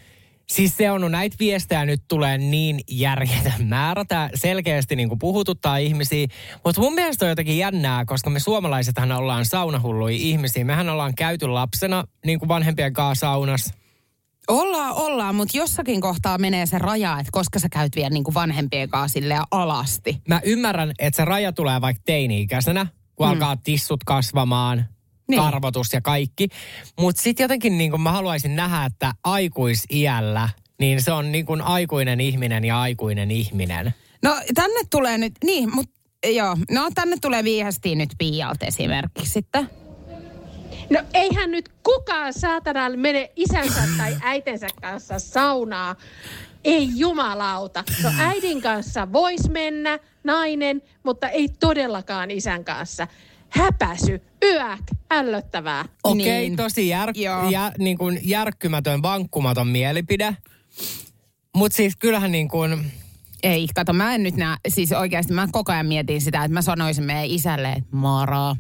Siis 0.48 0.78
se 0.78 0.92
on 0.92 1.12
näitä 1.12 1.36
viestejä 1.40 1.86
nyt 1.86 2.02
tulee 2.08 2.38
niin 2.38 2.80
järjetön 2.92 3.68
määrä. 3.68 4.06
Tämä 4.06 4.30
selkeästi 4.36 4.96
niin 4.96 5.10
kuin 5.10 5.20
puhututtaa 5.20 5.78
ihmisiä. 5.78 6.28
Mutta 6.66 6.82
mun 6.82 6.94
mielestä 6.94 7.26
on 7.26 7.30
jotenkin 7.30 7.58
jännää, 7.58 8.06
koska 8.06 8.30
me 8.30 8.40
suomalaisethan 8.40 9.12
ollaan 9.12 9.46
saunahulluja 9.46 10.16
ihmisiä. 10.16 10.66
Mehän 10.66 10.90
ollaan 10.90 11.16
käyty 11.16 11.48
lapsena 11.48 12.04
niin 12.26 12.40
kuin 12.40 12.50
vanhempien 12.50 12.94
kanssa 12.94 13.28
saunassa. 13.28 13.74
Ollaan, 14.48 14.94
ollaan, 14.94 15.36
mutta 15.36 15.58
jossakin 15.58 16.02
kohtaa 16.02 16.38
menee 16.38 16.66
se 16.66 16.78
raja, 16.78 17.20
että 17.20 17.32
koska 17.32 17.60
sä 17.60 17.70
käyt 17.70 17.96
vielä 17.96 18.10
niin 18.10 18.24
kuin 18.24 18.34
vanhempien 18.34 18.90
kanssa 18.90 19.20
alasti. 19.52 20.22
Mä 20.28 20.42
ymmärrän, 20.44 20.92
että 21.00 21.18
se 21.18 21.26
raja 21.26 21.52
tulee 21.52 21.82
vaikka 21.82 22.04
teini-ikäisenä, 22.06 22.88
kun 23.16 23.28
mm. 23.28 23.32
alkaa 23.32 23.58
tissut 23.58 24.04
kasvamaan, 24.04 24.86
niin. 25.28 25.42
Karvotus 25.42 25.94
ja 25.94 26.02
kaikki. 26.02 26.48
Mutta 27.00 27.22
sitten 27.22 27.44
jotenkin 27.44 27.78
niin 27.78 28.02
mä 28.02 28.12
haluaisin 28.12 28.56
nähdä, 28.56 28.86
että 28.86 29.14
aikuisiällä, 29.24 30.50
niin 30.80 31.02
se 31.02 31.12
on 31.12 31.32
niin 31.32 31.46
kuin 31.46 31.62
aikuinen 31.62 32.22
ihminen 32.22 32.66
ja 32.66 32.82
aikuinen 32.82 33.32
ihminen. 33.32 33.94
No 34.24 34.36
tänne 34.56 34.80
tulee 34.90 35.18
nyt, 35.18 35.34
niin, 35.44 35.76
mutta 35.76 35.96
joo, 36.26 36.58
no 36.72 36.90
tänne 36.96 37.18
tulee 37.22 37.44
viestiä 37.44 37.96
nyt 37.96 38.10
Piialta 38.18 38.66
esimerkiksi 38.66 39.32
sitten. 39.32 39.70
No 40.90 41.00
eihän 41.14 41.52
nyt 41.52 41.70
kukaan 41.84 42.34
saatana 42.34 42.90
mene 42.90 43.32
isänsä 43.36 43.82
tai 43.98 44.18
äitensä 44.22 44.68
kanssa 44.82 45.20
saunaa. 45.20 45.96
Ei 46.64 46.90
jumalauta. 46.96 47.84
No 48.04 48.12
äidin 48.20 48.62
kanssa 48.62 49.14
vois 49.14 49.50
mennä, 49.50 50.00
nainen, 50.24 50.82
mutta 51.04 51.30
ei 51.30 51.50
todellakaan 51.60 52.32
isän 52.32 52.66
kanssa. 52.66 53.08
Häpäsy, 53.50 54.22
yäk, 54.44 54.82
ällöttävää. 55.12 55.86
Okei, 56.04 56.22
okay, 56.22 56.40
Niin. 56.40 56.56
tosi 56.56 56.88
jär, 56.88 57.10
jär, 57.52 57.74
niin 57.80 57.98
kuin 57.98 58.20
järkkymätön, 58.24 59.02
vankkumaton 59.02 59.68
mielipide. 59.68 60.38
Mutta 61.56 61.76
siis 61.76 61.96
kyllähän 61.96 62.32
niin 62.32 62.48
kuin, 62.48 62.92
Ei, 63.44 63.68
kato, 63.76 63.94
mä 63.94 64.16
en 64.16 64.24
nyt 64.24 64.36
näe, 64.36 64.58
siis 64.68 64.92
oikeasti 64.92 65.34
mä 65.34 65.48
koko 65.52 65.72
ajan 65.72 65.86
mietin 65.86 66.22
sitä, 66.22 66.44
että 66.44 66.54
mä 66.54 66.62
sanoisin 66.62 67.04
meidän 67.04 67.26
isälle, 67.26 67.72
että 67.72 67.96
moro, 67.96 68.56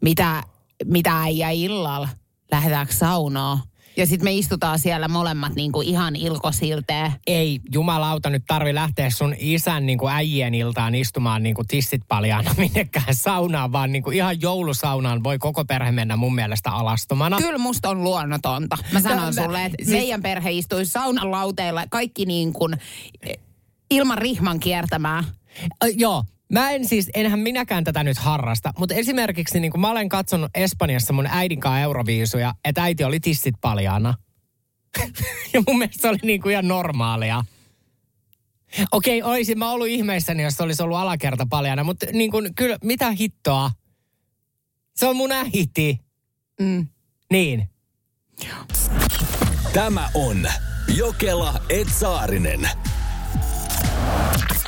mitä, 0.00 0.42
mitä 0.84 1.20
äijä 1.20 1.50
illalla, 1.50 2.08
lähdetäänkö 2.52 2.92
saunaan? 2.92 3.58
Ja 3.96 4.06
sitten 4.06 4.24
me 4.26 4.32
istutaan 4.34 4.78
siellä 4.78 5.08
molemmat 5.08 5.54
niin 5.54 5.72
kuin 5.72 5.88
ihan 5.88 6.16
ilkosilteen. 6.16 7.12
ei 7.26 7.60
jumalauta 7.72 8.30
nyt 8.30 8.42
tarvi 8.46 8.74
lähteä 8.74 9.10
sun 9.10 9.34
isän 9.38 9.86
niin 9.86 9.98
kuin 9.98 10.12
äijien 10.12 10.54
iltaan 10.54 10.94
istumaan 10.94 11.42
niin 11.42 11.54
kuin 11.54 11.66
tissit 11.68 12.02
paljaana 12.08 12.54
minnekään 12.58 13.14
saunaan, 13.14 13.72
vaan 13.72 13.92
niin 13.92 14.02
kuin 14.02 14.16
ihan 14.16 14.40
joulusaunaan 14.40 15.24
voi 15.24 15.38
koko 15.38 15.64
perhe 15.64 15.92
mennä 15.92 16.16
mun 16.16 16.34
mielestä 16.34 16.70
alastomana. 16.70 17.36
Kyllä 17.36 17.58
musta 17.58 17.88
on 17.88 18.04
luonnotonta. 18.04 18.76
Mä 18.92 19.00
sanon 19.00 19.34
No, 19.36 19.42
sulle, 19.44 19.64
että 19.64 19.76
siis- 19.78 19.88
meidän 19.90 20.22
perhe 20.22 20.50
istuisi 20.52 20.92
saunan 20.92 21.30
lauteilla, 21.30 21.84
kaikki 21.90 22.26
niin 22.26 22.52
kuin 22.52 22.74
eh, 23.22 23.38
ilman 23.90 24.18
rihman 24.18 24.60
kiertämää. 24.60 25.24
Ö, 25.84 25.86
joo, 25.96 26.24
mä 26.54 26.70
en 26.70 26.88
siis, 26.88 27.10
enhän 27.14 27.40
minäkään 27.40 27.84
tätä 27.84 28.04
nyt 28.04 28.18
harrasta, 28.18 28.72
mutta 28.78 28.94
esimerkiksi 28.94 29.60
niin 29.60 29.70
kuin 29.70 29.80
mä 29.80 29.90
olen 29.90 30.08
katsonut 30.08 30.50
Espanjassa 30.54 31.12
mun 31.12 31.26
äidin 31.26 31.60
kanssa 31.60 31.80
Euroviisuja, 31.80 32.54
että 32.64 32.82
äiti 32.82 33.04
oli 33.04 33.20
tissit 33.20 33.54
paljaana. 33.60 34.14
ja 35.52 35.62
mun 35.66 35.78
mielestä 35.78 36.02
se 36.02 36.08
oli 36.08 36.18
niin 36.22 36.42
kuin 36.42 36.52
ihan 36.52 36.68
normaalia. 36.68 37.44
Okei, 38.92 39.22
olisin 39.22 39.58
mä 39.58 39.70
ollut 39.70 39.86
ihmeissäni, 39.86 40.42
jos 40.42 40.54
se 40.54 40.62
olisi 40.62 40.82
ollut 40.82 40.98
alakerta 40.98 41.46
paljana, 41.50 41.84
mutta 41.84 42.06
niin 42.12 42.30
kuin, 42.30 42.54
kyllä, 42.54 42.76
mitä 42.84 43.10
hittoa? 43.10 43.70
Se 44.96 45.06
on 45.06 45.16
mun 45.16 45.32
äiti. 45.32 46.00
Mm. 46.60 46.88
Niin. 47.30 47.68
Tämä 49.72 50.08
on 50.14 50.48
Jokela 50.96 51.60
Etsaarinen. 51.68 52.68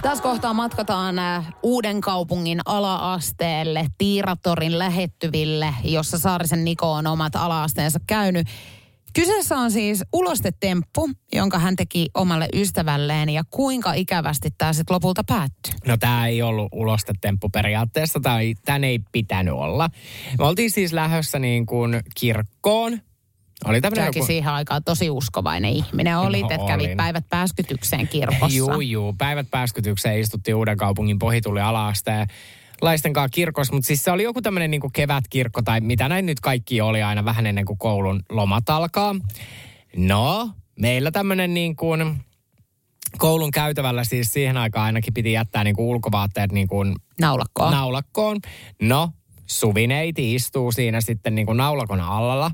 Tässä 0.03 0.23
kohtaa 0.23 0.55
matkataan 0.55 1.19
äh, 1.19 1.55
uuden 1.63 2.01
kaupungin 2.01 2.61
ala-asteelle, 2.67 3.87
Tiiratorin 3.99 4.79
lähettyville, 4.79 5.75
jossa 5.85 6.19
Saarisen 6.19 6.65
Niko 6.65 6.93
on 6.93 7.07
omat 7.07 7.37
ala-asteensa 7.37 8.01
käynyt. 8.07 8.47
Kyseessä 9.13 9.57
on 9.57 9.71
siis 9.71 10.05
ulostetemppu, 10.13 11.11
jonka 11.33 11.59
hän 11.59 11.77
teki 11.77 12.09
omalle 12.15 12.49
ystävälleen 12.55 13.29
ja 13.29 13.43
kuinka 13.51 13.93
ikävästi 13.93 14.49
tämä 14.59 14.73
sitten 14.73 14.95
lopulta 14.95 15.25
päättyi. 15.25 15.73
No 15.87 15.97
tämä 15.97 16.27
ei 16.27 16.43
ollut 16.43 16.69
ulostetemppu 16.73 17.49
periaatteessa, 17.49 18.21
tai 18.21 18.55
tämän 18.65 18.85
ei 18.85 18.99
pitänyt 19.13 19.55
olla. 19.55 19.91
Me 20.39 20.45
oltiin 20.45 20.71
siis 20.71 20.93
lähdössä 20.93 21.39
niin 21.39 21.67
kuin 21.67 22.01
kirkkoon. 22.15 23.01
Oli 23.65 23.81
Säkin 23.81 24.05
joku... 24.05 24.27
siihen 24.27 24.53
aikaan 24.53 24.85
tosi 24.85 25.11
uskovainen 25.11 25.71
ihminen 25.71 26.19
olit, 26.19 26.41
No, 26.41 26.51
että 26.51 26.67
kävit 26.67 26.97
päivät 26.97 27.25
pääskytykseen 27.29 28.09
kirkossa. 28.09 28.57
Juu, 28.57 28.81
juu. 28.81 29.15
Päivät 29.19 29.47
pääskytykseen 29.51 30.21
istuttiin 30.21 30.55
uuden 30.55 30.77
kaupungin 30.77 31.19
pohituli 31.19 31.61
ala-asteen 31.61 32.27
laisten 32.83 33.13
kanssa 33.13 33.35
kirkossa, 33.35 33.73
mutta 33.73 33.87
siis 33.87 34.05
se 34.05 34.11
oli 34.11 34.23
joku 34.23 34.43
tämmöinen 34.43 34.71
niin 34.71 34.93
kevätkirkko 34.93 35.63
tai 35.63 35.81
mitä 35.81 36.09
näin 36.09 36.27
nyt 36.27 36.41
kaikki 36.41 36.81
oli 36.81 37.03
aina 37.03 37.25
vähän 37.25 37.47
ennen 37.47 37.65
kuin 37.65 37.79
koulun 37.79 38.23
lomat 38.31 38.71
alkaa. 38.71 39.15
No, 39.97 40.51
meillä 40.81 41.11
tämmöinen 41.11 41.55
niin 41.55 41.77
kuin 41.77 42.21
koulun 43.19 43.51
käytävällä 43.51 44.05
siis 44.05 44.33
siihen 44.33 44.57
aikaan 44.57 44.87
ainakin 44.87 45.15
piti 45.15 45.33
jättää 45.33 45.65
niin 45.65 45.77
kuin 45.77 45.87
ulkovaatteet 45.87 46.53
niin 46.53 46.69
kuin 46.69 46.95
Naulakkoon. 47.21 47.73
naulakkoon. 47.73 48.41
No, 48.83 49.11
Suvineiti 49.47 50.35
istuu 50.35 50.73
siinä 50.73 51.01
sitten 51.01 51.35
niin 51.35 51.47
kuin 51.47 51.57
naulakon 51.57 52.01
allalla. 52.01 52.51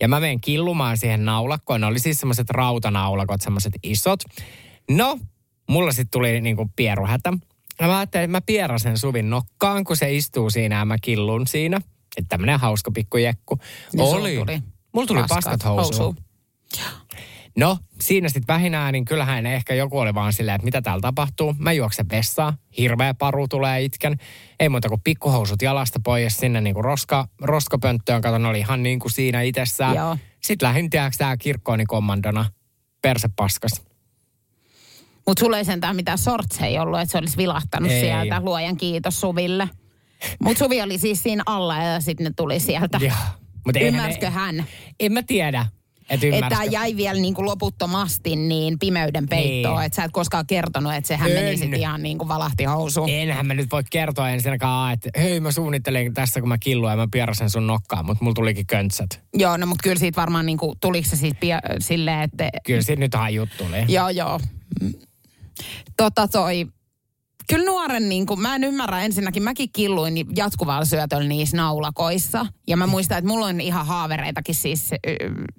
Ja 0.00 0.08
mä 0.08 0.20
menen 0.20 0.40
killumaan 0.40 0.98
siihen 0.98 1.24
naulakkoon. 1.24 1.80
Ne 1.80 1.86
oli 1.86 1.98
siis 1.98 2.20
semmoiset 2.20 2.50
rautanaulakot, 2.50 3.40
semmoiset 3.40 3.72
isot. 3.82 4.20
No, 4.90 5.18
mulla 5.70 5.92
sitten 5.92 6.10
tuli 6.10 6.40
niin 6.40 6.56
kuin 6.56 6.70
pieruhätä. 6.76 7.32
Ja 7.80 7.86
mä 7.86 7.98
ajattelin, 7.98 8.24
että 8.24 8.32
mä 8.32 8.40
pierasen 8.40 8.98
Suvin 8.98 9.30
nokkaan, 9.30 9.84
kun 9.84 9.96
se 9.96 10.14
istuu 10.14 10.50
siinä 10.50 10.78
ja 10.78 10.84
mä 10.84 10.96
killun 11.02 11.46
siinä. 11.46 11.76
Että 12.16 12.28
tämmönen 12.28 12.60
hauska 12.60 12.90
pikku 12.90 13.16
jekku. 13.16 13.58
Niin 13.92 14.06
sulla 14.08 14.28
tuli 14.28 14.62
Mulla 14.92 15.06
tuli 15.06 15.20
paskat 15.20 15.44
paskat 15.44 15.64
housuun. 15.64 15.98
housuun. 15.98 16.16
No, 17.58 17.78
siinä 18.00 18.28
sitten 18.28 18.54
vähinään, 18.54 18.92
niin 18.92 19.04
kyllähän 19.04 19.46
ehkä 19.46 19.74
joku 19.74 19.98
oli 19.98 20.14
vaan 20.14 20.32
silleen, 20.32 20.54
että 20.54 20.64
mitä 20.64 20.82
täällä 20.82 21.00
tapahtuu. 21.00 21.54
Mä 21.58 21.72
juoksen 21.72 22.08
vessaan, 22.10 22.54
hirveä 22.78 23.14
paru 23.14 23.48
tulee 23.48 23.82
itken. 23.82 24.16
Ei 24.60 24.68
muuta 24.68 24.88
kuin 24.88 25.00
pikkuhousut 25.04 25.62
jalasta 25.62 26.00
pois 26.04 26.36
sinne 26.36 26.60
niin 26.60 26.74
kuin 26.74 26.84
roska, 26.84 27.28
roskapönttöön. 27.42 28.22
Kato, 28.22 28.38
ne 28.38 28.48
oli 28.48 28.58
ihan 28.58 28.82
niin 28.82 28.98
kuin 28.98 29.12
siinä 29.12 29.42
itsessään. 29.42 29.96
Joo. 29.96 30.16
Sitten 30.42 30.66
lähdin, 30.66 30.90
tiedätkö, 30.90 31.16
tää 31.18 31.36
kirkkooni 31.36 31.84
kommandona. 31.86 32.44
Perse 33.02 33.28
paskas. 33.36 33.82
Mutta 35.26 35.40
sulla 35.40 35.58
ei 35.58 35.64
sentään 35.64 35.96
mitään 35.96 36.18
sortseja 36.18 36.82
ollut, 36.82 37.00
että 37.00 37.12
se 37.12 37.18
olisi 37.18 37.36
vilahtanut 37.36 37.90
Ei. 37.90 38.00
sieltä. 38.00 38.40
Luojan 38.40 38.76
kiitos 38.76 39.20
Suville. 39.20 39.68
Mutta 40.42 40.64
Suvi 40.64 40.82
oli 40.82 40.98
siis 40.98 41.22
siinä 41.22 41.42
alla 41.46 41.76
ja 41.76 42.00
sitten 42.00 42.24
ne 42.24 42.32
tuli 42.36 42.60
sieltä. 42.60 42.98
Joo. 43.02 43.12
Ymmärsikö 43.80 44.30
hän? 44.30 44.64
En 45.00 45.12
mä 45.12 45.22
tiedä, 45.22 45.66
että 46.10 46.26
Että 46.26 46.48
tämä 46.48 46.64
jäi 46.64 46.96
vielä 46.96 47.20
niinku 47.20 47.44
loputtomasti 47.46 48.36
niin 48.36 48.78
pimeyden 48.78 49.28
peittoon, 49.28 49.76
Niin. 49.76 49.86
että 49.86 49.96
sä 49.96 50.04
et 50.04 50.12
koskaan 50.12 50.46
kertonut, 50.46 50.94
että 50.94 51.08
sehän 51.08 51.30
En. 51.30 51.34
meni 51.44 51.56
sitten 51.56 51.80
ihan 51.80 52.02
niin 52.02 52.18
kuin 52.18 52.28
valahti 52.28 52.64
housuun. 52.64 53.08
Enhän 53.10 53.46
mä 53.46 53.54
nyt 53.54 53.72
voi 53.72 53.82
kertoa 53.90 54.30
ensinnäkään, 54.30 54.92
että 54.92 55.10
hei 55.20 55.40
mä 55.40 55.52
suunnittelin 55.52 56.14
tässä, 56.14 56.40
kun 56.40 56.48
mä 56.48 56.58
killuin 56.58 56.90
ja 56.90 56.96
mä 56.96 57.08
pierasen 57.12 57.50
sun 57.50 57.66
nokkaan, 57.66 58.06
mutta 58.06 58.24
mulla 58.24 58.34
tulikin 58.34 58.66
köntsät. 58.66 59.22
Joo, 59.34 59.56
no 59.56 59.66
mutta 59.66 59.82
kyllä 59.82 59.98
siitä 59.98 60.20
varmaan 60.20 60.46
niinku, 60.46 60.74
tuliko 60.80 61.08
se 61.08 61.16
siis 61.16 61.34
pia- 61.34 61.76
silleen, 61.80 62.20
että... 62.20 62.50
Kyllä 62.66 62.82
siitä 62.82 63.00
nyt 63.00 63.14
hajut 63.14 63.48
tuli. 63.58 63.84
Joo, 63.88 64.08
joo. 64.08 64.40
Tota 65.96 66.28
toi, 66.28 66.66
kyllä 67.48 67.64
nuoren, 67.64 68.08
niin 68.08 68.26
kuin, 68.26 68.40
mä 68.40 68.54
en 68.54 68.64
ymmärrä 68.64 69.02
ensinnäkin, 69.02 69.42
mäkin 69.42 69.68
killuin 69.72 70.26
jatkuvalla 70.36 70.84
syötöllä 70.84 71.28
niissä 71.28 71.56
naulakoissa. 71.56 72.46
Ja 72.66 72.76
mä 72.76 72.86
muistan, 72.86 73.18
että 73.18 73.28
mulla 73.28 73.46
on 73.46 73.60
ihan 73.60 73.86
haavereitakin 73.86 74.54
siis, 74.54 74.92
äh, 74.92 74.98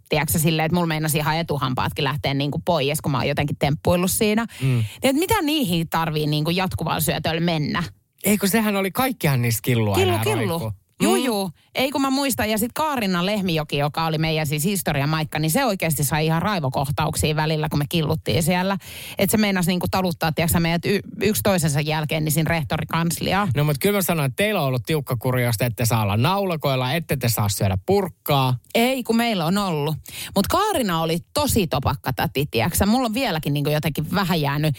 tiedätkö 0.10 0.40
silleen, 0.40 0.66
että 0.66 0.76
mulla 0.76 0.88
meinasi 0.88 1.18
ihan 1.18 1.38
etuhampaatkin 1.38 2.04
lähteä 2.04 2.34
niin 2.34 2.52
kuin 2.52 2.62
pois, 2.66 3.02
kun 3.02 3.12
mä 3.12 3.18
oon 3.18 3.28
jotenkin 3.28 3.58
temppuillut 3.60 4.12
siinä. 4.12 4.46
Mm. 4.62 4.68
Niin, 4.68 4.86
että 5.04 5.20
mitä 5.20 5.42
niihin 5.42 5.90
tarvii 5.90 6.28
niin 6.28 6.44
kuin 6.44 6.56
jatkuvalla 6.56 7.00
syötöllä 7.00 7.42
mennä? 7.42 7.84
Eikö 8.24 8.48
sehän 8.48 8.76
oli 8.76 8.92
kaikkihan 8.92 9.42
niissä 9.42 9.60
killua 9.64 9.96
Killu, 9.96 10.20
killu. 10.24 10.36
roikkuu. 10.36 10.72
Juu, 11.02 11.16
Mm. 11.16 11.24
juu. 11.24 11.52
Ei 11.76 11.92
kun 11.92 12.02
mä 12.02 12.10
muistan. 12.10 12.50
Ja 12.50 12.58
sitten 12.58 12.74
Kaarina 12.74 13.26
Lehmijoki, 13.26 13.78
joka 13.78 14.06
oli 14.06 14.18
meidän 14.18 14.48
siis 14.48 14.64
historiamaikka, 14.64 15.40
niin 15.40 15.52
se 15.52 15.66
oikeasti 15.66 16.04
sai 16.04 16.26
ihan 16.26 16.42
raivokohtauksia 16.42 17.36
välillä, 17.36 17.70
kun 17.70 17.80
me 17.80 17.86
killuttiin 17.90 18.44
siellä. 18.44 18.78
Että 19.18 19.32
se 19.32 19.38
meinasi 19.38 19.70
niinku 19.72 19.88
taluttaa, 19.92 20.32
tiedätkö, 20.32 20.60
meidät 20.60 20.86
y- 20.86 21.00
yksi 21.22 21.42
toisensa 21.44 21.82
jälkeen 21.82 22.24
niin 22.24 22.32
siinä 22.32 22.50
rehtorikansliaa. 22.50 23.48
No 23.56 23.64
mutta 23.64 23.80
kyllä 23.80 23.98
mä 23.98 24.02
sanoin, 24.02 24.28
että 24.28 24.44
teillä 24.44 24.62
on 24.62 24.68
ollut 24.68 24.84
tiukka 24.86 25.18
te 25.58 25.66
ette 25.66 25.86
saa 25.86 26.02
olla 26.02 26.18
naulakoilla, 26.18 26.94
ette 26.94 27.18
te 27.18 27.30
saa 27.30 27.50
syödä 27.50 27.78
purkkaa. 27.86 28.58
Ei, 28.76 29.04
kun 29.04 29.16
meillä 29.16 29.46
on 29.46 29.58
ollut. 29.58 29.96
Mutta 30.36 30.58
Kaarina 30.58 31.02
oli 31.02 31.18
tosi 31.34 31.68
topakka 31.68 32.14
täti, 32.14 32.46
tiedätkö? 32.52 32.86
Mulla 32.86 33.06
on 33.06 33.14
vieläkin 33.14 33.54
niinku 33.54 33.70
jotenkin 33.70 34.12
vähän 34.12 34.42
jäänyt 34.42 34.76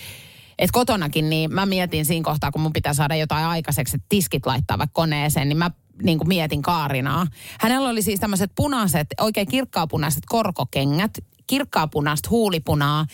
että 0.58 0.72
kotonakin, 0.72 1.30
niin 1.30 1.54
mä 1.54 1.66
mietin 1.66 2.04
siinä 2.04 2.24
kohtaa, 2.24 2.50
kun 2.50 2.60
mun 2.60 2.72
pitää 2.72 2.94
saada 2.94 3.16
jotain 3.16 3.46
aikaiseksi, 3.46 3.96
että 3.96 4.06
tiskit 4.08 4.46
laittaa 4.46 4.78
vaikka 4.78 4.92
koneeseen, 5.00 5.48
niin 5.48 5.58
mä 5.58 5.70
niin 6.02 6.18
kuin 6.18 6.28
mietin 6.28 6.62
Kaarinaa. 6.62 7.26
Hänellä 7.60 7.88
oli 7.88 8.02
siis 8.02 8.20
tämmöiset 8.20 8.50
punaiset, 8.54 9.06
oikein 9.20 9.46
kirkkaapunaiset 9.46 10.22
korkokengät, 10.26 11.18
kirkkaapunaista 11.46 12.30
huulipunaa, 12.30 13.06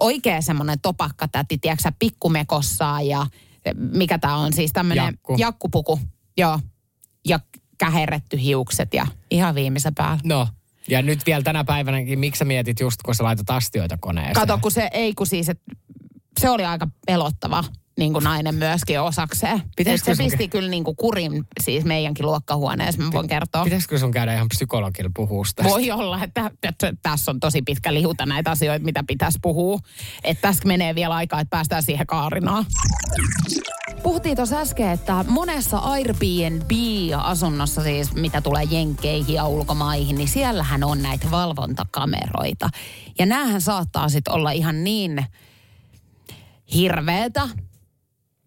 oikein 0.00 0.42
semmoinen 0.42 0.80
topakka 0.80 1.28
täti, 1.28 1.58
tiedätkö 1.58 1.82
sä, 1.82 1.92
pikkumekossaan 1.98 3.06
ja 3.06 3.26
mikä 3.74 4.18
tämä 4.18 4.36
on 4.36 4.52
siis 4.52 4.72
tämmöinen 4.72 5.04
Jakku. 5.04 5.36
jakkupuku. 5.38 6.00
Joo, 6.36 6.60
ja 7.28 7.40
käherretty 7.78 8.40
hiukset 8.40 8.94
ja 8.94 9.06
ihan 9.30 9.54
viimeisen 9.54 9.94
päällä. 9.94 10.20
No, 10.24 10.48
ja 10.88 11.02
nyt 11.02 11.26
vielä 11.26 11.42
tänä 11.42 11.64
päivänäkin, 11.64 12.18
miksi 12.18 12.38
sä 12.38 12.44
mietit 12.44 12.80
just, 12.80 13.02
kun 13.02 13.14
sä 13.14 13.24
laitat 13.24 13.50
astioita 13.50 13.98
koneeseen? 14.00 14.34
Kato, 14.34 14.58
kun 14.58 14.70
se 14.70 14.88
ei, 14.92 15.14
kun 15.14 15.26
siis, 15.26 15.48
et, 15.48 15.60
se 16.40 16.50
oli 16.50 16.64
aika 16.64 16.88
pelottava 17.06 17.64
niin 18.00 18.12
kuin 18.12 18.24
nainen 18.24 18.54
myöskin 18.54 19.00
osakseen. 19.00 19.62
Pitäisikö 19.76 20.10
se 20.10 20.16
sun 20.16 20.26
pisti 20.26 20.48
kyllä 20.48 20.68
niin 20.68 20.84
kuin 20.84 20.96
kurin 20.96 21.44
siis 21.60 21.84
meidänkin 21.84 22.26
luokkahuoneessa, 22.26 23.02
mä 23.02 23.12
voin 23.12 23.28
kertoa. 23.28 23.64
Pitäisikö 23.64 23.98
sun 23.98 24.10
käydä 24.10 24.34
ihan 24.34 24.48
psykologilla 24.48 25.10
puhua 25.16 25.44
tästä? 25.56 25.70
Voi 25.70 25.90
olla, 25.90 26.24
että, 26.24 26.50
että 26.62 26.92
tässä 27.02 27.30
on 27.30 27.40
tosi 27.40 27.62
pitkä 27.62 27.94
lihuta 27.94 28.26
näitä 28.26 28.50
asioita, 28.50 28.84
mitä 28.84 29.04
pitäisi 29.06 29.38
puhua. 29.42 29.78
Että 30.24 30.42
tässä 30.42 30.68
menee 30.68 30.94
vielä 30.94 31.14
aikaa, 31.14 31.40
että 31.40 31.50
päästään 31.50 31.82
siihen 31.82 32.06
kaarinaan. 32.06 32.66
Puhuttiin 34.02 34.36
tuossa 34.36 34.60
äsken, 34.60 34.90
että 34.90 35.24
monessa 35.28 35.78
Airbnb-asunnossa 35.78 37.82
siis, 37.82 38.14
mitä 38.14 38.40
tulee 38.40 38.64
jenkkeihin 38.64 39.34
ja 39.34 39.46
ulkomaihin, 39.46 40.16
niin 40.16 40.28
siellähän 40.28 40.84
on 40.84 41.02
näitä 41.02 41.30
valvontakameroita. 41.30 42.70
Ja 43.18 43.26
näähän 43.26 43.60
saattaa 43.60 44.08
sitten 44.08 44.34
olla 44.34 44.50
ihan 44.50 44.84
niin 44.84 45.26
hirveetä 46.74 47.48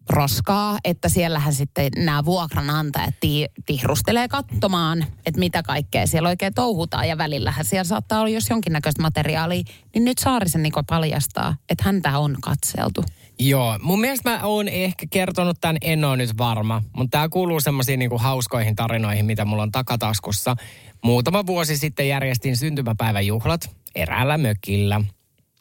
roskaa, 0.08 0.78
että 0.84 1.08
siellähän 1.08 1.52
sitten 1.54 1.90
nämä 1.96 2.24
vuokranantajat 2.24 3.14
ti- 3.20 3.48
tihrustelee 3.66 4.28
katsomaan, 4.28 5.06
että 5.26 5.40
mitä 5.40 5.62
kaikkea 5.62 6.06
siellä 6.06 6.28
oikein 6.28 6.54
touhutaan. 6.54 7.08
Ja 7.08 7.18
välillähän 7.18 7.64
siellä 7.64 7.84
saattaa 7.84 8.20
olla, 8.20 8.28
jos 8.28 8.50
jonkinnäköistä 8.50 9.02
materiaalia, 9.02 9.62
niin 9.94 10.04
nyt 10.04 10.18
Saarisen 10.18 10.62
Niko 10.62 10.82
paljastaa, 10.82 11.56
että 11.68 11.84
häntä 11.84 12.18
on 12.18 12.36
katseltu. 12.40 13.04
Joo, 13.38 13.78
mun 13.82 14.00
mielestä 14.00 14.30
mä 14.30 14.40
oon 14.42 14.68
ehkä 14.68 15.06
kertonut 15.10 15.60
tämän, 15.60 15.76
en 15.80 16.04
ole 16.04 16.16
nyt 16.16 16.38
varma, 16.38 16.82
mutta 16.96 17.10
tämä 17.10 17.28
kuuluu 17.28 17.60
semmoisiin 17.60 17.98
niinku 17.98 18.18
hauskoihin 18.18 18.76
tarinoihin, 18.76 19.26
mitä 19.26 19.44
mulla 19.44 19.62
on 19.62 19.72
takataskussa. 19.72 20.56
Muutama 21.04 21.46
vuosi 21.46 21.76
sitten 21.76 22.08
järjestin 22.08 22.56
syntymäpäiväjuhlat 22.56 23.76
eräällä 23.94 24.38
mökillä. 24.38 25.00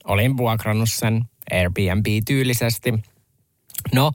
Olin 0.03 0.37
vuokrannut 0.37 0.89
sen 0.91 1.25
Airbnb-tyylisesti. 1.51 2.93
No, 3.93 4.11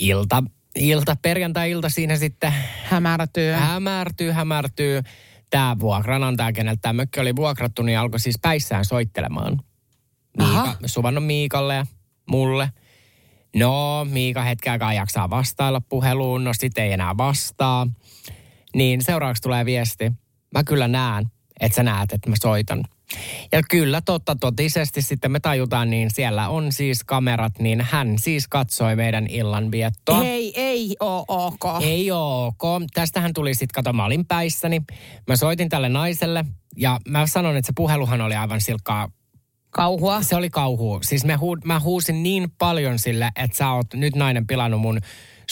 ilta, 0.00 0.42
ilta, 0.76 1.16
perjantai-ilta 1.22 1.88
siinä 1.88 2.16
sitten 2.16 2.52
Hämärätyö. 2.84 3.56
hämärtyy, 3.56 4.30
hämärtyy. 4.32 5.02
Tämä 5.50 5.76
vuokranantaja, 5.78 6.52
keneltä 6.52 6.78
tämä 6.82 6.92
mökki 6.92 7.20
oli 7.20 7.36
vuokrattu, 7.36 7.82
niin 7.82 7.98
alkoi 7.98 8.20
siis 8.20 8.38
päissään 8.42 8.84
soittelemaan. 8.84 9.60
Aha. 10.38 10.66
Miika, 10.66 10.78
suvannut 10.88 11.26
Miikalle 11.26 11.74
ja 11.74 11.86
mulle. 12.30 12.72
No, 13.56 14.04
Miika 14.10 14.42
hetken 14.42 14.72
aikaa 14.72 14.92
jaksaa 14.92 15.30
vastailla 15.30 15.80
puheluun, 15.80 16.44
no 16.44 16.52
sit 16.54 16.78
ei 16.78 16.92
enää 16.92 17.16
vastaa. 17.16 17.86
Niin 18.74 19.02
seuraavaksi 19.02 19.42
tulee 19.42 19.64
viesti. 19.64 20.12
Mä 20.54 20.64
kyllä 20.64 20.88
näen, 20.88 21.26
että 21.60 21.76
sä 21.76 21.82
näet, 21.82 22.12
että 22.12 22.30
mä 22.30 22.36
soitan. 22.42 22.84
Ja 23.52 23.62
kyllä 23.70 24.00
totta 24.00 24.36
totisesti 24.40 25.02
sitten 25.02 25.32
me 25.32 25.40
tajutaan, 25.40 25.90
niin 25.90 26.10
siellä 26.10 26.48
on 26.48 26.72
siis 26.72 27.04
kamerat, 27.04 27.58
niin 27.58 27.80
hän 27.90 28.14
siis 28.18 28.48
katsoi 28.48 28.96
meidän 28.96 29.26
illanviettoa. 29.26 30.24
Ei, 30.24 30.52
ei 30.56 30.96
oo 31.00 31.24
ok. 31.28 31.82
Ei 31.82 32.10
oo 32.10 32.46
ok. 32.46 32.82
Tästähän 32.94 33.32
tuli 33.34 33.54
sitten, 33.54 33.74
kato, 33.74 33.92
mä 33.92 34.04
olin 34.04 34.26
päissäni. 34.26 34.82
Mä 35.26 35.36
soitin 35.36 35.68
tälle 35.68 35.88
naiselle 35.88 36.44
ja 36.76 37.00
mä 37.08 37.26
sanon, 37.26 37.56
että 37.56 37.66
se 37.66 37.72
puheluhan 37.76 38.20
oli 38.20 38.34
aivan 38.34 38.60
silkkaa 38.60 39.08
Kauhua. 39.70 40.22
Se 40.22 40.36
oli 40.36 40.50
kauhu. 40.50 40.98
Siis 41.02 41.24
mä, 41.24 41.38
huu, 41.38 41.56
mä 41.64 41.80
huusin 41.80 42.22
niin 42.22 42.50
paljon 42.58 42.98
sille, 42.98 43.30
että 43.36 43.56
sä 43.56 43.70
oot 43.70 43.86
nyt 43.94 44.14
nainen 44.14 44.46
pilannut 44.46 44.80
mun 44.80 45.00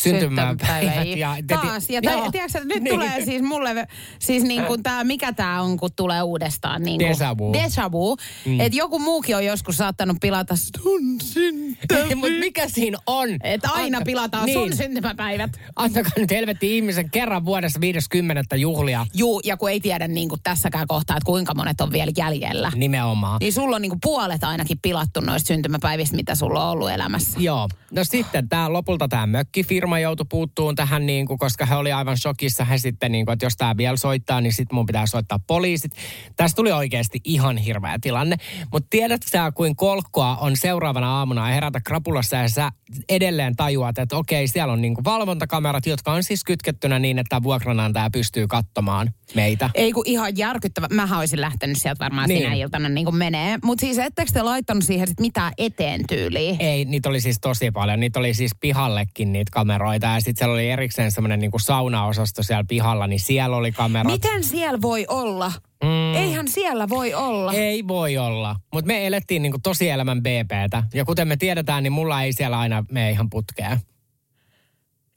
syntymäpäivät. 0.01 1.07
Ja, 1.17 1.37
Taas. 1.47 1.91
Ja 1.91 2.01
joo, 2.13 2.31
tiedätkö, 2.31 2.65
nyt 2.65 2.83
niin. 2.83 2.95
tulee 2.95 3.25
siis 3.25 3.43
mulle, 3.43 3.89
siis 4.19 4.43
niin 4.43 4.65
kuin 4.65 4.83
tää, 4.83 5.05
mikä 5.05 5.33
tää 5.33 5.63
on, 5.63 5.77
kun 5.77 5.91
tulee 5.97 6.23
uudestaan. 6.23 6.83
Niin 6.83 7.01
kuin, 7.01 7.19
Deja 7.19 7.39
vu. 7.39 7.53
Deja 7.53 7.93
vu. 7.93 8.17
Mm. 8.45 8.61
Että 8.61 8.79
joku 8.79 8.99
muukin 8.99 9.37
on 9.37 9.45
joskus 9.45 9.77
saattanut 9.77 10.17
pilata 10.21 10.55
sun 10.57 11.21
syntymäpäivät. 11.21 12.15
Mutta 12.15 12.39
mikä 12.39 12.69
siinä 12.69 12.99
on? 13.07 13.29
Että 13.43 13.69
aina 13.73 14.01
pilataan 14.05 14.47
niin. 14.47 14.59
sun 14.59 14.77
syntymäpäivät. 14.77 15.51
Antakaa 15.77 16.13
nyt 16.17 16.31
helvetti 16.31 16.77
ihmisen 16.77 17.11
kerran 17.11 17.45
vuodessa 17.45 17.81
50 17.81 18.57
juhlia. 18.57 19.07
Juu, 19.15 19.41
ja 19.45 19.57
kun 19.57 19.71
ei 19.71 19.81
tiedä 19.81 20.09
niin 20.09 20.29
kuin 20.29 20.41
tässäkään 20.43 20.87
kohtaa, 20.87 21.17
että 21.17 21.27
kuinka 21.27 21.55
monet 21.55 21.81
on 21.81 21.93
vielä 21.93 22.13
jäljellä. 22.17 22.73
Nimenomaan. 22.75 23.39
Niin 23.41 23.53
sulla 23.53 23.77
on 23.77 23.83
niin 23.83 23.91
kuin 23.91 24.01
puolet 24.03 24.45
ainakin 24.45 24.79
pilattu 24.83 25.21
noista 25.21 25.49
syntymäpäivistä, 25.49 26.17
mitä 26.17 26.35
sulla 26.35 26.65
on 26.65 26.71
ollut 26.71 26.91
elämässä. 26.91 27.41
Joo. 27.41 27.69
No 27.91 28.05
sitten 28.05 28.49
tää, 28.49 28.73
lopulta 28.73 29.09
tämä 29.09 29.27
mökkifirma 29.27 29.86
joutui 30.03 30.27
puuttuun 30.31 30.75
tähän, 30.75 31.07
niin 31.07 31.27
kuin, 31.27 31.39
koska 31.39 31.67
he 31.67 31.75
oli 31.75 31.93
aivan 31.93 32.19
shokissa. 32.19 32.65
He 32.65 32.79
sitten, 32.79 33.13
niin 33.13 33.27
kuin, 33.27 33.33
että 33.33 33.47
jos 33.47 33.57
tämä 33.57 33.77
vielä 33.77 33.97
soittaa, 33.97 34.41
niin 34.41 34.53
sitten 34.53 34.75
mun 34.75 34.87
pitää 34.87 35.07
soittaa 35.07 35.39
poliisit. 35.47 35.93
Tästä 36.37 36.57
tuli 36.57 36.73
oikeasti 36.73 37.21
ihan 37.25 37.57
hirveä 37.57 37.99
tilanne. 38.01 38.37
Mutta 38.73 38.87
tiedätkö 38.91 39.31
sä, 39.31 39.53
kuin 39.55 39.77
kolkkoa 39.77 40.37
on 40.37 40.57
seuraavana 40.57 41.19
aamuna 41.19 41.47
herätä 41.47 41.81
krapulassa 41.81 42.37
ja 42.37 42.49
sä 42.49 42.71
edelleen 43.09 43.57
tajuat, 43.57 43.99
että 43.99 44.17
okei, 44.17 44.49
siellä 44.49 44.73
on 44.73 44.83
niin 44.83 44.95
kuin 44.95 45.05
valvontakamerat, 45.05 45.87
jotka 45.87 46.13
on 46.13 46.25
siis 46.25 46.45
kytkettynä 46.45 46.99
niin, 46.99 47.19
että 47.19 47.43
vuokranantaja 47.43 48.11
pystyy 48.11 48.47
katsomaan 48.47 49.13
meitä. 49.35 49.71
Ei 49.75 49.93
kun 49.93 50.05
ihan 50.07 50.37
järkyttävä. 50.37 50.87
Mähän 50.91 51.19
olisin 51.19 51.41
lähtenyt 51.41 51.77
sieltä 51.77 52.05
varmaan 52.05 52.29
niin. 52.29 52.43
sinä 52.43 52.55
iltana 52.55 52.89
niin 52.89 53.05
kuin 53.05 53.17
menee. 53.17 53.59
Mutta 53.65 53.81
siis 53.81 53.99
ettekö 53.99 54.33
te 54.33 54.43
laittanut 54.43 54.85
siihen 54.85 55.09
sit 55.09 55.21
mitään 55.21 55.53
eteen 55.59 56.01
tyyliin? 56.09 56.57
Ei, 56.59 56.85
niitä 56.85 57.09
oli 57.09 57.21
siis 57.21 57.41
tosi 57.41 57.71
paljon. 57.71 58.01
Niitä 58.01 58.19
oli 58.19 58.35
siis 58.35 58.53
pihallekin 58.61 59.33
niitä 59.33 59.51
kameroita. 59.53 60.07
Ja 60.07 60.21
sitten 60.21 60.37
siellä 60.39 60.55
oli 60.55 60.71
erikseen 60.71 61.13
semmoinen 61.13 61.41
niin 61.41 61.51
saunaosasto 61.57 62.43
siellä 62.43 62.65
pihalla, 62.69 63.07
niin 63.07 63.21
siellä 63.21 63.57
oli 63.57 63.73
kamerat. 63.73 64.13
Miten 64.13 64.45
siellä 64.45 64.83
voi 64.83 65.05
olla? 65.09 65.53
Mm. 65.85 66.15
Eihän 66.15 66.49
siellä 66.49 66.89
voi 66.89 67.15
olla. 67.15 67.53
Ei 67.53 67.89
voi 67.89 68.19
olla. 68.19 68.57
Mutta 68.73 68.87
me 68.87 69.07
elettiin 69.07 69.43
niinku 69.43 69.59
tosielämän 69.63 70.23
BPtä. 70.23 70.83
Ja 70.95 71.05
kuten 71.05 71.29
me 71.29 71.37
tiedetään, 71.37 71.83
niin 71.83 71.93
mulla 71.93 72.23
ei 72.23 72.33
siellä 72.33 72.59
aina 72.59 72.85
mene 72.91 73.11
ihan 73.11 73.31
putkea. 73.31 73.79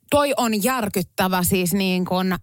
Toi 0.09 0.33
on 0.37 0.63
järkyttävä 0.63 1.43
siis 1.43 1.73
niin 1.73 2.05
kuin, 2.05 2.35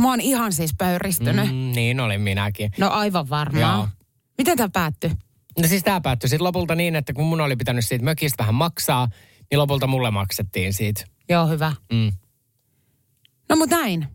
mä 0.00 0.08
oon 0.08 0.20
ihan 0.20 0.52
siis 0.52 0.74
pöyristynyt. 0.78 1.46
Mm, 1.46 1.72
niin 1.74 2.00
olin 2.00 2.20
minäkin. 2.20 2.70
No 2.78 2.90
aivan 2.90 3.28
varmaan. 3.30 3.78
Joo. 3.78 3.88
Miten 4.38 4.56
tämä 4.56 4.68
päättyi? 4.68 5.10
No 5.60 5.68
siis 5.68 5.82
tämä 5.82 6.00
päättyi 6.00 6.28
sitten 6.28 6.44
lopulta 6.44 6.74
niin, 6.74 6.96
että 6.96 7.12
kun 7.12 7.26
mun 7.26 7.40
oli 7.40 7.56
pitänyt 7.56 7.84
siitä 7.84 8.04
mökistä 8.04 8.42
vähän 8.42 8.54
maksaa, 8.54 9.08
niin 9.50 9.58
lopulta 9.58 9.86
mulle 9.86 10.10
maksettiin 10.10 10.72
siitä. 10.72 11.04
Joo, 11.28 11.46
hyvä. 11.46 11.72
Mm. 11.92 12.12
No 13.48 13.56
mutta 13.56 13.76
näin. 13.76 14.06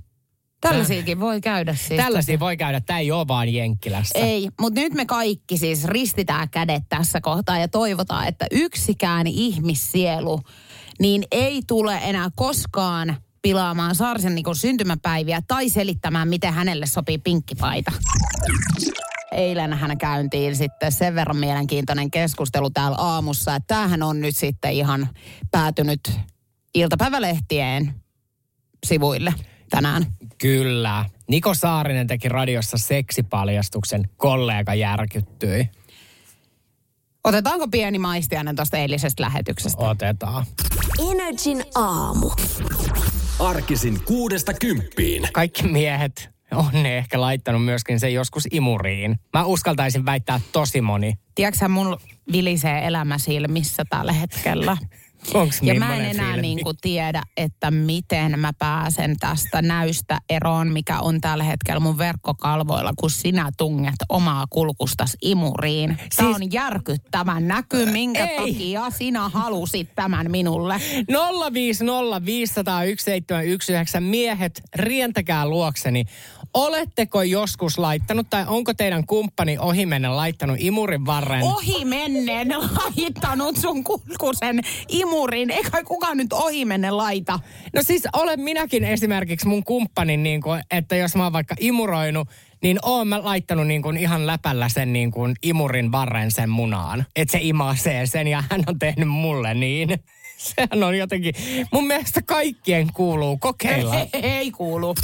Tällaisiakin 0.62 1.20
voi 1.20 1.42
käydä 1.42 1.76
siis. 1.76 2.02
Tällaisia 2.02 2.40
voi 2.40 2.58
käydä. 2.58 2.82
Tämä 2.82 3.00
ei 3.00 3.12
ole 3.12 3.28
vaan 3.28 3.54
Jenkkilässä. 3.54 4.20
Ei, 4.20 4.50
mutta 4.62 4.80
nyt 4.80 4.94
me 4.94 5.06
kaikki 5.06 5.58
siis 5.58 5.86
ristitään 5.86 6.50
kädet 6.50 6.84
tässä 6.90 7.22
kohtaa 7.22 7.60
ja 7.60 7.68
toivotaan, 7.68 8.28
että 8.28 8.46
yksikään 8.52 9.28
ihmissielu 9.28 10.42
niin 11.00 11.24
ei 11.32 11.62
tule 11.68 12.00
enää 12.04 12.30
koskaan 12.36 13.18
pilaamaan 13.48 13.96
Saarisen 13.96 14.36
niin 14.36 14.46
syntymäpäiviä 14.54 15.42
tai 15.48 15.70
selittämään, 15.70 16.28
miten 16.28 16.54
hänelle 16.54 16.86
sopii 16.86 17.18
pinkkipaita. 17.18 17.92
Eilen 19.32 19.74
hän 19.74 19.98
käyntiin 19.98 20.56
sitten 20.56 20.92
sen 20.92 21.16
verran 21.16 21.38
mielenkiintoinen 21.38 22.12
keskustelu 22.12 22.70
täällä 22.70 22.98
aamussa, 22.98 23.56
että 23.56 23.76
tämähän 23.76 24.04
on 24.04 24.22
nyt 24.22 24.36
sitten 24.36 24.72
ihan 24.72 25.10
päätynyt 25.52 26.12
iltapäivälehtien 26.74 27.94
sivuille 28.86 29.34
tänään. 29.70 30.06
Kyllä. 30.38 31.06
Niko 31.28 31.54
Saarinen 31.54 32.08
teki 32.08 32.30
radiossa 32.30 32.78
seksipaljastuksen, 32.78 34.10
kollega 34.18 34.74
järkyttyi. 34.74 35.70
Otetaanko 37.24 37.68
pieni 37.68 38.00
maistiainen 38.00 38.56
tuosta 38.56 38.78
eilisestä 38.78 39.24
lähetyksestä? 39.24 39.84
Otetaan. 39.84 40.46
Energin 41.12 41.64
aamu. 41.76 42.32
Arkisin 43.40 44.04
kuudesta 44.06 44.54
kymppiin. 44.54 45.30
Kaikki 45.34 45.68
miehet 45.68 46.30
on 46.52 46.70
ne 46.74 46.98
ehkä 46.98 47.22
laittanut 47.22 47.66
myöskin 47.66 48.00
sen 48.00 48.14
joskus 48.14 48.48
imuriin. 48.52 49.20
Mä 49.34 49.46
uskaltaisin 49.46 50.06
väittää 50.06 50.40
tosi 50.52 50.82
moni. 50.82 51.14
Tiedätkö 51.36 51.68
mun 51.68 51.98
vilisee 52.32 52.88
elämä 52.88 53.18
silmissä 53.18 53.84
tällä 53.90 54.14
hetkellä? 54.14 54.78
Onks 55.34 55.60
ja 55.62 55.76
mä 55.76 55.96
en 55.96 56.06
enää 56.06 56.38
niin 56.38 56.64
kuin 56.64 56.78
tiedä, 56.82 57.24
että 57.38 57.72
miten 57.72 58.40
mä 58.40 58.52
pääsen 58.60 59.18
tästä 59.20 59.62
näystä 59.62 60.20
eroon, 60.30 60.68
mikä 60.68 61.00
on 61.00 61.22
tällä 61.22 61.44
hetkellä 61.44 61.80
mun 61.80 61.98
verkkokalvoilla, 61.98 62.94
kun 63.00 63.10
sinä 63.10 63.52
tunget 63.58 63.96
omaa 64.10 64.46
kulkustas 64.50 65.18
imuriin. 65.22 65.98
Tämä 66.16 66.30
siis... 66.30 66.42
on 66.42 66.52
järkyttävän 66.52 67.48
näky, 67.48 67.86
minkä 67.86 68.26
Ei. 68.26 68.38
takia 68.38 68.90
sinä 68.90 69.30
halusit 69.30 69.90
tämän 69.96 70.32
minulle. 70.32 70.76
050501719 70.78 70.82
miehet, 74.00 74.62
rientäkää 74.76 75.48
luokseni. 75.48 76.06
Oletteko 76.58 77.22
joskus 77.22 77.78
laittanut 77.78 78.30
tai 78.30 78.46
onko 78.48 78.74
teidän 78.74 79.06
kumppani 79.06 79.58
ohimennen 79.58 80.16
laittanut 80.16 80.58
imurin 80.60 81.06
varren? 81.06 81.44
Ohimennen 81.44 82.48
laittanut 82.50 83.58
sun 83.58 83.84
kulkusen 83.84 84.60
imurin. 84.90 85.52
Eikä 85.52 85.84
kukaan 85.84 86.18
nyt 86.18 86.34
ohimennen 86.34 86.98
laita. 86.98 87.40
No 87.74 87.84
siis 87.84 88.04
olen 88.14 88.40
minäkin 88.40 88.84
esimerkiksi 88.84 89.48
mun 89.48 89.64
kumppanin, 89.64 90.24
niin 90.24 90.42
kuin, 90.42 90.62
että 90.72 90.96
jos 90.96 91.16
mä 91.16 91.24
oon 91.24 91.34
vaikka 91.34 91.56
imuroinut, 91.60 92.28
niin 92.62 92.80
oon 92.84 93.08
mä 93.08 93.24
laittanut 93.24 93.68
niin 93.68 93.82
kuin 93.82 93.98
ihan 93.98 94.28
läpällä 94.28 94.70
sen 94.70 94.94
niin 94.94 95.12
kuin 95.12 95.36
imurin 95.44 95.92
varren 95.92 96.32
sen 96.32 96.50
munaan. 96.50 97.06
Että 97.16 97.32
se 97.32 97.40
imasee 97.42 98.06
sen 98.06 98.28
ja 98.28 98.44
hän 98.50 98.64
on 98.68 98.80
tehnyt 98.80 99.08
mulle 99.08 99.54
niin. 99.54 99.90
Sehän 100.56 100.84
on 100.84 100.98
jotenkin, 100.98 101.34
mun 101.72 101.88
mielestä 101.88 102.22
kaikkien 102.22 102.88
kuuluu 102.94 103.38
kokeilla. 103.38 103.96
Ei, 103.96 104.10
ei 104.14 104.52
kuulu. 104.52 104.96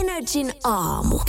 Energin 0.00 0.52
aamu. 0.64 1.20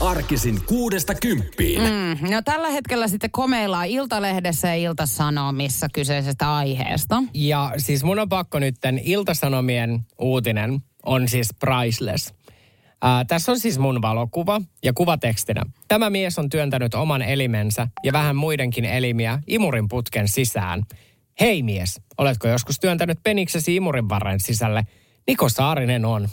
Arkisin 0.00 0.60
kuudesta 0.66 1.14
kymppiin. 1.14 1.80
Mm, 1.82 2.30
no 2.30 2.42
tällä 2.44 2.68
hetkellä 2.68 3.08
sitten 3.08 3.30
komeillaan 3.30 3.86
Iltalehdessä 3.86 4.68
ja 4.68 4.74
Iltasanomissa 4.74 5.86
kyseisestä 5.92 6.56
aiheesta. 6.56 7.22
Ja 7.34 7.72
siis 7.76 8.04
mun 8.04 8.18
on 8.18 8.28
pakko 8.28 8.58
nytten 8.58 9.00
Iltasanomien 9.04 10.00
uutinen 10.18 10.80
on 11.06 11.28
siis 11.28 11.48
priceless. 11.60 12.34
Ää, 13.02 13.24
tässä 13.24 13.52
on 13.52 13.58
siis 13.58 13.78
mun 13.78 14.02
valokuva 14.02 14.60
ja 14.84 14.92
kuvatekstinä. 14.92 15.62
Tämä 15.88 16.10
mies 16.10 16.38
on 16.38 16.48
työntänyt 16.48 16.94
oman 16.94 17.22
elimensä 17.22 17.88
ja 18.04 18.12
vähän 18.12 18.36
muidenkin 18.36 18.84
elimiä 18.84 19.42
imurin 19.46 19.88
putken 19.88 20.28
sisään– 20.28 20.82
Hei 21.40 21.62
mies, 21.62 22.00
oletko 22.18 22.48
joskus 22.48 22.80
työntänyt 22.80 23.18
peniksesi 23.22 23.76
imurin 23.76 24.08
varren 24.08 24.40
sisälle? 24.40 24.86
Niko 25.26 25.48
Saarinen 25.48 26.04
on. 26.04 26.28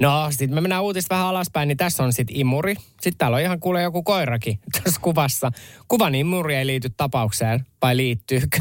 No, 0.00 0.26
sitten 0.30 0.54
me 0.54 0.60
mennään 0.60 0.82
uutista 0.82 1.14
vähän 1.14 1.26
alaspäin, 1.26 1.68
niin 1.68 1.76
tässä 1.76 2.02
on 2.02 2.12
sitten 2.12 2.36
imuri. 2.36 2.74
Sitten 2.74 3.18
täällä 3.18 3.34
on 3.34 3.40
ihan 3.40 3.60
kuule 3.60 3.82
joku 3.82 4.02
koirakin 4.02 4.58
tässä 4.82 5.00
kuvassa. 5.00 5.52
Kuvan 5.88 6.14
imuri 6.14 6.54
ei 6.54 6.66
liity 6.66 6.90
tapaukseen, 6.96 7.66
vai 7.82 7.96
liittyykö? 7.96 8.60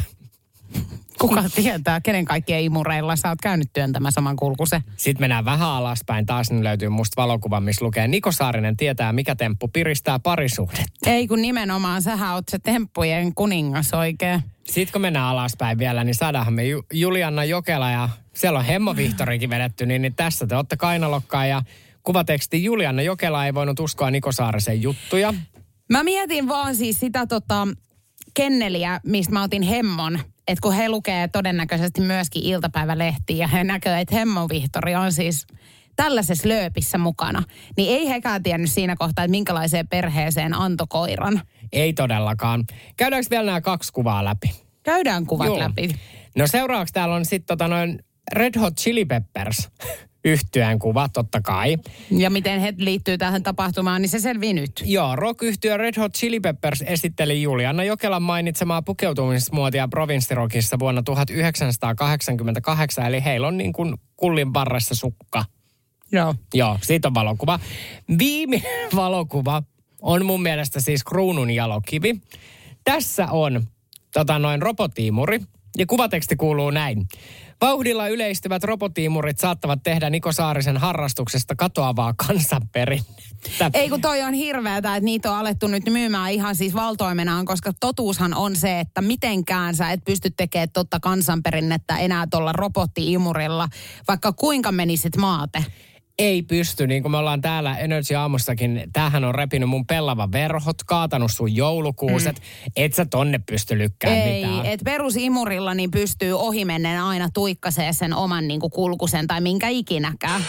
Kuka 1.20 1.44
tietää, 1.56 2.02
kenen 2.02 2.26
kaikkien 2.26 2.62
imureilla 2.62 3.16
sä 3.16 3.30
oot 3.30 3.42
käynyt 3.42 3.74
työntämään 3.74 4.12
saman 4.12 4.36
kulkuse. 4.36 4.84
Sitten 4.98 5.24
mennään 5.24 5.46
vähän 5.46 5.70
alaspäin. 5.70 6.26
Taas 6.26 6.52
niin 6.52 6.64
löytyy 6.64 6.90
musta 6.90 7.22
valokuva, 7.22 7.60
missä 7.60 7.86
lukee 7.86 8.08
Niko 8.08 8.32
Saarinen 8.32 8.78
tietää, 8.78 9.14
mikä 9.14 9.36
temppu 9.36 9.68
piristää 9.68 10.20
parisuhdetta. 10.20 11.10
Ei 11.10 11.28
kun 11.28 11.42
nimenomaan, 11.42 12.02
sähän 12.02 12.34
oot 12.34 12.50
se 12.50 12.60
temppujen 12.60 13.36
kuningas 13.36 13.94
oikein. 13.94 14.42
Sitten 14.64 14.94
kun 14.94 15.02
mennään 15.02 15.26
alaspäin 15.26 15.78
vielä, 15.78 16.04
niin 16.04 16.16
saadaanhan 16.16 16.54
me 16.54 16.64
Julianna 16.94 17.44
Jokela 17.44 17.92
ja 17.92 18.10
siellä 18.34 18.60
on 18.60 18.66
Hemmo 18.66 18.96
Vihtorikin 18.96 19.50
vedetty, 19.50 19.86
niin, 19.86 20.02
niin 20.02 20.16
tässä 20.16 20.48
te 20.48 20.56
olette 20.56 20.78
kainalokkaan 20.78 21.50
ja 21.50 21.62
kuvateksti 22.04 22.64
Julianna 22.64 23.02
Jokela 23.02 23.46
ei 23.46 23.54
voinut 23.54 23.80
uskoa 23.80 24.12
Niko 24.12 24.32
Saarisen 24.32 24.82
juttuja. 24.82 25.34
Mä 25.90 26.04
mietin 26.04 26.48
vaan 26.48 26.76
siis 26.76 27.00
sitä 27.00 27.28
tota, 27.28 27.68
kenneliä, 28.34 29.00
mistä 29.06 29.34
mä 29.34 29.44
otin 29.44 29.62
Hemmon 29.62 30.20
että 30.48 30.62
kun 30.62 30.74
he 30.74 30.90
lukee 30.90 31.28
todennäköisesti 31.28 32.02
myöskin 32.02 32.44
iltapäivälehtiä 32.44 33.38
ja 33.38 33.48
he 33.48 33.64
näkee, 33.64 34.02
että 34.02 34.16
Hemmo 34.16 34.50
Vihtori 34.50 34.96
on 34.96 35.12
siis 35.12 35.48
tällaisessa 35.96 36.50
lööpissä 36.50 36.98
mukana, 36.98 37.44
niin 37.78 37.98
ei 38.00 38.10
hekään 38.10 38.44
tiennyt 38.44 38.72
siinä 38.72 38.96
kohtaa, 38.96 39.26
että 39.26 39.32
minkälaiseen 39.32 39.88
perheeseen 39.88 40.54
antoi 40.54 40.88
koiran. 40.90 41.42
Ei 41.72 41.94
todellakaan. 41.94 42.66
Käydäänkö 42.98 43.30
vielä 43.30 43.46
nämä 43.46 43.62
kaksi 43.62 43.94
kuvaa 43.94 44.26
läpi? 44.26 44.52
Käydään 44.84 45.26
kuvat 45.26 45.48
Joo. 45.48 45.60
läpi. 45.60 45.96
No 46.36 46.48
seuraavaksi 46.48 46.94
täällä 46.94 47.16
on 47.16 47.26
sitten 47.26 47.58
tota 47.58 47.68
noin 47.68 48.00
Red 48.34 48.60
Hot 48.60 48.78
Chili 48.78 49.06
Peppers. 49.06 49.70
yhtyeen 50.26 50.80
kuva, 50.80 51.10
totta 51.10 51.42
kai. 51.42 51.78
Ja 52.12 52.30
miten 52.30 52.60
he 52.60 52.74
liittyy 52.78 53.18
tähän 53.18 53.44
tapahtumaan, 53.44 54.02
niin 54.02 54.10
se 54.10 54.20
selvii 54.20 54.54
nyt. 54.54 54.84
Joo, 54.86 55.16
rock 55.16 55.42
Red 55.78 55.94
Hot 55.98 56.14
Chili 56.14 56.40
Peppers 56.40 56.84
esitteli 56.88 57.42
Juliana 57.42 57.84
Jokelan 57.84 58.24
mainitsemaa 58.24 58.82
pukeutumismuotia 58.82 59.88
provinssirokissa 59.88 60.80
vuonna 60.80 61.04
1988, 61.04 63.06
eli 63.06 63.24
heillä 63.24 63.48
on 63.48 63.58
niin 63.58 63.74
kuin 63.74 63.96
kullin 64.18 64.54
varressa 64.54 64.96
sukka. 64.96 65.46
Joo. 66.12 66.36
Joo, 66.54 66.78
siitä 66.82 67.08
on 67.08 67.14
valokuva. 67.14 67.60
Viimeinen 68.20 68.90
valokuva 68.96 69.64
on 70.02 70.26
mun 70.26 70.42
mielestä 70.42 70.80
siis 70.80 71.04
kruunun 71.04 71.52
jalokivi. 71.52 72.22
Tässä 72.84 73.28
on 73.32 73.64
tota 74.14 74.40
noin 74.40 74.62
robotiimuri. 74.62 75.40
Ja 75.78 75.86
kuvateksti 75.86 76.36
kuuluu 76.36 76.70
näin. 76.70 77.08
Vauhdilla 77.62 78.08
yleistyvät 78.08 78.64
robotiimurit 78.64 79.38
saattavat 79.38 79.84
tehdä 79.84 80.10
Niko 80.10 80.32
Saarisen 80.32 80.78
harrastuksesta 80.78 81.56
katoavaa 81.56 82.14
kansanperinnettä. 82.28 83.72
Ei 83.74 83.90
kun 83.90 84.02
toi 84.02 84.22
on 84.22 84.34
hirveätä, 84.34 84.96
että 84.96 85.06
niitä 85.06 85.32
on 85.32 85.38
alettu 85.38 85.68
nyt 85.68 85.84
myymään 85.90 86.32
ihan 86.32 86.56
siis 86.56 86.74
valtoimenaan, 86.74 87.46
koska 87.46 87.72
totuushan 87.80 88.34
on 88.34 88.56
se, 88.56 88.80
että 88.80 89.02
mitenkään 89.02 89.76
sä 89.76 89.92
et 89.92 90.04
pysty 90.06 90.30
tekemään 90.38 90.70
totta 90.74 91.00
kansanperinnettä 91.00 91.98
enää 91.98 92.28
tuolla 92.32 92.54
robottiimurilla, 92.54 93.68
vaikka 94.08 94.34
kuinka 94.34 94.72
menisit 94.72 95.18
maate 95.18 95.66
ei 96.20 96.42
pysty, 96.42 96.88
niin 96.88 97.02
kuin 97.02 97.12
me 97.12 97.18
ollaan 97.18 97.42
täällä 97.42 97.78
Energy 97.78 98.16
Aamussakin, 98.16 98.84
tämähän 98.94 99.24
on 99.24 99.36
repinyt 99.36 99.70
mun 99.70 99.86
pellava 99.86 100.32
verhot, 100.32 100.84
kaatanut 100.86 101.32
sun 101.32 101.56
joulukuuset, 101.56 102.36
mm. 102.36 102.72
et 102.76 102.94
sä 102.94 103.06
tonne 103.06 103.40
pysty 103.40 103.78
lykkään 103.78 104.18
ei, 104.18 104.46
mitään. 104.46 104.66
et 104.66 104.80
perusimurilla 104.86 105.74
niin 105.74 105.92
pystyy 105.92 106.34
ohimennen 106.34 107.02
aina 107.02 107.30
tuikkaseen 107.34 107.94
sen 107.94 108.14
oman 108.14 108.48
niin 108.48 108.60
kuin 108.60 108.72
kulkusen 108.72 109.28
tai 109.28 109.42
minkä 109.42 109.68
ikinäkään. 109.68 110.42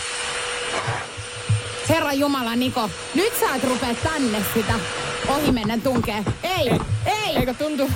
Herra 1.88 2.12
Jumala, 2.12 2.56
Niko, 2.56 2.90
nyt 3.14 3.32
sä 3.40 3.54
et 3.54 3.64
rupea 3.64 3.94
tänne 3.94 4.38
sitä 4.54 4.74
ohimennen 5.28 5.82
tunkee. 5.82 6.24
Ei, 6.42 6.68
ei. 6.70 6.78
ei. 7.06 7.36
Eikö 7.36 7.54
tuntuu? 7.54 7.90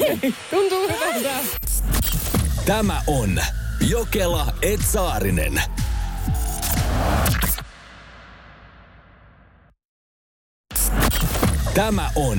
Ei. 0.00 0.34
Tuntuu 0.50 0.88
hyvältä. 0.88 1.30
Tämä 2.66 3.02
on 3.06 3.40
Jokela 3.88 4.46
Etsaarinen. 4.62 5.62
Tämä 11.74 12.10
on 12.14 12.38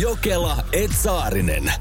Jokela 0.00 0.56
Etsaarinen. 0.72 1.72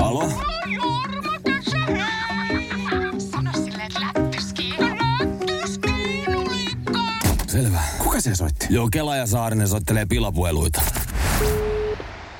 Alo? 0.00 0.32
Selvä. 7.46 7.80
Kuka 7.98 8.20
se 8.20 8.34
soitti? 8.34 8.66
Jokela 8.70 9.16
ja 9.16 9.26
Saarinen 9.26 9.68
soittelee 9.68 10.06
pilapueluita. 10.06 10.82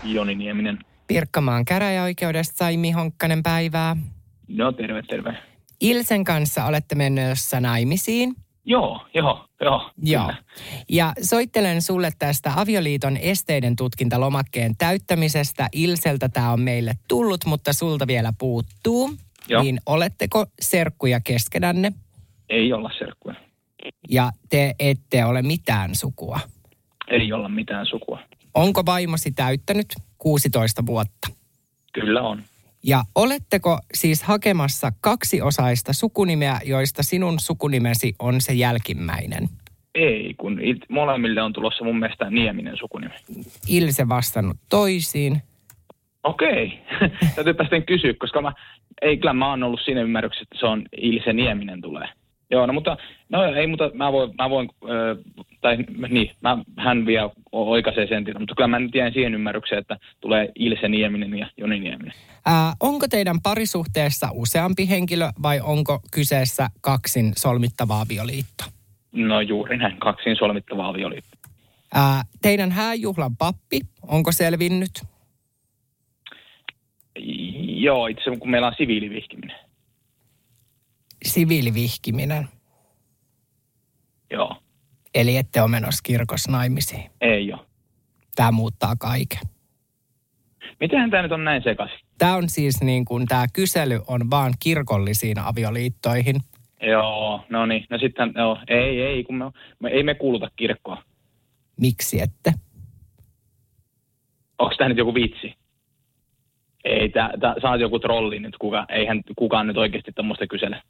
Joni 0.02 0.34
Nieminen. 0.34 0.78
Pirkkamaan 1.06 1.64
käräjäoikeudesta 1.64 2.56
Saimi 2.56 2.90
Honkkanen 2.90 3.42
päivää. 3.42 3.96
No 4.48 4.72
terve, 4.72 5.02
terve. 5.02 5.36
Ilsen 5.80 6.24
kanssa 6.24 6.64
olette 6.64 6.94
menossa 6.94 7.60
naimisiin. 7.60 8.34
Joo, 8.64 9.06
joo, 9.14 9.44
joo. 9.60 9.90
Joo. 10.02 10.32
Ja 10.88 11.12
soittelen 11.22 11.82
sulle 11.82 12.10
tästä 12.18 12.52
avioliiton 12.56 13.16
esteiden 13.16 13.76
tutkintalomakkeen 13.76 14.76
täyttämisestä. 14.76 15.68
Ilseltä 15.72 16.28
tämä 16.28 16.52
on 16.52 16.60
meille 16.60 16.92
tullut, 17.08 17.44
mutta 17.44 17.72
sulta 17.72 18.06
vielä 18.06 18.32
puuttuu. 18.38 19.10
Joo. 19.48 19.62
Niin 19.62 19.78
oletteko 19.86 20.46
serkkuja 20.60 21.20
keskenänne? 21.20 21.92
Ei 22.48 22.72
olla 22.72 22.90
serkkuja. 22.98 23.34
Ja 24.08 24.30
te 24.48 24.74
ette 24.78 25.24
ole 25.24 25.42
mitään 25.42 25.94
sukua? 25.94 26.40
Ei 27.08 27.32
olla 27.32 27.48
mitään 27.48 27.86
sukua. 27.86 28.20
Onko 28.54 28.86
vaimosi 28.86 29.32
täyttänyt 29.32 29.86
16 30.18 30.86
vuotta? 30.86 31.28
Kyllä 31.92 32.22
on. 32.22 32.42
Ja 32.86 33.02
oletteko 33.14 33.78
siis 33.94 34.22
hakemassa 34.22 34.92
kaksiosaista 35.00 35.92
sukunimeä, 35.92 36.60
joista 36.64 37.02
sinun 37.02 37.40
sukunimesi 37.40 38.14
on 38.18 38.40
se 38.40 38.52
jälkimmäinen? 38.52 39.48
Ei, 39.94 40.34
kun 40.34 40.60
molemmille 40.88 41.42
on 41.42 41.52
tulossa 41.52 41.84
mun 41.84 41.98
mielestä 41.98 42.30
Nieminen 42.30 42.76
sukunimi. 42.76 43.14
Ilse 43.68 44.08
vastannut 44.08 44.56
toisiin. 44.70 45.42
Okei, 46.24 46.78
täytyypä 47.34 47.64
sitten 47.64 47.86
kysyä, 47.86 48.14
koska 48.18 48.42
mä, 48.42 48.52
ei 49.02 49.16
kyllä 49.16 49.32
mä 49.32 49.50
oon 49.50 49.62
ollut 49.62 49.80
siinä 49.84 50.02
ymmärryksessä, 50.02 50.42
että 50.42 50.58
se 50.60 50.66
on 50.66 50.86
Ilse 50.96 51.32
Nieminen 51.32 51.80
tulee. 51.80 52.08
Joo, 52.50 52.66
no 52.66 52.72
mutta, 52.72 52.96
no 53.28 53.44
ei, 53.44 53.66
mutta 53.66 53.90
mä 53.94 54.12
voin, 54.12 54.34
mä 54.38 54.50
voin 54.50 54.68
äh, 54.84 55.44
tai 55.60 55.76
niin, 56.08 56.30
mä, 56.40 56.58
hän 56.76 57.06
vielä 57.06 57.30
oikaisee 57.52 58.06
sen 58.06 58.24
mutta 58.38 58.54
kyllä 58.54 58.68
mä 58.68 58.78
nyt 58.78 58.94
jäin 58.94 59.12
siihen 59.12 59.34
ymmärrykseen, 59.34 59.78
että 59.78 59.98
tulee 60.20 60.48
Ilse 60.54 60.88
Nieminen 60.88 61.38
ja 61.38 61.46
Joni 61.56 61.80
Nieminen. 61.80 62.12
Ää, 62.46 62.72
onko 62.80 63.06
teidän 63.10 63.40
parisuhteessa 63.42 64.28
useampi 64.32 64.88
henkilö 64.88 65.28
vai 65.42 65.60
onko 65.60 66.00
kyseessä 66.10 66.68
kaksin 66.80 67.32
solmittava 67.36 68.00
avioliitto? 68.00 68.64
No 69.12 69.40
juuri 69.40 69.76
näin, 69.76 69.96
kaksin 69.96 70.36
solmittava 70.36 70.88
avioliitto. 70.88 71.36
Ää, 71.94 72.22
teidän 72.42 72.72
hääjuhlan 72.72 73.36
pappi, 73.36 73.80
onko 74.02 74.32
selvinnyt? 74.32 75.02
Joo, 77.58 78.06
itse 78.06 78.36
kun 78.38 78.50
meillä 78.50 78.66
on 78.66 78.74
siviilivihkiminen 78.76 79.65
siviilivihkiminen. 81.24 82.48
Joo. 84.30 84.56
Eli 85.14 85.36
ette 85.36 85.62
ole 85.62 85.70
menossa 85.70 86.02
kirkossa 86.02 86.52
naimisiin? 86.52 87.10
Ei 87.20 87.52
ole. 87.52 87.66
Tämä 88.36 88.52
muuttaa 88.52 88.96
kaiken. 88.96 89.40
Miten 90.80 91.10
tämä 91.10 91.22
nyt 91.22 91.32
on 91.32 91.44
näin 91.44 91.62
sekaisin? 91.62 91.98
Tämä 92.18 92.36
on 92.36 92.48
siis 92.48 92.82
niin 92.82 93.04
kuin, 93.04 93.26
tämä 93.26 93.46
kysely 93.52 94.00
on 94.06 94.30
vaan 94.30 94.52
kirkollisiin 94.60 95.38
avioliittoihin. 95.38 96.36
Joo, 96.82 97.40
no 97.48 97.66
niin. 97.66 97.86
No 97.90 97.98
sitten, 97.98 98.32
joo, 98.36 98.58
ei, 98.68 99.02
ei, 99.02 99.24
kun 99.24 99.34
me, 99.34 99.44
me, 99.78 99.88
ei 99.88 100.02
me 100.02 100.14
kuuluta 100.14 100.50
kirkkoa. 100.56 101.02
Miksi 101.80 102.20
ette? 102.20 102.52
Onko 104.58 104.74
tämä 104.76 104.88
nyt 104.88 104.98
joku 104.98 105.14
vitsi? 105.14 105.54
Ei, 106.86 107.08
tää, 107.08 107.30
tää, 107.40 107.54
sä 107.62 107.70
oot 107.70 107.80
joku 107.80 107.98
trolli 107.98 108.38
nyt, 108.40 108.56
kuka, 108.60 108.86
eihän 108.88 109.20
kukaan 109.36 109.66
nyt 109.66 109.76
oikeasti 109.76 110.12
tuommoista 110.12 110.46
kysele. 110.46 110.82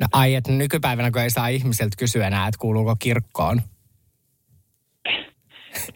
No 0.00 0.06
ai, 0.12 0.34
että 0.34 0.52
nykypäivänä 0.52 1.10
kun 1.10 1.22
ei 1.22 1.30
saa 1.30 1.48
ihmiseltä 1.48 1.96
kysyä 1.98 2.26
enää, 2.26 2.48
että 2.48 2.58
kuuluuko 2.58 2.96
kirkkoon. 2.98 3.60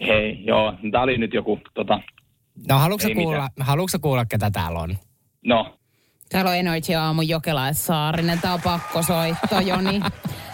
Hei, 0.00 0.44
joo, 0.44 0.74
tää 0.92 1.02
oli 1.02 1.18
nyt 1.18 1.34
joku 1.34 1.60
tota... 1.74 2.00
No 2.68 2.78
haluatko 2.78 3.08
kuulla, 3.14 3.48
haluatko 3.60 3.98
kuulla, 3.98 4.24
ketä 4.24 4.50
täällä 4.50 4.78
on? 4.78 4.96
No. 5.46 5.78
Täällä 6.28 6.50
on 6.50 6.56
Energy 6.56 6.94
Aamu 6.94 7.22
Jokela 7.22 7.72
Saarinen. 7.72 8.40
Tää 8.40 8.54
on 8.54 8.60
pakko 8.64 9.02
soittaa, 9.02 9.62
Joni. 9.62 10.00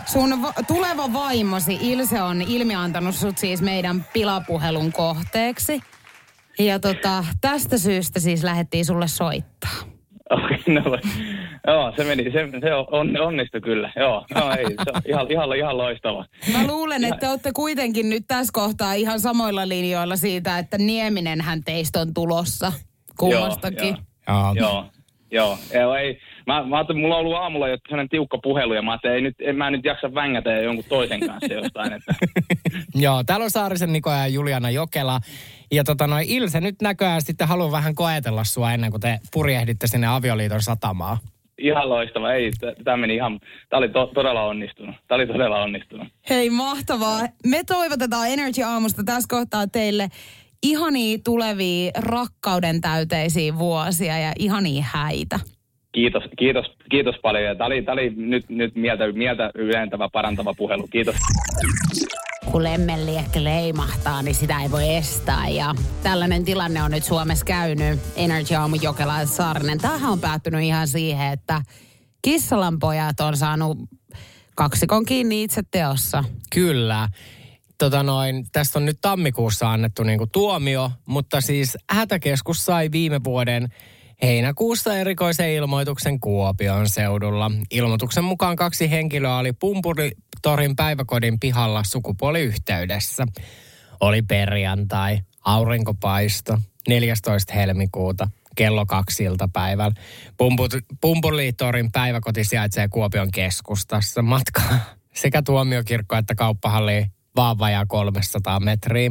Sun 0.07 0.43
va- 0.43 0.63
tuleva 0.67 1.13
vaimosi 1.13 1.79
Ilse 1.81 2.23
on 2.23 2.43
ilmiantanut 2.43 3.15
sut 3.15 3.39
siis 3.39 3.63
meidän 3.63 4.05
pilapuhelun 4.13 4.93
kohteeksi. 4.93 5.81
Ja 6.59 6.79
tota, 6.79 7.25
tästä 7.41 7.79
syystä 7.79 8.21
siis 8.21 8.45
lähdettiin 8.45 8.85
sulle 8.85 9.09
soittaa. 9.09 9.71
Okay, 10.31 10.59
no, 10.75 10.99
joo, 11.67 11.93
se 11.97 12.05
meni, 12.05 12.25
se, 12.25 12.49
se 12.61 12.75
on, 12.75 13.21
onnistui 13.21 13.61
kyllä, 13.61 13.93
joo, 13.97 14.27
no 14.35 14.53
ei, 14.59 14.65
se 14.65 14.91
on 14.95 15.03
ihan, 15.07 15.31
ihan, 15.31 15.57
ihan 15.57 15.79
loistava. 15.79 16.27
Mä 16.53 16.67
luulen, 16.67 17.05
että 17.05 17.17
te 17.17 17.29
olette 17.29 17.53
kuitenkin 17.53 18.11
nyt 18.11 18.25
tässä 18.29 18.51
kohtaa 18.53 18.95
ihan 18.95 19.21
samoilla 19.21 19.69
linjoilla 19.69 20.17
siitä, 20.17 20.59
että 20.59 20.79
Nieminenhän 20.79 21.65
teistä 21.65 22.01
on 22.01 22.15
tulossa 22.15 22.73
kummastakin. 23.19 23.97
Joo, 24.29 24.55
joo, 24.55 24.55
joo, 24.55 24.87
joo, 25.31 25.59
joo 25.75 25.95
ei, 25.95 26.19
mä, 26.47 26.65
mä 26.65 26.77
ajattelin, 26.77 27.01
mulla 27.01 27.15
on 27.15 27.21
ollut 27.21 27.37
aamulla 27.37 27.69
jo 27.69 27.77
sellainen 27.89 28.09
tiukka 28.09 28.39
puhelu 28.39 28.75
ja 28.75 28.83
mä 28.83 28.91
ajattelin, 28.91 29.17
ei 29.17 29.23
nyt, 29.23 29.35
en 29.41 29.57
mä 29.57 29.71
nyt 29.71 29.85
jaksa 29.85 30.15
vängätä 30.15 30.51
jonkun 30.51 30.85
toisen 30.89 31.21
kanssa 31.21 31.55
jostain. 31.55 31.93
Että. 31.93 32.15
Joo, 33.05 33.25
täällä 33.25 33.45
on 33.45 33.51
Saarisen 33.51 33.93
Niko 33.93 34.11
ja 34.11 34.27
Juliana 34.27 34.71
Jokela. 34.71 35.21
Ja 35.73 35.85
tota 35.85 36.07
noin, 36.07 36.29
Ilse 36.29 36.61
nyt 36.61 36.83
näköjään 36.83 37.23
sitten 37.23 37.49
haluan 37.49 37.73
vähän 37.73 37.95
koetella 37.95 38.45
sua 38.45 38.73
ennen 38.73 38.91
kuin 38.91 39.01
te 39.01 39.19
purjehditte 39.33 39.87
sinne 39.87 40.07
avioliiton 40.07 40.63
satamaan. 40.63 41.19
Ihan 41.59 41.89
loistava. 41.89 42.33
Ei, 42.33 42.51
tämä 42.85 42.97
meni 42.97 43.15
ihan, 43.15 43.41
tämä 43.69 43.79
oli 43.79 43.89
to, 43.89 44.07
todella 44.07 44.43
onnistunut. 44.43 44.97
Tämä 45.09 45.17
oli 45.17 45.27
todella 45.27 45.63
onnistunut. 45.63 46.09
Hei, 46.31 46.51
mahtavaa. 46.51 47.21
Me 47.47 47.65
toivotetaan 47.67 48.29
Energy 48.29 48.63
Aamusta 48.63 49.05
tässä 49.05 49.29
kohtaa 49.29 49.67
teille 49.67 50.09
ihania 50.63 51.19
tulevia 51.25 51.91
rakkauden 51.99 52.81
täyteisiä 52.81 53.59
vuosia 53.59 54.19
ja 54.19 54.33
ihania 54.39 54.85
häitä. 54.87 55.41
Kiitos, 55.93 56.23
kiitos, 56.39 56.67
kiitos 56.91 57.15
paljon. 57.23 57.57
Tämä 57.57 57.67
oli, 57.67 57.83
tämä 57.83 57.93
oli 57.93 58.13
nyt, 58.17 58.49
nyt 58.49 58.75
mieltä, 58.75 59.13
mieltä 59.13 59.51
ylentävä, 59.55 60.09
parantava 60.13 60.55
puhelu. 60.55 60.87
Kiitos. 60.87 61.17
kun 62.53 62.65
lemmenliekki 62.65 63.45
leimahtaa, 63.45 64.23
niin 64.23 64.35
sitä 64.35 64.63
ei 64.63 64.71
voi 64.71 64.95
estää. 64.95 65.49
Ja 65.49 65.75
tällainen 66.03 66.45
tilanne 66.45 66.83
on 66.83 66.91
nyt 66.91 67.05
Suomessa 67.05 67.45
käynyt. 67.45 68.01
Energy 68.17 68.55
Aamu 68.55 68.77
Jokela 68.83 69.21
ja 69.21 69.27
Saarinen. 69.27 69.79
Tämähän 69.79 70.13
on 70.13 70.21
päättynyt 70.21 70.63
ihan 70.63 70.89
siihen, 70.89 71.33
että 71.33 71.63
Kissalan 72.23 72.79
pojat 72.79 73.21
on 73.21 73.37
saanut 73.37 73.79
kaksikon 74.55 75.05
kiinni 75.05 75.43
itse 75.43 75.63
teossa. 75.71 76.25
Kyllä. 76.55 77.09
Tota 77.79 78.03
noin, 78.03 78.47
tästä 78.53 78.79
on 78.79 78.85
nyt 78.85 78.99
tammikuussa 79.01 79.73
annettu 79.73 80.03
niinku 80.03 80.27
tuomio, 80.27 80.91
mutta 81.07 81.41
siis 81.41 81.79
hätäkeskus 81.91 82.65
sai 82.65 82.89
viime 82.93 83.21
vuoden 83.25 83.69
heinäkuussa 84.23 84.97
erikoisen 84.97 85.51
ilmoituksen 85.51 86.21
Kuopion 86.21 86.89
seudulla. 86.89 87.51
Ilmoituksen 87.71 88.25
mukaan 88.25 88.57
kaksi 88.57 88.91
henkilöä 88.91 89.37
oli 89.37 89.53
Pumpuritorin 89.53 90.77
päiväkodin 90.77 91.41
pihalla 91.41 91.85
sukupuoliyhteydessä. 91.85 93.27
Oli 94.01 94.23
perjantai, 94.23 95.19
aurinkopaisto, 95.45 96.59
14. 96.89 97.53
helmikuuta, 97.55 98.29
kello 98.57 98.87
kaksi 98.87 99.25
iltapäivällä. 99.25 99.95
Pumpulitorin 101.01 101.93
päiväkoti 101.93 102.45
sijaitsee 102.45 102.89
Kuopion 102.89 103.31
keskustassa. 103.31 104.23
Matkaa 104.23 104.79
sekä 105.15 105.43
tuomiokirkko 105.43 106.17
että 106.17 106.35
kauppahalli 106.35 107.07
vaan 107.37 107.59
vajaa 107.59 107.87
300 107.87 108.61
metriä. 108.61 109.11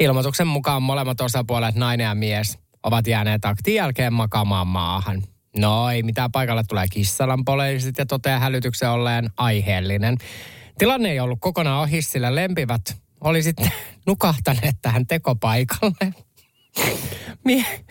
Ilmoituksen 0.00 0.46
mukaan 0.46 0.82
molemmat 0.82 1.20
osapuolet, 1.20 1.74
nainen 1.74 2.04
ja 2.04 2.14
mies, 2.14 2.58
ovat 2.82 3.06
jääneet 3.06 3.44
aktin 3.44 3.74
jälkeen 3.74 4.12
makaamaan 4.12 4.66
maahan. 4.66 5.22
No 5.56 5.90
ei 5.90 6.02
mitään 6.02 6.32
paikalle 6.32 6.64
tulee 6.68 6.86
kissalan 6.90 7.44
poliisit 7.44 7.98
ja 7.98 8.06
toteaa 8.06 8.38
hälytyksen 8.38 8.90
olleen 8.90 9.30
aiheellinen. 9.36 10.16
Tilanne 10.78 11.10
ei 11.10 11.20
ollut 11.20 11.38
kokonaan 11.40 11.80
ohi, 11.80 12.02
sillä 12.02 12.34
lempivät 12.34 12.96
oli 13.20 13.42
sitten 13.42 13.72
nukahtaneet 14.06 14.76
tähän 14.82 15.06
tekopaikalle. 15.06 16.14
Mie- 17.44 17.84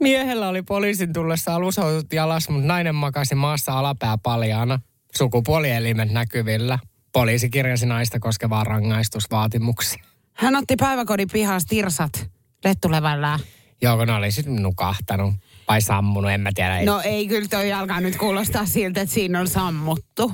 Miehellä 0.00 0.48
oli 0.48 0.62
poliisin 0.62 1.12
tullessa 1.12 1.54
alushousut 1.54 2.12
jalas, 2.12 2.48
mutta 2.48 2.66
nainen 2.66 2.94
makasi 2.94 3.34
maassa 3.34 3.78
alapää 3.78 4.18
paljaana. 4.18 4.80
Sukupuolielimet 5.16 6.10
näkyvillä. 6.10 6.78
Poliisi 7.12 7.50
kirjasi 7.50 7.86
naista 7.86 8.20
koskevaa 8.20 8.64
rangaistusvaatimuksia. 8.64 10.04
Hän 10.32 10.56
otti 10.56 10.76
päiväkodin 10.76 11.28
pihasta 11.32 11.68
tirsat 11.68 12.30
lettulevällä. 12.64 13.38
Joo, 13.82 13.96
kun 13.96 14.06
ne 14.06 14.12
oli 14.12 14.30
sitten 14.30 14.62
nukahtanut. 14.62 15.34
Vai 15.68 15.80
sammunut, 15.82 16.30
en 16.30 16.40
mä 16.40 16.50
tiedä. 16.54 16.84
No 16.84 17.00
ei, 17.04 17.28
kyllä 17.28 17.48
toi 17.48 17.72
alkaa 17.72 18.00
nyt 18.00 18.16
kuulostaa 18.16 18.66
siltä, 18.66 19.00
että 19.00 19.14
siinä 19.14 19.40
on 19.40 19.48
sammuttu 19.48 20.32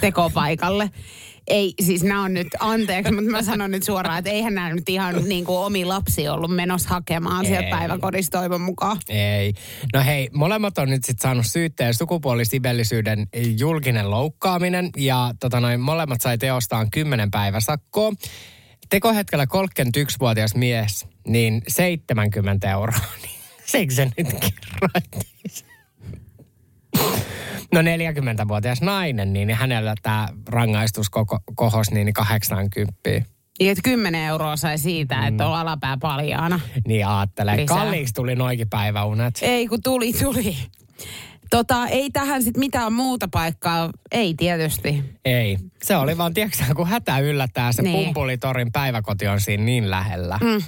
tekopaikalle. 0.00 0.90
Ei, 1.46 1.74
siis 1.82 2.02
nämä 2.02 2.22
on 2.22 2.34
nyt, 2.34 2.48
anteeksi, 2.60 3.12
mutta 3.12 3.30
mä 3.30 3.42
sanon 3.42 3.70
nyt 3.70 3.82
suoraan, 3.82 4.18
että 4.18 4.30
eihän 4.30 4.54
nämä 4.54 4.74
nyt 4.74 4.88
ihan 4.88 5.28
niin 5.28 5.44
kuin 5.44 5.58
omi 5.58 5.84
lapsi 5.84 6.28
ollut 6.28 6.54
menossa 6.54 6.88
hakemaan 6.88 7.46
sieltä 7.46 7.66
Ei. 7.66 7.70
päiväkodista 7.70 8.38
toivon 8.38 8.60
mukaan. 8.60 8.96
Ei. 9.08 9.52
No 9.94 10.04
hei, 10.04 10.28
molemmat 10.32 10.78
on 10.78 10.90
nyt 10.90 11.04
sitten 11.04 11.22
saanut 11.22 11.46
syytteen 11.46 11.94
sukupuolisivellisyyden 11.94 13.26
julkinen 13.58 14.10
loukkaaminen 14.10 14.90
ja 14.96 15.34
tota 15.40 15.60
noin, 15.60 15.80
molemmat 15.80 16.20
sai 16.20 16.38
teostaan 16.38 16.90
10 16.90 17.30
päiväsakkoa. 17.30 18.12
Tekohetkellä 18.90 19.44
31-vuotias 19.44 20.54
mies, 20.54 21.06
niin 21.26 21.62
70 21.68 22.70
euroa. 22.70 22.98
Niin 23.22 23.38
Seikö 23.66 23.94
se 23.94 24.10
nyt? 24.16 24.26
No 27.72 27.80
40-vuotias 27.80 28.80
nainen, 28.80 29.32
niin 29.32 29.54
hänellä 29.54 29.94
tämä 30.02 30.28
rangaistus 30.48 31.10
koko, 31.10 31.38
kohos 31.54 31.90
niin 31.90 32.12
80. 32.12 32.94
Niin, 33.04 33.70
että 33.70 33.82
10 33.84 34.24
euroa 34.24 34.56
sai 34.56 34.78
siitä, 34.78 35.26
että 35.26 35.46
on 35.48 35.56
alapää 35.56 35.96
paljaana. 36.00 36.60
Niin 36.86 37.06
ajattelee. 37.06 37.56
Lisää. 37.56 37.76
Kalliiksi 37.76 38.14
tuli 38.14 38.34
noikin 38.34 38.68
päiväunet. 38.68 39.38
Ei, 39.42 39.68
kun 39.68 39.82
tuli, 39.82 40.12
tuli. 40.12 40.56
Tota, 41.50 41.86
ei 41.86 42.10
tähän 42.10 42.42
sitten 42.42 42.60
mitään 42.60 42.92
muuta 42.92 43.28
paikkaa. 43.28 43.90
Ei 44.10 44.34
tietysti. 44.34 45.04
Ei. 45.24 45.58
Se 45.82 45.96
oli 45.96 46.18
vaan, 46.18 46.34
tiedätkö, 46.34 46.64
kun 46.76 46.86
hätä 46.88 47.18
yllättää, 47.18 47.72
se 47.72 47.82
Niin. 47.82 48.04
Pumpulitorin 48.04 48.72
päiväkoti 48.72 49.28
on 49.28 49.40
siinä 49.40 49.64
niin 49.64 49.90
lähellä. 49.90 50.38
Mm. 50.42 50.62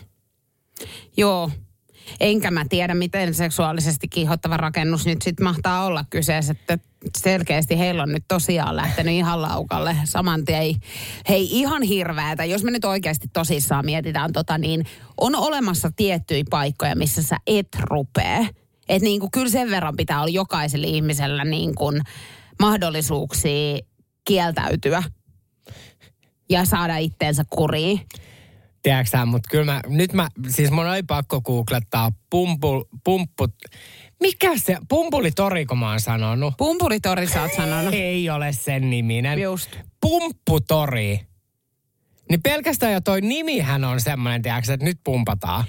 Joo. 1.17 1.51
Enkä 2.21 2.51
mä 2.51 2.65
tiedä, 2.69 2.95
miten 2.95 3.35
seksuaalisesti 3.35 4.09
kiihottava 4.09 4.57
rakennus 4.57 5.07
nyt 5.07 5.23
sitten 5.23 5.45
mahtaa 5.45 5.85
olla 5.85 6.05
kyseessä. 6.11 6.53
Että 6.53 6.79
selkeästi 7.19 7.79
heillä 7.79 8.03
on 8.03 8.13
nyt 8.13 8.25
tosiaan 8.29 8.77
lähtenyt 8.77 9.15
ihan 9.15 9.43
laukalle 9.43 9.97
saman 10.05 10.45
tien. 10.45 10.75
Hei, 11.29 11.49
ihan 11.51 11.83
hirveätä. 11.83 12.45
Jos 12.45 12.65
me 12.65 12.71
nyt 12.71 12.85
oikeasti 12.85 13.29
tosissaan 13.33 13.85
mietitään 13.85 14.33
tota, 14.33 14.59
niin 14.59 14.85
on 15.21 15.35
olemassa 15.35 15.91
tiettyjä 15.97 16.45
paikkoja, 16.51 16.97
missä 16.97 17.23
sä 17.23 17.37
et 17.47 17.69
rupee. 17.81 18.49
Että 18.91 19.05
niin 19.05 19.21
kuin, 19.21 19.31
kyllä 19.31 19.51
sen 19.51 19.71
verran 19.71 19.97
pitää 19.97 20.21
olla 20.21 20.29
jokaisella 20.29 20.87
ihmisellä 20.87 21.45
niin 21.45 21.75
kuin 21.75 22.01
mahdollisuuksia 22.61 23.79
kieltäytyä 24.25 25.03
ja 26.51 26.65
saada 26.65 26.97
itteensä 26.97 27.45
kuriin. 27.51 28.01
Tiedätkö 28.83 29.27
mutta 29.27 29.49
kyllä 29.51 29.65
mä, 29.65 29.81
nyt 29.87 30.13
mä, 30.13 30.29
siis 30.49 30.71
mun 30.71 30.87
oli 30.87 31.03
pakko 31.03 31.41
googlettaa 31.41 32.13
pumpu, 32.31 32.89
pumpput, 33.05 33.55
mikä 34.21 34.59
se, 34.59 34.77
pumpulitori, 34.89 35.67
kun 35.67 35.79
mä 35.79 35.91
oon 35.91 36.01
sanonut. 36.01 36.55
Pumpuritori 36.59 37.27
sä 37.27 37.43
oot 37.43 37.53
sanonut. 37.57 37.95
Ei 37.95 38.31
ole 38.31 38.53
sen 38.53 38.91
niminen. 38.91 39.39
Just. 39.39 39.77
Pumpputori. 40.01 41.21
Niin 42.31 42.43
pelkästään 42.43 42.93
jo 42.93 43.01
toi 43.01 43.21
nimihän 43.21 43.85
on 43.85 44.01
semmoinen, 44.01 44.43
tiedätkö, 44.43 44.73
että 44.73 44.87
nyt 44.87 45.01
pumpataan. 45.05 45.65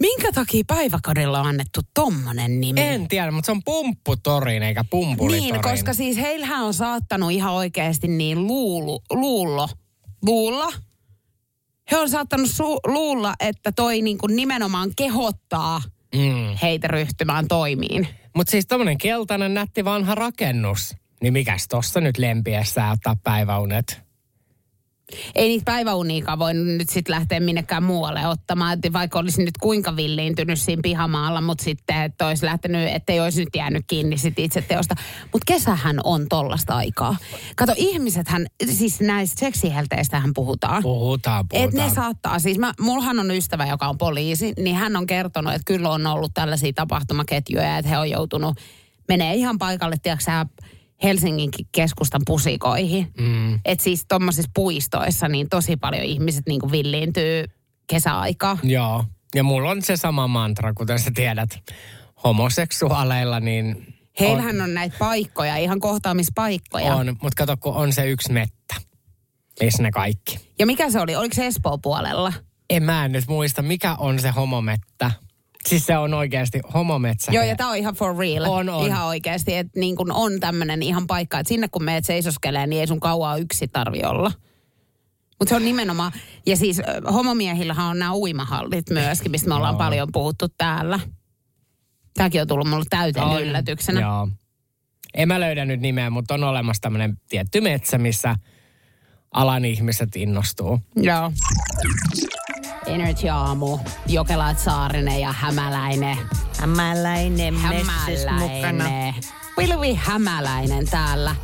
Minkä 0.00 0.32
takia 0.32 0.64
päiväkodilla 0.66 1.40
on 1.40 1.46
annettu 1.46 1.80
tommonen 1.94 2.60
nimi? 2.60 2.80
En 2.80 3.08
tiedä, 3.08 3.30
mutta 3.30 3.46
se 3.46 3.52
on 3.52 3.62
pumpputorin 3.64 4.62
eikä 4.62 4.84
pumpulitori. 4.90 5.40
Niin, 5.40 5.62
koska 5.62 5.94
siis 5.94 6.16
heillähän 6.16 6.64
on 6.64 6.74
saattanut 6.74 7.30
ihan 7.30 7.52
oikeasti 7.52 8.08
niin 8.08 8.46
luulu, 8.46 9.02
luullo, 9.12 9.68
luulla. 10.22 10.72
He 11.90 11.96
on 11.98 12.10
saattanut 12.10 12.48
su- 12.48 12.92
luulla, 12.92 13.34
että 13.40 13.72
toi 13.72 14.02
niin 14.02 14.18
kuin 14.18 14.36
nimenomaan 14.36 14.90
kehottaa 14.96 15.82
Mm. 16.14 16.56
heitä 16.62 16.88
ryhtymään 16.88 17.48
toimiin. 17.48 18.08
Mutta 18.36 18.50
siis 18.50 18.66
tommonen 18.66 18.98
keltainen 18.98 19.54
nätti 19.54 19.84
vanha 19.84 20.14
rakennus. 20.14 20.94
Niin 21.22 21.32
mikäs 21.32 21.68
tossa 21.68 22.00
nyt 22.00 22.18
lempiessä 22.18 22.90
ottaa 22.90 23.16
päiväunet? 23.24 24.03
Ei 25.34 25.48
niitä 25.48 25.64
päiväuniikaan 25.64 26.38
voi 26.38 26.54
nyt 26.54 26.88
sitten 26.88 27.14
lähteä 27.14 27.40
minnekään 27.40 27.82
muualle 27.82 28.26
ottamaan, 28.26 28.72
että 28.72 28.92
vaikka 28.92 29.18
olisi 29.18 29.44
nyt 29.44 29.58
kuinka 29.60 29.96
villiintynyt 29.96 30.60
siinä 30.60 30.82
pihamaalla, 30.82 31.40
mutta 31.40 31.64
sitten, 31.64 32.02
että 32.02 32.26
olisi 32.26 32.44
lähtenyt, 32.44 32.88
ettei 32.94 33.20
olisi 33.20 33.40
nyt 33.40 33.56
jäänyt 33.56 33.84
kiinni 33.86 34.18
sit 34.18 34.38
itse 34.38 34.62
teosta. 34.62 34.94
Mutta 35.32 35.52
kesähän 35.52 36.00
on 36.04 36.26
tollasta 36.28 36.76
aikaa. 36.76 37.16
Kato, 37.56 37.72
ihmisethän, 37.76 38.46
siis 38.70 39.00
näistä 39.00 39.40
seksihelteistähän 39.40 40.30
puhutaan. 40.34 40.82
Puhutaan, 40.82 41.46
Et 41.52 41.62
puhutaan. 41.70 41.88
ne 41.88 41.94
saattaa, 41.94 42.38
siis 42.38 42.58
mä, 42.58 42.72
mulhan 42.80 43.18
on 43.18 43.30
ystävä, 43.30 43.66
joka 43.66 43.88
on 43.88 43.98
poliisi, 43.98 44.52
niin 44.58 44.76
hän 44.76 44.96
on 44.96 45.06
kertonut, 45.06 45.52
että 45.52 45.64
kyllä 45.66 45.90
on 45.90 46.06
ollut 46.06 46.34
tällaisia 46.34 46.72
tapahtumaketjuja, 46.72 47.78
että 47.78 47.88
he 47.88 47.98
on 47.98 48.10
joutunut, 48.10 48.56
menee 49.08 49.34
ihan 49.34 49.58
paikalle, 49.58 49.96
tiedätkö 50.02 50.24
sä, 51.04 51.08
Helsingin 51.08 51.50
keskustan 51.72 52.22
pusikoihin. 52.26 53.12
Mm. 53.20 53.54
Että 53.64 53.84
siis 53.84 54.04
tuommoisissa 54.08 54.50
puistoissa 54.54 55.28
niin 55.28 55.48
tosi 55.48 55.76
paljon 55.76 56.02
ihmiset 56.02 56.42
niin 56.46 56.60
kuin 56.60 56.72
villiintyy 56.72 57.44
kesäaikaa. 57.86 58.58
Joo. 58.62 59.04
Ja 59.34 59.42
mulla 59.42 59.70
on 59.70 59.82
se 59.82 59.96
sama 59.96 60.28
mantra, 60.28 60.74
kuten 60.74 60.98
sä 60.98 61.10
tiedät. 61.14 61.50
Homoseksuaaleilla 62.24 63.40
niin 63.40 63.94
Heillähän 64.20 64.60
on 64.60 64.74
näitä 64.74 64.96
paikkoja, 64.98 65.56
ihan 65.56 65.80
kohtaamispaikkoja. 65.80 66.94
on, 66.94 67.06
mutta 67.06 67.36
kato, 67.36 67.56
kun 67.56 67.74
on 67.74 67.92
se 67.92 68.10
yksi 68.10 68.32
mettä. 68.32 68.74
Missä 69.60 69.82
ne 69.82 69.90
kaikki. 69.90 70.38
Ja 70.58 70.66
mikä 70.66 70.90
se 70.90 71.00
oli? 71.00 71.16
Oliko 71.16 71.34
se 71.34 71.46
Espoon 71.46 71.80
puolella? 71.82 72.32
En 72.70 72.82
mä 72.82 73.04
en 73.04 73.12
nyt 73.12 73.28
muista, 73.28 73.62
mikä 73.62 73.94
on 73.94 74.18
se 74.20 74.30
homomettä. 74.30 75.10
Siis 75.68 75.86
se 75.86 75.98
on 75.98 76.14
oikeasti 76.14 76.60
homometsä. 76.74 77.32
Joo, 77.32 77.44
ja 77.44 77.56
tämä 77.56 77.70
on 77.70 77.76
ihan 77.76 77.94
for 77.94 78.18
real. 78.18 78.44
On, 78.44 78.68
on. 78.68 78.86
Ihan 78.86 79.06
oikeasti, 79.06 79.54
että 79.54 79.80
niin 79.80 79.96
kun 79.96 80.12
on 80.12 80.40
tämmöinen 80.40 80.82
ihan 80.82 81.06
paikka, 81.06 81.38
että 81.38 81.48
sinne 81.48 81.68
kun 81.68 81.84
meet 81.84 82.04
seisoskelee, 82.04 82.66
niin 82.66 82.80
ei 82.80 82.86
sun 82.86 83.00
kauaa 83.00 83.36
yksi 83.36 83.68
tarvi 83.68 84.02
olla. 84.04 84.32
Mutta 85.38 85.48
se 85.48 85.56
on 85.56 85.64
nimenomaan, 85.64 86.12
ja 86.46 86.56
siis 86.56 86.82
homomiehillähän 87.12 87.86
on 87.86 87.98
nämä 87.98 88.14
uimahallit 88.14 88.90
myöskin, 88.90 89.30
mistä 89.30 89.48
me 89.48 89.54
ollaan 89.54 89.72
Joo. 89.72 89.78
paljon 89.78 90.08
puhuttu 90.12 90.48
täällä. 90.48 91.00
Tämäkin 92.14 92.40
on 92.40 92.48
tullut 92.48 92.68
mulle 92.68 92.84
täyteen 92.90 93.26
On. 93.26 93.42
yllätyksenä. 93.42 94.00
Joo. 94.00 94.28
En 95.14 95.28
mä 95.28 95.40
löydä 95.40 95.64
nyt 95.64 95.80
nimeä, 95.80 96.10
mutta 96.10 96.34
on 96.34 96.44
olemassa 96.44 96.80
tämmöinen 96.80 97.16
tietty 97.28 97.60
metsä, 97.60 97.98
missä 97.98 98.36
alan 99.34 99.64
ihmiset 99.64 100.16
innostuu. 100.16 100.80
Joo. 100.96 101.32
Energy 102.86 103.28
Aamu, 103.28 103.78
Jokelaat 104.06 104.58
Saarinen 104.58 105.20
ja 105.20 105.32
Hämäläinen. 105.32 106.16
Hämäläinen. 106.58 107.54
Hämäläinen. 107.54 109.14
Pilvi 109.56 109.94
Hämäläinen 109.94 110.86
täällä. 110.86 111.36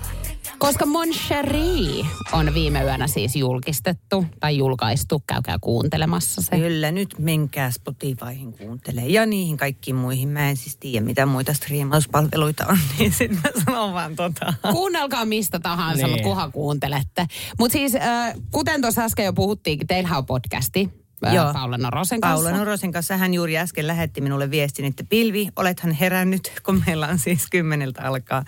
Koska 0.59 0.87
Mon 0.87 1.09
Cherie 1.09 2.07
on 2.33 2.55
viime 2.55 2.83
yönä 2.83 3.07
siis 3.07 3.37
julkistettu 3.37 4.27
tai 4.41 4.57
julkaistu. 4.57 5.23
Käykää 5.27 5.59
kuuntelemassa 5.61 6.43
se. 6.43 6.57
Kyllä, 6.57 6.91
nyt 6.91 7.15
menkää 7.19 7.71
Spotifyhin 7.71 8.53
kuuntelee 8.53 9.07
ja 9.07 9.27
niihin 9.27 9.57
kaikkiin 9.57 9.97
muihin. 9.97 10.29
Mä 10.29 10.51
en 10.51 10.57
siis 10.57 10.77
tiedä, 10.77 11.07
mitä 11.07 11.27
muita 11.27 11.55
striimauspalveluita 11.55 12.67
on, 12.67 12.79
niin 12.99 13.13
sitten 13.13 13.41
mä 13.45 13.63
sanon 13.65 13.95
vaan 13.95 14.17
tota. 14.17 14.55
Kuunnelkaa 14.73 15.25
mistä 15.25 15.61
tahansa, 15.61 16.03
niin. 16.03 16.11
Mutta 16.11 16.25
kunhan 16.25 16.53
kuuntelette. 16.53 17.27
Mutta 17.59 17.73
siis, 17.73 17.95
äh, 17.95 18.35
kuten 18.51 18.81
tuossa 18.81 19.03
äsken 19.03 19.25
jo 19.25 19.33
puhuttiinkin, 19.33 19.87
teillähän 19.87 20.19
on 20.19 20.27
podcasti. 20.27 20.91
Joo. 21.23 21.53
Paula 21.53 21.79
Norosen 21.79 22.21
kanssa. 22.21 22.45
Paula 22.45 22.59
Norosen 22.59 22.93
kanssa 22.93 23.17
hän 23.17 23.35
juuri 23.35 23.59
äsken 23.59 23.87
lähetti 23.87 24.21
minulle 24.21 24.51
viestin, 24.51 24.85
että 24.85 25.05
Pilvi, 25.09 25.49
olethan 25.57 25.93
herännyt, 25.93 26.53
kun 26.63 26.83
meillä 26.87 27.09
on 27.09 27.19
siis 27.19 27.47
kymmeneltä 27.51 28.03
alkaa 28.03 28.45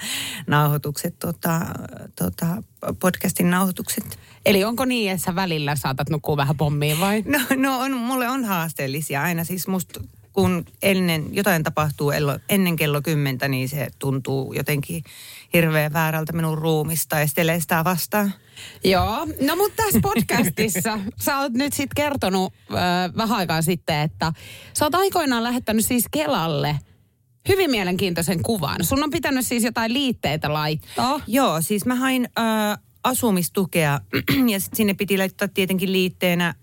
nauhoitukset, 0.47 1.19
tota, 1.19 1.61
tota, 2.19 2.63
podcastin 3.01 3.51
nauhoitukset. 3.51 4.19
Eli 4.47 4.65
onko 4.65 4.85
niin, 4.85 5.13
että 5.13 5.25
sä 5.25 5.35
välillä 5.35 5.77
saatat 5.77 6.11
nukkua 6.11 6.37
vähän 6.37 6.57
pommiin 6.57 7.01
vai? 7.01 7.23
No, 7.27 7.39
no 7.57 7.79
on, 7.79 7.97
mulle 7.97 8.29
on 8.29 8.45
haasteellisia 8.45 9.23
aina 9.23 9.45
siis 9.45 9.69
musta 9.69 10.01
kun 10.33 10.65
ennen, 10.83 11.35
jotain 11.35 11.63
tapahtuu 11.63 12.13
ennen 12.49 12.77
kello 12.77 13.03
kymmentä, 13.03 13.49
niin 13.49 13.69
se 13.69 13.89
tuntuu 13.99 14.53
jotenkin 14.53 15.05
hirveän 15.53 15.93
väärältä 15.93 16.33
minun 16.33 16.59
ruumista 16.59 17.19
ja 17.19 17.27
sitä 17.59 17.85
vastaan. 17.85 18.33
Joo, 18.85 19.27
no 19.41 19.57
mutta 19.57 19.83
tässä 19.83 20.01
podcastissa 20.03 20.99
sä 21.25 21.39
oot 21.39 21.53
nyt 21.53 21.73
sitten 21.73 21.95
kertonut 21.97 22.53
äh, 22.71 23.17
vähän 23.17 23.39
aikaa 23.39 23.63
sitten, 23.63 24.01
että 24.01 24.33
sä 24.73 24.85
oot 24.85 24.95
aikoinaan 24.95 25.43
lähettänyt 25.43 25.85
siis 25.85 26.05
Kelalle 26.11 26.79
hyvin 27.49 27.71
mielenkiintoisen 27.71 28.43
kuvan. 28.43 28.85
Sun 28.85 29.05
on 29.05 29.11
pitänyt 29.11 29.47
siis 29.47 29.65
jotain 29.65 29.93
liitteitä 29.93 30.53
laittaa. 30.53 31.21
Joo, 31.27 31.61
siis 31.61 31.87
mä 31.87 31.95
hain 31.95 32.29
äh, 32.39 32.79
asumistukea 33.05 34.01
ja 34.53 34.61
sit 34.61 34.75
sinne 34.75 34.95
piti 34.95 35.19
laittaa 35.19 35.49
tietenkin 35.49 35.93
liitteenä 35.93 36.47
äh, 36.49 36.55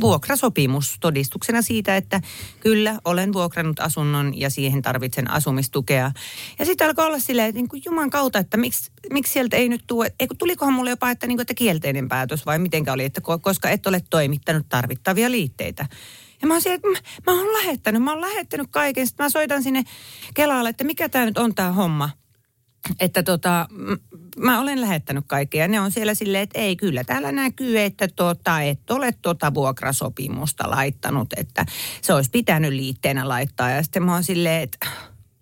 vuokrasopimus 0.00 0.96
todistuksena 1.00 1.62
siitä, 1.62 1.96
että 1.96 2.20
kyllä 2.60 2.98
olen 3.04 3.32
vuokrannut 3.32 3.80
asunnon 3.80 4.40
ja 4.40 4.50
siihen 4.50 4.82
tarvitsen 4.82 5.30
asumistukea. 5.30 6.12
Ja 6.58 6.64
sitten 6.64 6.86
alkoi 6.86 7.06
olla 7.06 7.18
silleen, 7.18 7.48
että 7.48 7.58
niin 7.58 7.68
kuin 7.68 7.82
Juman 7.84 8.10
kautta, 8.10 8.38
että 8.38 8.56
miksi, 8.56 8.90
miksi 9.12 9.32
sieltä 9.32 9.56
ei 9.56 9.68
nyt 9.68 9.84
tule, 9.86 10.14
ei 10.20 10.26
kun 10.26 10.36
tulikohan 10.36 10.74
mulle 10.74 10.90
jopa, 10.90 11.10
että, 11.10 11.26
niin 11.26 11.36
kuin, 11.36 11.42
että 11.42 11.54
kielteinen 11.54 12.08
päätös 12.08 12.46
vai 12.46 12.58
mitenkä 12.58 12.92
oli, 12.92 13.04
että 13.04 13.20
ko- 13.20 13.40
koska 13.40 13.68
et 13.70 13.86
ole 13.86 14.02
toimittanut 14.10 14.66
tarvittavia 14.68 15.30
liitteitä. 15.30 15.86
Ja 16.42 16.48
mä 16.48 16.54
oon 16.54 16.62
siellä, 16.62 16.74
että 16.74 16.88
mä, 16.88 16.98
mä 17.32 17.40
oon 17.40 17.52
lähettänyt, 17.52 18.02
mä 18.02 18.12
oon 18.12 18.20
lähettänyt 18.20 18.66
kaiken. 18.70 19.06
Sitten 19.06 19.24
mä 19.24 19.30
soitan 19.30 19.62
sinne 19.62 19.84
Kelalle, 20.34 20.68
että 20.68 20.84
mikä 20.84 21.08
tämä 21.08 21.24
nyt 21.24 21.38
on 21.38 21.54
tämä 21.54 21.72
homma 21.72 22.10
että 23.00 23.22
tota, 23.22 23.68
mä 24.36 24.60
olen 24.60 24.80
lähettänyt 24.80 25.24
kaikkea. 25.26 25.68
Ne 25.68 25.80
on 25.80 25.90
siellä 25.90 26.14
silleen, 26.14 26.42
että 26.42 26.58
ei 26.58 26.76
kyllä 26.76 27.04
täällä 27.04 27.32
näkyy, 27.32 27.80
että 27.80 28.08
tota, 28.08 28.60
et 28.60 28.90
ole 28.90 29.14
tota 29.22 29.54
vuokrasopimusta 29.54 30.70
laittanut, 30.70 31.32
että 31.36 31.66
se 32.02 32.14
olisi 32.14 32.30
pitänyt 32.30 32.72
liitteenä 32.72 33.28
laittaa. 33.28 33.70
Ja 33.70 33.82
sitten 33.82 34.02
mä 34.02 34.12
oon 34.12 34.24
silleen, 34.24 34.62
että 34.62 34.86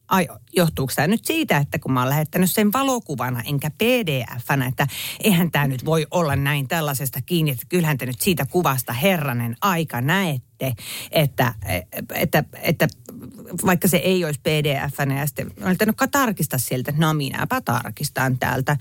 ai, 0.09 0.29
johtuuko 0.53 0.93
tämä 0.97 1.09
nyt 1.09 1.25
siitä, 1.25 1.57
että 1.57 1.79
kun 1.79 1.93
mä 1.93 2.01
oon 2.01 2.09
lähettänyt 2.09 2.51
sen 2.51 2.73
valokuvana 2.73 3.43
enkä 3.47 3.71
pdf-nä, 3.71 4.67
että 4.67 4.87
eihän 5.21 5.51
tämä 5.51 5.67
nyt 5.67 5.85
voi 5.85 6.07
olla 6.11 6.37
näin 6.37 6.69
tällaisesta 6.69 7.21
kiinni, 7.23 7.51
että 7.51 7.67
kyllähän 7.69 7.99
te 7.99 8.07
nyt 8.07 8.21
siitä 8.21 8.47
kuvasta 8.47 8.93
herranen 8.93 9.57
aika 9.61 10.01
näette, 10.01 10.73
että, 11.11 11.55
että, 12.15 12.45
että 12.63 12.89
vaikka 13.67 13.89
se 13.89 13.97
ei 13.97 14.25
olisi 14.25 14.41
pdf 14.41 14.99
ja 15.19 15.27
sitten 15.27 15.47
olen 15.47 15.67
yrittänyt 15.67 15.97
tarkistaa 16.11 16.59
sieltä, 16.59 16.93
no 16.97 17.15
minäpä 17.15 17.61
tarkistan 17.61 18.39
täältä. 18.39 18.77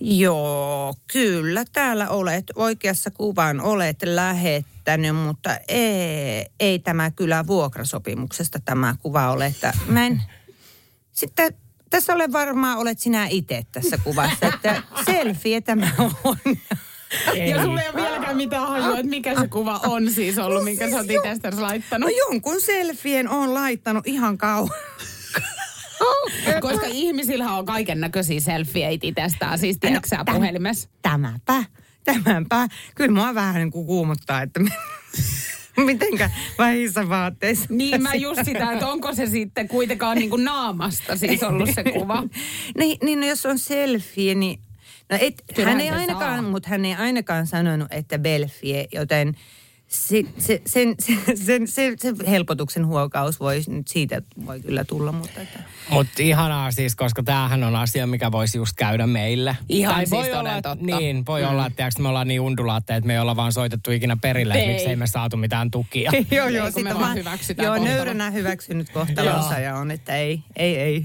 Joo, 0.00 0.94
kyllä 1.12 1.64
täällä 1.72 2.08
olet, 2.08 2.44
oikeassa 2.54 3.10
kuvan 3.10 3.60
olet 3.60 3.96
lähettänyt, 4.02 5.16
mutta 5.16 5.56
ei, 5.68 6.46
ei 6.60 6.78
tämä 6.78 7.10
kyllä 7.10 7.46
vuokrasopimuksesta 7.46 8.60
tämä 8.64 8.96
kuva 9.02 9.30
ole, 9.30 9.46
että 9.46 9.72
mä 9.86 10.06
en, 10.06 10.22
sitten 11.12 11.54
tässä 11.90 12.14
ole 12.14 12.32
varmaan 12.32 12.78
olet 12.78 12.98
sinä 12.98 13.26
itse 13.26 13.62
tässä 13.72 13.98
kuvassa, 13.98 14.46
että 14.46 14.82
selfie 15.04 15.60
tämä 15.60 15.90
on. 16.24 16.36
Ja 17.46 17.62
sulla 17.62 17.80
ei 17.82 17.88
ole 17.88 18.02
vieläkään 18.02 18.36
mitään 18.36 18.68
hajua, 18.68 18.98
että 18.98 19.10
mikä 19.10 19.40
se 19.40 19.48
kuva 19.48 19.80
on 19.86 20.10
siis 20.10 20.38
ollut, 20.38 20.64
minkä 20.64 20.90
sä 20.90 20.96
oot 20.96 21.10
itse 21.10 21.60
laittanut. 21.60 22.10
No 22.10 22.16
jonkun 22.18 22.60
selfien 22.60 23.28
on 23.28 23.54
laittanut 23.54 24.06
ihan 24.06 24.38
kauan. 24.38 24.70
Koska 26.60 26.86
ihmisillä 26.86 27.52
on 27.52 27.66
kaiken 27.66 28.00
näköisiä 28.00 28.40
selfieitä 28.40 29.06
itsestään, 29.06 29.58
siis 29.58 29.78
tiedätkö 29.80 30.08
sä 30.08 30.16
täm- 30.16 30.34
puhelimessa. 30.34 30.88
Tämäpä, 31.02 31.64
tämäpä. 32.04 32.68
Kyllä 32.94 33.14
mua 33.14 33.34
vähän 33.34 33.54
niin 33.54 33.70
kuin 33.70 33.86
kuumottaa, 33.86 34.42
että 34.42 34.60
mitenkä 35.76 36.30
vähissä 36.58 37.08
vaatteissa. 37.08 37.66
Niin 37.68 38.02
mä 38.02 38.14
just 38.14 38.44
sitä, 38.44 38.72
että 38.72 38.86
onko 38.86 39.14
se 39.14 39.26
sitten 39.26 39.68
kuitenkaan 39.68 40.16
niin 40.16 40.30
kuin 40.30 40.44
naamasta 40.44 41.16
siis 41.16 41.42
ollut 41.42 41.70
se 41.74 41.84
kuva. 41.84 42.22
niin, 42.78 42.98
niin 43.02 43.20
no 43.20 43.26
jos 43.26 43.46
on 43.46 43.58
selfie, 43.58 44.34
niin... 44.34 44.60
No 45.12 45.18
et, 45.20 45.42
Kyllähän 45.54 45.80
hän 45.80 45.86
ei 45.86 45.90
ainakaan, 45.90 46.44
mutta 46.44 46.68
hän 46.68 46.84
ei 46.84 46.94
ainakaan 46.94 47.46
sanonut, 47.46 47.88
että 47.90 48.18
belfie, 48.18 48.86
joten 48.92 49.36
se, 49.92 50.22
se, 50.38 50.62
sen, 50.66 50.94
se, 50.98 51.14
sen, 51.34 51.68
se, 51.68 51.94
se 51.98 52.14
helpotuksen 52.30 52.86
huokaus 52.86 53.40
voi 53.40 53.62
nyt 53.68 53.88
siitä 53.88 54.22
voi 54.46 54.60
kyllä 54.60 54.84
tulla, 54.84 55.12
mutta 55.12 55.40
että... 55.40 55.58
Mutta 55.90 56.12
ihanaa 56.22 56.72
siis, 56.72 56.96
koska 56.96 57.22
tämähän 57.22 57.64
on 57.64 57.76
asia, 57.76 58.06
mikä 58.06 58.32
voisi 58.32 58.58
just 58.58 58.72
käydä 58.76 59.06
meille. 59.06 59.56
Ihan 59.68 59.94
tai 59.94 60.06
siis 60.06 60.10
voi 60.10 60.24
toden 60.26 60.40
olla, 60.40 60.56
että- 60.56 60.68
totta. 60.68 60.98
Niin, 60.98 61.26
voi 61.26 61.42
mm. 61.42 61.48
olla, 61.48 61.66
että 61.66 61.90
me 61.98 62.08
ollaan 62.08 62.28
niin 62.28 62.40
undulaatteja, 62.40 62.96
että 62.96 63.06
me 63.06 63.12
ei 63.12 63.18
olla 63.18 63.36
vaan 63.36 63.52
soitettu 63.52 63.90
ikinä 63.90 64.16
perille, 64.16 64.54
että 64.54 64.66
Ei. 64.66 64.72
miksi 64.72 64.88
ei 64.88 64.96
me 64.96 65.06
saatu 65.06 65.36
mitään 65.36 65.70
tukia. 65.70 66.12
joo, 66.30 66.46
Ei, 66.46 66.54
joo, 66.54 66.64
me 66.66 66.72
sitten 66.72 66.98
vaan 67.00 67.16
hyväksytään 67.16 67.66
Joo, 67.66 67.74
kohtalo. 67.74 67.96
nöyränä 67.96 68.30
hyväksynyt 68.30 68.90
kohtalonsa 68.90 69.58
ja 69.58 69.76
on, 69.76 69.90
että 69.90 70.16
ei, 70.16 70.42
ei, 70.56 70.76
ei. 70.76 71.04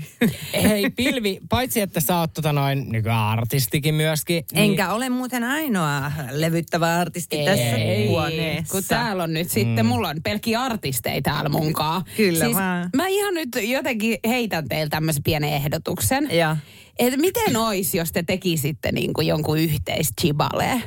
Hei 0.70 0.90
Pilvi, 0.90 1.40
paitsi 1.50 1.82
että 1.82 2.00
sä 2.00 2.18
oot 2.18 2.34
tota 2.34 2.54
noin 2.54 2.92
nykyään 2.92 3.28
artistikin 3.28 3.96
myöskin. 3.96 4.46
Niin, 4.54 4.72
Enkä 4.72 4.94
ole 4.94 5.10
muuten 5.10 5.44
ainoa 5.44 6.12
levyttävä 6.32 6.96
artisti 6.96 7.46
tässä 7.46 7.76
huoneessa. 8.08 8.77
Kun 8.82 8.88
täällä 8.88 9.24
on 9.24 9.34
nyt 9.34 9.50
sitten, 9.50 9.86
Mm. 9.86 9.90
mulla 9.90 10.10
on 10.10 10.16
pelkkiä 10.24 10.62
artisteja 10.62 11.22
täällä 11.22 11.50
munkaan. 11.50 12.04
Kyllä 12.18 12.46
siis 12.46 12.58
vaan. 12.58 12.90
Mä 12.96 13.08
ihan 13.08 13.34
nyt 13.34 13.50
jotenkin 13.62 14.18
heitän 14.28 14.68
teille 14.68 14.90
tämmöisen 14.90 15.24
pienen 15.24 15.54
ehdotuksen. 15.54 16.28
Ja. 16.32 16.58
Et 17.00 17.18
miten 17.18 17.58
olisi, 17.58 17.98
jos 17.98 18.12
te 18.12 18.24
tekisitte 18.24 18.92
niin 18.92 19.14
kuin 19.14 19.28
jonkun 19.28 19.58
yhteischibalee? 19.60 20.82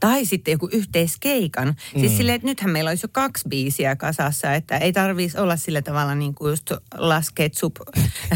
Tai 0.00 0.24
sitten 0.24 0.52
joku 0.52 0.68
yhteiskeikan. 0.72 1.68
Mm. 1.68 2.00
Siis 2.00 2.16
silleen, 2.16 2.36
että 2.36 2.48
nythän 2.48 2.70
meillä 2.70 2.88
olisi 2.88 3.04
jo 3.04 3.08
kaksi 3.12 3.48
biisiä 3.48 3.96
kasassa, 3.96 4.54
että 4.54 4.76
ei 4.76 4.92
tarvitsisi 4.92 5.38
olla 5.38 5.56
sillä 5.56 5.82
tavalla 5.82 6.14
niin 6.14 6.34
kuin 6.34 6.50
just 6.50 6.72
Las 6.94 7.30
Ketchup 7.30 7.76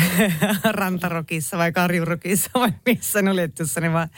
rantarokissa 0.65 1.59
vai 1.59 1.73
karjurokissa 1.73 2.51
vai 2.55 2.73
missä 2.87 3.21
jossa 3.59 3.81
ne 3.81 3.93
vaan 3.93 4.09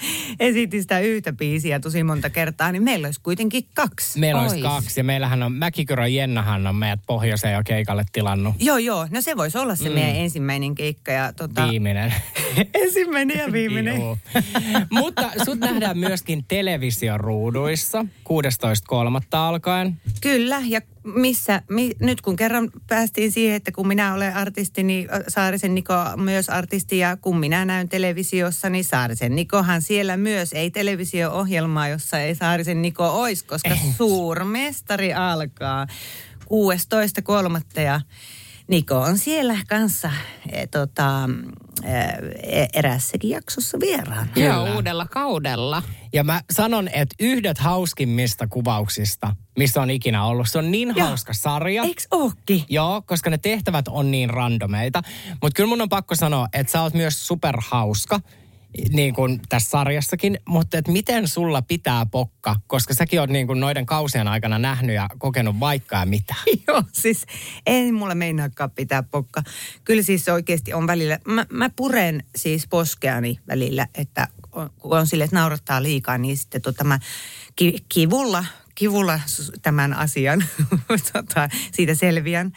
esitti 0.40 0.80
sitä 0.80 1.00
yhtä 1.00 1.32
biisiä 1.32 1.80
tosi 1.80 2.02
monta 2.02 2.30
kertaa, 2.30 2.72
niin 2.72 2.82
meillä 2.82 3.06
olisi 3.06 3.20
kuitenkin 3.22 3.64
kaksi. 3.74 4.18
Meillä 4.18 4.42
olisi 4.42 4.56
Ois. 4.56 4.64
kaksi 4.64 5.00
ja 5.00 5.04
meillähän 5.04 5.42
on, 5.42 5.52
Mäkikyrö 5.52 6.06
Jennahan 6.06 6.66
on 6.66 6.76
meidät 6.76 7.00
pohjoiseen 7.06 7.54
jo 7.54 7.62
keikalle 7.64 8.04
tilannut. 8.12 8.54
Joo, 8.58 8.78
joo. 8.78 9.08
No 9.10 9.20
se 9.20 9.36
voisi 9.36 9.58
olla 9.58 9.76
se 9.76 9.88
mm. 9.88 9.94
meidän 9.94 10.16
ensimmäinen 10.16 10.74
keikka. 10.74 11.12
Ja 11.12 11.32
tota, 11.32 11.68
Viimeinen. 11.68 12.14
ensimmäinen 12.84 13.38
ja 13.38 13.52
viimeinen. 13.52 14.02
Mutta 14.90 15.30
sut 15.44 15.58
nähdään 15.58 15.98
myöskin 15.98 16.44
televisioruuduissa 17.08 18.04
16.3. 18.28 19.26
alkaen. 19.32 20.00
Kyllä, 20.20 20.62
ja 20.66 20.80
missä, 21.04 21.62
mi, 21.70 21.92
nyt 22.00 22.20
kun 22.20 22.36
kerran 22.36 22.70
päästiin 22.86 23.32
siihen, 23.32 23.56
että 23.56 23.72
kun 23.72 23.88
minä 23.88 24.14
olen 24.14 24.36
artisti, 24.36 24.82
niin 24.82 25.08
Saarisen 25.28 25.74
Niko 25.74 25.94
myös 26.16 26.48
artisti, 26.50 26.98
ja 26.98 27.16
kun 27.16 27.38
minä 27.38 27.64
näyn 27.64 27.88
televisiossa, 27.88 28.70
niin 28.70 28.84
Saarisen 28.84 29.36
Nikohan 29.36 29.82
siellä 29.82 30.16
myös, 30.16 30.52
ei 30.52 30.70
televisio-ohjelmaa, 30.70 31.88
jossa 31.88 32.18
ei 32.18 32.34
Saarisen 32.34 32.82
Niko 32.82 33.20
olisi, 33.22 33.44
koska 33.44 33.76
suurmestari 33.96 35.14
alkaa 35.14 35.86
16.3. 36.40 37.80
ja 37.80 38.00
Niko 38.68 39.00
on 39.00 39.18
siellä 39.18 39.56
kanssa 39.68 40.10
e, 40.52 40.66
tota, 40.66 41.28
e, 41.84 42.66
erässäkin 42.74 43.30
jaksossa 43.30 43.80
vieraana. 43.80 44.26
Joo, 44.36 44.74
uudella 44.74 45.06
kaudella. 45.06 45.82
Ja 46.12 46.24
mä 46.24 46.40
sanon, 46.50 46.88
että 46.88 47.14
yhdet 47.20 47.58
hauskimmista 47.58 48.46
kuvauksista, 48.46 49.36
missä 49.58 49.82
on 49.82 49.90
ikinä 49.90 50.24
ollut. 50.24 50.48
Se 50.48 50.58
on 50.58 50.70
niin 50.70 50.92
Joo. 50.96 51.06
hauska 51.08 51.32
sarja. 51.32 51.82
Eiks 51.82 52.08
ookin? 52.10 52.64
Joo, 52.68 53.02
koska 53.02 53.30
ne 53.30 53.38
tehtävät 53.38 53.88
on 53.88 54.10
niin 54.10 54.30
randomeita. 54.30 55.02
Mutta 55.42 55.56
kyllä 55.56 55.68
mun 55.68 55.80
on 55.80 55.88
pakko 55.88 56.14
sanoa, 56.14 56.48
että 56.52 56.72
sä 56.72 56.82
oot 56.82 56.94
myös 56.94 57.26
superhauska. 57.26 58.20
Niin 58.92 59.14
kuin 59.14 59.40
tässä 59.48 59.70
sarjassakin, 59.70 60.38
mutta 60.48 60.78
että 60.78 60.92
miten 60.92 61.28
sulla 61.28 61.62
pitää 61.62 62.06
pokka, 62.06 62.56
koska 62.66 62.94
säkin 62.94 63.20
oot 63.20 63.30
niin 63.30 63.46
kuin 63.46 63.60
noiden 63.60 63.86
kausien 63.86 64.28
aikana 64.28 64.58
nähnyt 64.58 64.94
ja 64.94 65.08
kokenut 65.18 65.60
vaikka 65.60 65.96
ja 65.96 66.06
mitä. 66.06 66.34
Joo, 66.68 66.82
siis 66.92 67.26
ei 67.66 67.92
mulla 67.92 68.14
meinaakaan 68.14 68.70
pitää 68.70 69.02
pokka. 69.02 69.42
Kyllä 69.84 70.02
siis 70.02 70.28
oikeasti 70.28 70.74
on 70.74 70.86
välillä, 70.86 71.18
mä, 71.24 71.46
mä 71.50 71.70
puren 71.76 72.22
siis 72.36 72.66
poskeani 72.68 73.38
välillä, 73.48 73.86
että 73.94 74.28
on, 74.52 74.70
kun 74.78 74.98
on 74.98 75.06
sille, 75.06 75.24
että 75.24 75.36
naurattaa 75.36 75.82
liikaa, 75.82 76.18
niin 76.18 76.36
sitten 76.36 76.62
tota 76.62 76.84
mä 76.84 76.98
ki, 77.56 77.84
kivulla, 77.88 78.44
kivulla 78.74 79.20
tämän 79.62 79.94
asian 79.94 80.44
tota, 81.12 81.48
siitä 81.72 81.94
selviän. 81.94 82.52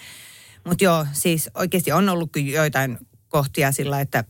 Mutta 0.64 0.84
joo, 0.84 1.06
siis 1.12 1.50
oikeasti 1.54 1.92
on 1.92 2.10
ollut 2.10 2.32
kyllä 2.32 2.52
joitain 2.52 2.98
kohtia 3.30 3.72
sillä, 3.72 4.02
että 4.02 4.24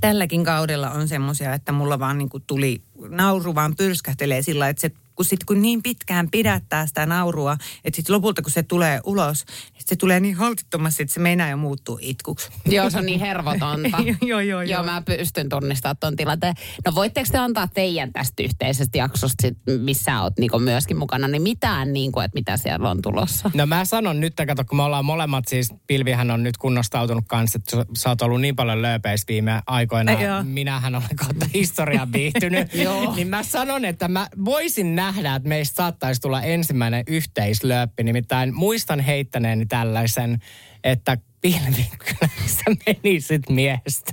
tälläkin 0.00 0.44
kaudella 0.44 0.90
on 0.90 1.08
semmoisia, 1.08 1.54
että 1.54 1.72
mulla 1.72 1.98
vaan 1.98 2.18
niin 2.18 2.28
tuli, 2.46 2.82
nauru 3.08 3.54
vaan 3.54 3.76
pyrskähtelee 3.76 4.42
sillä, 4.42 4.68
että 4.68 4.80
se 4.80 4.90
kun, 5.16 5.24
sit, 5.24 5.44
kun 5.44 5.62
niin 5.62 5.82
pitkään 5.82 6.30
pidättää 6.30 6.86
sitä 6.86 7.06
naurua, 7.06 7.56
että 7.84 7.96
sitten 7.96 8.14
lopulta 8.14 8.42
kun 8.42 8.50
se 8.50 8.62
tulee 8.62 9.00
ulos, 9.04 9.44
niin 9.72 9.82
se 9.86 9.96
tulee 9.96 10.20
niin 10.20 10.36
holtittomasti, 10.36 11.02
että 11.02 11.14
se 11.14 11.20
meinaa 11.20 11.48
jo 11.48 11.56
muuttuu 11.56 11.98
itkuksi. 12.02 12.48
Joo, 12.66 12.90
se 12.90 12.98
on 12.98 13.06
niin 13.06 13.20
hervotonta. 13.20 13.98
Joo, 14.04 14.40
joo, 14.40 14.40
joo. 14.40 14.62
Joo, 14.62 14.82
mä 14.82 15.02
pystyn 15.02 15.48
tunnistamaan 15.48 15.96
tuon 16.00 16.16
tilanteen. 16.16 16.54
No 16.86 16.94
voitteko 16.94 17.28
te 17.32 17.38
antaa 17.38 17.68
teidän 17.68 18.12
tästä 18.12 18.42
yhteisestä 18.42 18.98
jaksosta, 18.98 19.42
sit, 19.42 19.58
missä 19.80 20.22
oot 20.22 20.38
niin 20.38 20.62
myöskin 20.62 20.96
mukana, 20.96 21.28
niin 21.28 21.42
mitään, 21.42 21.92
niin 21.92 22.12
kuin, 22.12 22.24
että 22.24 22.34
mitä 22.34 22.56
siellä 22.56 22.90
on 22.90 23.02
tulossa? 23.02 23.50
No 23.54 23.66
mä 23.66 23.84
sanon 23.84 24.20
nyt, 24.20 24.34
kato, 24.46 24.64
kun 24.64 24.76
me 24.76 24.82
ollaan 24.82 25.04
molemmat 25.04 25.48
siis, 25.48 25.74
Pilvihän 25.86 26.30
on 26.30 26.42
nyt 26.42 26.56
kunnostautunut 26.56 27.24
kanssa, 27.28 27.58
että 27.58 27.86
sä- 27.96 28.08
oot 28.08 28.22
ollut 28.22 28.40
niin 28.40 28.56
paljon 28.56 28.82
lööpeissä 28.82 29.24
viime 29.28 29.62
aikoina. 29.66 30.12
Joo. 30.12 30.42
Minähän 30.42 30.94
olen 30.94 31.16
kautta 31.16 31.46
historiaa 31.54 32.12
viihtynyt. 32.12 32.68
niin 33.16 33.28
mä 33.28 33.42
sanon, 33.42 33.84
että 33.84 34.08
mä 34.08 34.28
voisin 34.44 34.96
nähdä, 34.96 35.05
että 35.08 35.48
meistä 35.48 35.76
saattaisi 35.76 36.20
tulla 36.20 36.42
ensimmäinen 36.42 37.04
yhteislööppi. 37.06 38.02
Nimittäin 38.02 38.54
muistan 38.54 39.00
heittäneeni 39.00 39.66
tällaisen, 39.66 40.38
että 40.84 41.18
Pilvi, 41.40 41.90
kyllä 41.98 42.28
sä 42.46 42.64
menisit 42.86 43.48
miestä. 43.48 44.12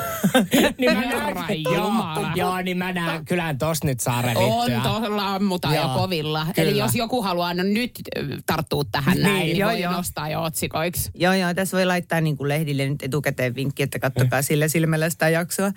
niin 0.78 0.92
mä 0.94 1.00
näen, 1.00 1.62
Jumala. 1.74 2.32
joo, 2.34 2.60
niin 2.62 2.78
mä 2.78 2.92
näen, 2.92 3.24
kyllähän 3.24 3.58
tos 3.58 3.84
nyt 3.84 4.00
saa 4.00 4.18
On 4.18 4.24
revittyä. 4.24 4.80
tuolla 4.82 5.34
ammutaan 5.34 5.74
jo 5.74 5.82
Joo, 5.82 5.94
kovilla. 5.94 6.46
Eli 6.56 6.70
kyllä. 6.70 6.84
jos 6.84 6.94
joku 6.94 7.22
haluaa 7.22 7.54
no 7.54 7.62
nyt 7.62 7.90
tarttua 8.46 8.82
tähän 8.92 9.18
näin, 9.22 9.40
niin 9.46 9.56
joo, 9.56 9.70
voi 9.70 9.80
joo. 9.80 9.92
nostaa 9.92 10.28
jo 10.28 10.42
otsikoiksi. 10.42 11.10
Joo, 11.14 11.32
joo, 11.34 11.54
tässä 11.54 11.76
voi 11.76 11.86
laittaa 11.86 12.20
niin 12.20 12.36
kuin 12.36 12.48
lehdille 12.48 12.88
nyt 12.88 13.02
etukäteen 13.02 13.54
vinkki, 13.54 13.82
että 13.82 13.98
kattokaa 13.98 14.42
sillä 14.42 14.68
silmällä 14.68 15.10
sitä 15.10 15.28
jaksoa. 15.28 15.72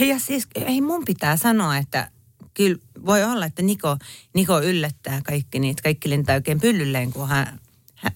Hei, 0.00 0.08
ja 0.08 0.18
siis 0.18 0.46
ei 0.54 0.80
mun 0.80 1.04
pitää 1.04 1.36
sanoa, 1.36 1.76
että 1.76 2.10
kyllä 2.54 2.78
voi 3.06 3.24
olla, 3.24 3.46
että 3.46 3.62
Niko, 3.62 3.96
Niko 4.34 4.60
yllättää 4.62 5.20
kaikki 5.24 5.58
niitä, 5.58 5.82
kaikki 5.82 6.10
lentää 6.10 6.34
oikein 6.36 6.60
pyllylleen, 6.60 7.12
kun 7.12 7.28
hän, 7.28 7.60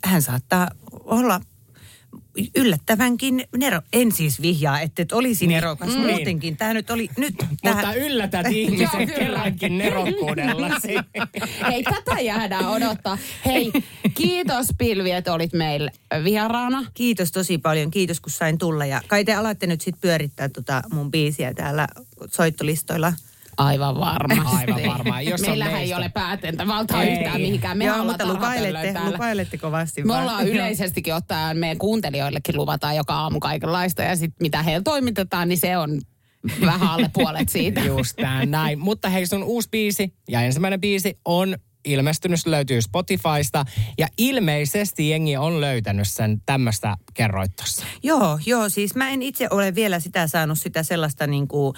hän- 0.05 0.23
saattaa 0.23 0.71
olla 1.05 1.41
yllättävänkin 2.57 3.45
nero. 3.57 3.81
En 3.93 4.13
siis 4.13 4.43
vihjaa, 4.43 4.81
että 4.81 5.03
et 5.03 5.13
olisi 5.13 5.47
nerokas 5.47 5.89
Mm. 5.89 6.01
muutenkin. 6.01 6.57
Tämä 6.57 6.75
nyt 6.75 6.91
oli 6.91 7.11
nyt... 7.19 7.35
Mutta 7.65 7.95
yllätät 7.95 8.47
ihmiset 8.51 9.15
kerrankin 9.19 9.79
nerokkuudellasi. 9.79 10.89
Hei, 11.71 11.83
tätä 11.83 12.21
jäädään 12.21 12.69
odottaa. 12.69 13.19
Hei, 13.47 13.73
kiitos 14.15 14.67
Pilvi, 14.79 15.11
että 15.11 15.33
olit 15.33 15.53
meillä 15.53 15.91
vieraana. 16.25 16.85
Kiitos 16.95 17.33
tosi 17.33 17.59
paljon. 17.59 17.91
Kiitos, 17.91 18.21
kun 18.21 18.33
sain 18.33 18.59
tulla. 18.59 18.87
Ja 18.87 19.01
kai 19.07 19.25
te 19.25 19.35
alatte 19.35 19.67
nyt 19.67 19.81
sitten 19.81 20.01
pyörittää 20.01 20.49
tota 20.49 20.83
mun 20.93 21.11
biisiä 21.11 21.55
täällä 21.55 21.89
soittolistoilla. 22.31 23.13
Aivan 23.59 24.01
varmasti. 24.01 24.57
Aivan 24.57 24.83
varmaan, 24.87 25.27
jos 25.27 25.41
on 25.41 25.49
Meillähän 25.49 25.75
ei 25.75 25.81
meistä. 25.81 25.97
ole 25.97 26.09
päätäntävaltaa 26.09 27.03
Ei. 27.05 27.13
yhtään 27.13 27.41
mihinkään. 27.41 27.79
Me 27.79 27.85
Joo, 27.85 28.05
mutta 28.05 28.27
lupailette, 28.27 28.95
lupailette 29.05 29.59
kovasti. 29.59 30.03
Me 30.03 30.09
vaan. 30.09 30.23
ollaan 30.23 30.49
yleisestikin 30.49 31.15
ottaen 31.15 31.57
meidän 31.57 31.79
kuuntelijoillekin 31.79 32.57
luvataan 32.57 32.97
joka 32.97 33.15
aamu 33.15 33.41
kaikenlaista 33.41 34.03
ja 34.03 34.17
sitten 34.17 34.37
mitä 34.41 34.63
heillä 34.63 34.83
toimitetaan, 34.83 35.49
niin 35.49 35.59
se 35.59 35.77
on 35.79 36.01
vähän 36.61 36.89
alle 36.89 37.11
puolet 37.13 37.49
siitä. 37.49 37.81
Just 37.97 38.19
näin. 38.47 38.79
Mutta 38.79 39.09
hei, 39.09 39.27
sun 39.27 39.43
uusi 39.43 39.69
biisi 39.71 40.15
ja 40.29 40.41
ensimmäinen 40.41 40.81
biisi 40.81 41.19
on 41.25 41.57
ilmestynyt, 41.85 42.41
se 42.41 42.51
löytyy 42.51 42.83
Spotifysta. 42.83 43.65
Ja 43.99 44.07
ilmeisesti 44.19 45.11
jengi 45.11 45.37
on 45.37 45.61
löytänyt 45.61 46.09
sen, 46.09 46.43
tämmöistä 46.47 46.97
kerroit 47.15 47.57
tossa. 47.57 47.87
Joo, 48.03 48.39
joo, 48.47 48.69
siis 48.69 48.95
mä 48.95 49.11
en 49.11 49.23
itse 49.23 49.49
ole 49.51 49.75
vielä 49.75 50.01
sitä 50.01 50.27
saanut 50.27 50.59
sitä 50.59 50.83
sellaista 50.83 51.27
niin 51.27 51.49
kuin, 51.49 51.75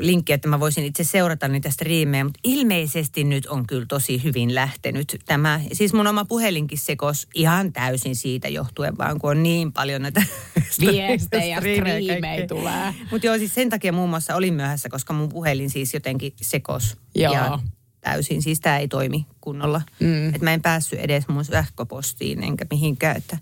linkkiä, 0.00 0.34
että 0.34 0.48
mä 0.48 0.60
voisin 0.60 0.84
itse 0.84 1.04
seurata 1.04 1.48
niitä 1.48 1.70
striimejä, 1.70 2.24
mutta 2.24 2.40
ilmeisesti 2.44 3.24
nyt 3.24 3.46
on 3.46 3.66
kyllä 3.66 3.86
tosi 3.86 4.24
hyvin 4.24 4.54
lähtenyt 4.54 5.16
tämä. 5.26 5.60
Siis 5.72 5.92
mun 5.92 6.06
oma 6.06 6.24
puhelinkin 6.24 6.78
sekos 6.78 7.28
ihan 7.34 7.72
täysin 7.72 8.16
siitä 8.16 8.48
johtuen, 8.48 8.98
vaan 8.98 9.18
kun 9.18 9.30
on 9.30 9.42
niin 9.42 9.72
paljon 9.72 10.02
näitä 10.02 10.22
Viestejä, 10.80 11.56
striimejä 11.60 12.46
tulee. 12.46 12.94
Mutta 13.10 13.26
joo, 13.26 13.38
siis 13.38 13.54
sen 13.54 13.70
takia 13.70 13.92
muun 13.92 14.10
muassa 14.10 14.34
olin 14.34 14.54
myöhässä, 14.54 14.88
koska 14.88 15.12
mun 15.12 15.28
puhelin 15.28 15.70
siis 15.70 15.94
jotenkin 15.94 16.32
sekos. 16.40 16.96
Joo. 17.14 17.34
Ja 17.34 17.58
täysin, 18.00 18.42
siis 18.42 18.60
tämä 18.60 18.78
ei 18.78 18.88
toimi 18.88 19.26
kunnolla. 19.40 19.82
Mm. 20.00 20.28
Että 20.28 20.44
mä 20.44 20.54
en 20.54 20.62
päässyt 20.62 21.00
edes 21.00 21.28
mun 21.28 21.44
sähköpostiin 21.44 22.42
enkä 22.42 22.66
mihinkään, 22.70 23.16
että 23.16 23.38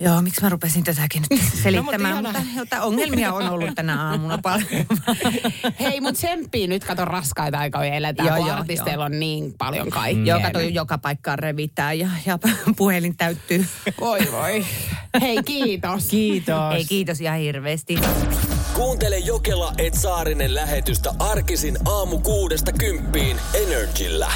Joo, 0.00 0.22
miksi 0.22 0.42
mä 0.42 0.48
rupesin 0.48 0.84
tätäkin 0.84 1.22
nyt 1.30 1.40
selittämään, 1.62 2.14
No, 2.14 2.22
mutta, 2.22 2.38
mutta 2.38 2.74
mutta 2.74 2.82
ongelmia 2.82 3.32
on 3.32 3.48
ollut 3.48 3.74
tänä 3.74 4.02
aamuna 4.08 4.38
paljon. 4.38 4.68
Hei, 5.80 6.00
mutta 6.00 6.18
tsemppii 6.18 6.66
nyt, 6.66 6.84
kato 6.84 7.04
raskaita 7.04 7.58
aikoja 7.58 7.94
eletään, 7.94 8.26
Joo, 8.26 8.36
kun 8.36 8.46
joo, 8.46 8.56
artisteilla 8.56 9.04
joo. 9.04 9.14
on 9.14 9.20
niin 9.20 9.54
paljon 9.58 9.90
kaikkea. 9.90 10.24
Joo, 10.24 10.40
kato, 10.40 10.60
joka 10.60 10.98
paikkaan 10.98 11.38
revitään 11.38 11.98
ja, 11.98 12.08
ja 12.26 12.38
puhelin 12.76 13.16
täyttyy. 13.16 13.66
Voi 14.00 14.28
voi. 14.32 14.64
Hei, 15.20 15.42
kiitos. 15.42 16.06
Kiitos. 16.06 16.74
Ei 16.74 16.84
kiitos 16.84 17.20
ihan 17.20 17.38
hirveästi. 17.38 17.98
Kuuntele 18.74 19.18
Jokela 19.18 19.72
et 19.78 19.94
Saarinen 19.94 20.54
lähetystä 20.54 21.14
arkisin 21.18 21.78
aamu 21.84 22.18
kuudesta 22.18 22.72
kymppiin 22.72 23.36
Energillä. 23.54 24.32